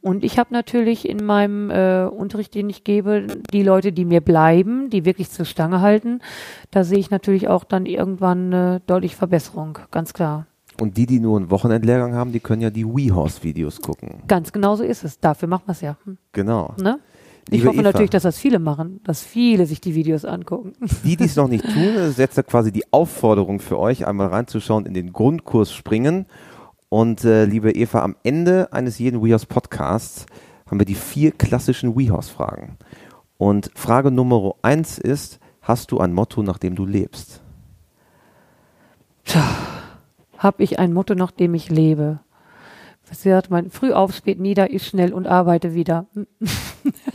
Und 0.01 0.23
ich 0.23 0.37
habe 0.37 0.53
natürlich 0.53 1.09
in 1.09 1.25
meinem 1.25 1.71
äh, 1.71 2.05
Unterricht, 2.05 2.53
den 2.53 2.69
ich 2.69 2.83
gebe, 2.83 3.25
die 3.51 3.63
Leute, 3.63 3.91
die 3.91 4.05
mir 4.05 4.21
bleiben, 4.21 4.89
die 4.91 5.03
wirklich 5.03 5.31
zur 5.31 5.45
Stange 5.45 5.81
halten, 5.81 6.21
da 6.69 6.83
sehe 6.83 6.99
ich 6.99 7.09
natürlich 7.09 7.47
auch 7.47 7.63
dann 7.63 7.87
irgendwann 7.87 8.53
eine 8.53 8.81
deutliche 8.85 9.15
Verbesserung, 9.15 9.79
ganz 9.91 10.13
klar. 10.13 10.45
Und 10.79 10.95
die, 10.95 11.05
die 11.05 11.19
nur 11.19 11.37
einen 11.37 11.51
Wochenendlehrgang 11.51 12.13
haben, 12.13 12.31
die 12.31 12.39
können 12.39 12.61
ja 12.61 12.69
die 12.69 12.85
WeHorse-Videos 12.85 13.81
gucken. 13.81 14.21
Ganz 14.27 14.51
genau 14.51 14.75
so 14.75 14.83
ist 14.83 15.03
es. 15.03 15.19
Dafür 15.19 15.49
machen 15.49 15.63
wir 15.65 15.73
es 15.73 15.81
ja. 15.81 15.97
Hm. 16.05 16.17
Genau. 16.31 16.73
Ne? 16.79 16.99
Ich 17.49 17.65
hoffe 17.65 17.77
Eva, 17.77 17.83
natürlich, 17.83 18.09
dass 18.11 18.23
das 18.23 18.37
viele 18.37 18.59
machen, 18.59 19.01
dass 19.03 19.23
viele 19.23 19.65
sich 19.65 19.81
die 19.81 19.95
Videos 19.95 20.25
angucken. 20.25 20.73
Die, 21.03 21.15
die 21.15 21.23
es 21.23 21.35
noch 21.35 21.47
nicht 21.47 21.63
tun, 21.63 22.11
setzt 22.15 22.45
quasi 22.47 22.71
die 22.71 22.83
Aufforderung 22.91 23.59
für 23.59 23.79
euch, 23.79 24.05
einmal 24.05 24.27
reinzuschauen, 24.27 24.85
in 24.85 24.93
den 24.93 25.13
Grundkurs 25.13 25.73
springen. 25.73 26.25
Und 26.89 27.23
äh, 27.23 27.45
liebe 27.45 27.71
Eva, 27.71 28.03
am 28.03 28.15
Ende 28.23 28.71
eines 28.71 28.99
jeden 28.99 29.23
WeHorse 29.23 29.47
Podcasts 29.47 30.25
haben 30.69 30.79
wir 30.79 30.85
die 30.85 30.95
vier 30.95 31.31
klassischen 31.31 31.97
WeHorse 31.97 32.31
Fragen. 32.31 32.77
Und 33.37 33.71
Frage 33.75 34.11
Nummer 34.11 34.55
eins 34.61 34.97
ist, 34.97 35.39
hast 35.61 35.91
du 35.91 35.99
ein 35.99 36.13
Motto, 36.13 36.43
nach 36.43 36.57
dem 36.57 36.75
du 36.75 36.85
lebst? 36.85 37.41
Habe 40.37 40.63
ich 40.63 40.79
ein 40.79 40.93
Motto, 40.93 41.15
nach 41.15 41.31
dem 41.31 41.53
ich 41.53 41.69
lebe? 41.69 42.19
Was 43.09 43.23
sagt 43.23 43.49
man? 43.49 43.71
Früh 43.71 43.91
auf, 43.91 44.13
spät 44.13 44.39
nieder, 44.39 44.69
ist 44.69 44.85
schnell 44.85 45.13
und 45.13 45.27
arbeite 45.27 45.73
wieder. 45.73 46.07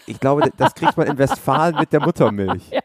Ich 0.06 0.20
glaube, 0.20 0.52
das 0.58 0.74
kriegt 0.74 0.96
man 0.96 1.06
in 1.06 1.16
Westfalen 1.16 1.76
mit 1.76 1.92
der 1.92 2.00
Muttermilch. 2.00 2.70
Ja, 2.70 2.80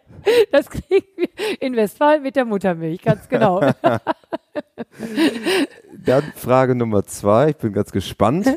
das 0.51 0.69
kriegen 0.69 1.05
wir 1.17 1.27
in 1.61 1.75
Westfalen 1.75 2.23
mit 2.23 2.37
der 2.37 2.45
Muttermilch, 2.45 3.01
ganz 3.01 3.27
genau. 3.27 3.59
Dann 5.93 6.23
Frage 6.35 6.75
Nummer 6.75 7.03
zwei, 7.03 7.49
ich 7.49 7.57
bin 7.57 7.73
ganz 7.73 7.91
gespannt. 7.91 8.47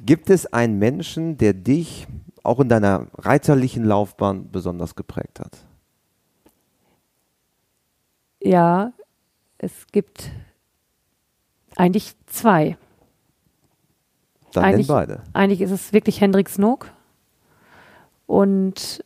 Gibt 0.00 0.30
es 0.30 0.46
einen 0.52 0.78
Menschen, 0.78 1.36
der 1.36 1.52
dich 1.52 2.06
auch 2.44 2.60
in 2.60 2.68
deiner 2.68 3.08
reiterlichen 3.18 3.84
Laufbahn 3.84 4.50
besonders 4.52 4.94
geprägt 4.94 5.40
hat? 5.40 5.58
Ja, 8.40 8.92
es 9.58 9.88
gibt 9.90 10.30
eigentlich 11.76 12.14
zwei. 12.26 12.78
Dann 14.52 14.64
eigentlich, 14.64 14.86
beide. 14.86 15.22
Eigentlich 15.32 15.60
ist 15.60 15.70
es 15.70 15.92
wirklich 15.92 16.20
Hendrik 16.20 16.48
Snook 16.48 16.90
und 18.26 19.04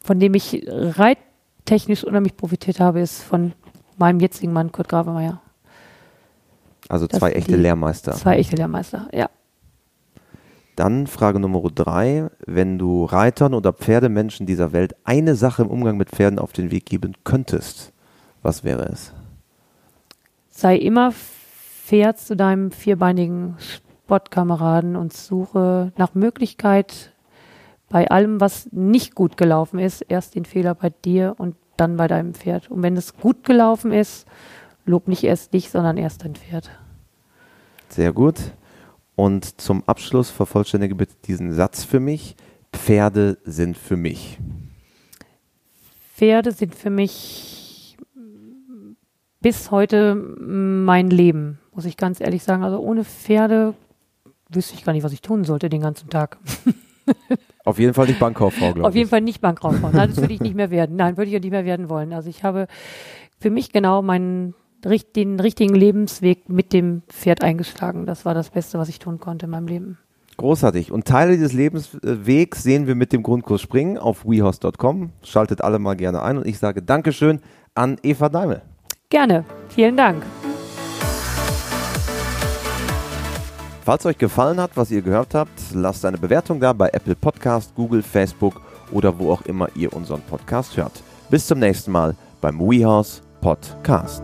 von 0.00 0.20
dem 0.20 0.34
ich 0.34 0.64
reittechnisch 0.68 2.04
unheimlich 2.04 2.36
profitiert 2.36 2.80
habe, 2.80 3.00
ist 3.00 3.22
von 3.22 3.52
meinem 3.96 4.20
jetzigen 4.20 4.52
Mann 4.52 4.72
Kurt 4.72 4.88
Gravemeyer. 4.88 5.40
Also 6.88 7.08
zwei 7.08 7.30
das 7.30 7.38
echte 7.38 7.56
Lehrmeister. 7.56 8.12
Zwei 8.12 8.36
echte 8.36 8.56
Lehrmeister, 8.56 9.08
ja. 9.12 9.28
Dann 10.76 11.06
Frage 11.06 11.40
Nummer 11.40 11.62
drei. 11.74 12.28
Wenn 12.46 12.78
du 12.78 13.04
Reitern 13.06 13.54
oder 13.54 13.72
Pferdemenschen 13.72 14.46
dieser 14.46 14.72
Welt 14.72 14.94
eine 15.04 15.34
Sache 15.34 15.62
im 15.62 15.68
Umgang 15.68 15.96
mit 15.96 16.10
Pferden 16.10 16.38
auf 16.38 16.52
den 16.52 16.70
Weg 16.70 16.86
geben 16.86 17.14
könntest, 17.24 17.92
was 18.42 18.62
wäre 18.62 18.84
es? 18.84 19.12
Sei 20.50 20.76
immer 20.76 21.12
Pferd 21.86 22.18
zu 22.18 22.34
deinem 22.34 22.72
vierbeinigen 22.72 23.54
Sportkameraden 23.58 24.96
und 24.96 25.12
suche 25.12 25.92
nach 25.96 26.14
Möglichkeit 26.14 27.12
bei 27.88 28.10
allem, 28.10 28.40
was 28.40 28.68
nicht 28.72 29.14
gut 29.14 29.36
gelaufen 29.36 29.78
ist, 29.78 30.00
erst 30.00 30.34
den 30.34 30.44
Fehler 30.44 30.74
bei 30.74 30.90
dir 30.90 31.36
und 31.38 31.54
dann 31.76 31.96
bei 31.96 32.08
deinem 32.08 32.34
Pferd. 32.34 32.72
Und 32.72 32.82
wenn 32.82 32.96
es 32.96 33.16
gut 33.16 33.44
gelaufen 33.44 33.92
ist, 33.92 34.26
lob 34.84 35.06
nicht 35.06 35.22
erst 35.22 35.54
dich, 35.54 35.70
sondern 35.70 35.96
erst 35.96 36.24
dein 36.24 36.34
Pferd. 36.34 36.70
Sehr 37.88 38.12
gut. 38.12 38.34
Und 39.14 39.60
zum 39.60 39.84
Abschluss 39.86 40.28
vervollständige 40.28 40.96
bitte 40.96 41.14
diesen 41.24 41.52
Satz 41.52 41.84
für 41.84 42.00
mich. 42.00 42.34
Pferde 42.72 43.38
sind 43.44 43.76
für 43.78 43.96
mich. 43.96 44.40
Pferde 46.16 46.50
sind 46.50 46.74
für 46.74 46.90
mich 46.90 47.65
bis 49.46 49.70
heute 49.70 50.16
mein 50.16 51.08
Leben, 51.08 51.60
muss 51.72 51.84
ich 51.84 51.96
ganz 51.96 52.20
ehrlich 52.20 52.42
sagen. 52.42 52.64
Also 52.64 52.80
ohne 52.80 53.04
Pferde 53.04 53.74
wüsste 54.50 54.74
ich 54.74 54.84
gar 54.84 54.92
nicht, 54.92 55.04
was 55.04 55.12
ich 55.12 55.22
tun 55.22 55.44
sollte 55.44 55.68
den 55.68 55.82
ganzen 55.82 56.10
Tag. 56.10 56.38
Auf 57.64 57.78
jeden 57.78 57.94
Fall 57.94 58.08
nicht 58.08 58.18
Bankkauffrau, 58.18 58.72
glaube 58.72 58.80
ich. 58.80 58.86
Auf 58.86 58.94
jeden 58.96 59.08
Fall 59.08 59.20
nicht 59.20 59.40
Bankkauffrau. 59.40 59.90
Nein, 59.92 60.08
das 60.08 60.16
würde 60.16 60.34
ich 60.34 60.40
nicht 60.40 60.56
mehr 60.56 60.72
werden. 60.72 60.96
Nein, 60.96 61.16
würde 61.16 61.30
ich 61.30 61.36
auch 61.36 61.40
nicht 61.40 61.52
mehr 61.52 61.64
werden 61.64 61.88
wollen. 61.88 62.12
Also 62.12 62.28
ich 62.28 62.42
habe 62.42 62.66
für 63.38 63.50
mich 63.50 63.70
genau 63.70 64.02
meinen 64.02 64.54
den 65.14 65.38
richtigen 65.38 65.76
Lebensweg 65.76 66.48
mit 66.48 66.72
dem 66.72 67.02
Pferd 67.06 67.44
eingeschlagen. 67.44 68.04
Das 68.04 68.24
war 68.24 68.34
das 68.34 68.50
Beste, 68.50 68.80
was 68.80 68.88
ich 68.88 68.98
tun 68.98 69.20
konnte 69.20 69.46
in 69.46 69.52
meinem 69.52 69.68
Leben. 69.68 69.98
Großartig. 70.38 70.90
Und 70.90 71.04
Teile 71.04 71.34
dieses 71.34 71.52
Lebenswegs 71.52 72.64
sehen 72.64 72.88
wir 72.88 72.96
mit 72.96 73.12
dem 73.12 73.22
Grundkurs 73.22 73.62
Springen 73.62 73.96
auf 73.96 74.26
wehorse.com. 74.26 75.10
Schaltet 75.22 75.60
alle 75.60 75.78
mal 75.78 75.94
gerne 75.94 76.22
ein 76.22 76.36
und 76.36 76.48
ich 76.48 76.58
sage 76.58 76.82
Dankeschön 76.82 77.38
an 77.76 77.98
Eva 78.02 78.28
Daimel. 78.28 78.62
Gerne. 79.10 79.44
Vielen 79.68 79.96
Dank. 79.96 80.24
Falls 83.84 84.04
euch 84.04 84.18
gefallen 84.18 84.60
hat, 84.60 84.72
was 84.74 84.90
ihr 84.90 85.00
gehört 85.00 85.34
habt, 85.34 85.52
lasst 85.72 86.04
eine 86.04 86.18
Bewertung 86.18 86.58
da 86.58 86.72
bei 86.72 86.88
Apple 86.88 87.14
Podcast, 87.14 87.72
Google, 87.76 88.02
Facebook 88.02 88.60
oder 88.90 89.16
wo 89.16 89.30
auch 89.30 89.42
immer 89.42 89.68
ihr 89.76 89.92
unseren 89.92 90.22
Podcast 90.22 90.76
hört. 90.76 91.04
Bis 91.30 91.46
zum 91.46 91.60
nächsten 91.60 91.92
Mal 91.92 92.16
beim 92.40 92.58
WeHouse 92.58 93.22
Podcast. 93.40 94.22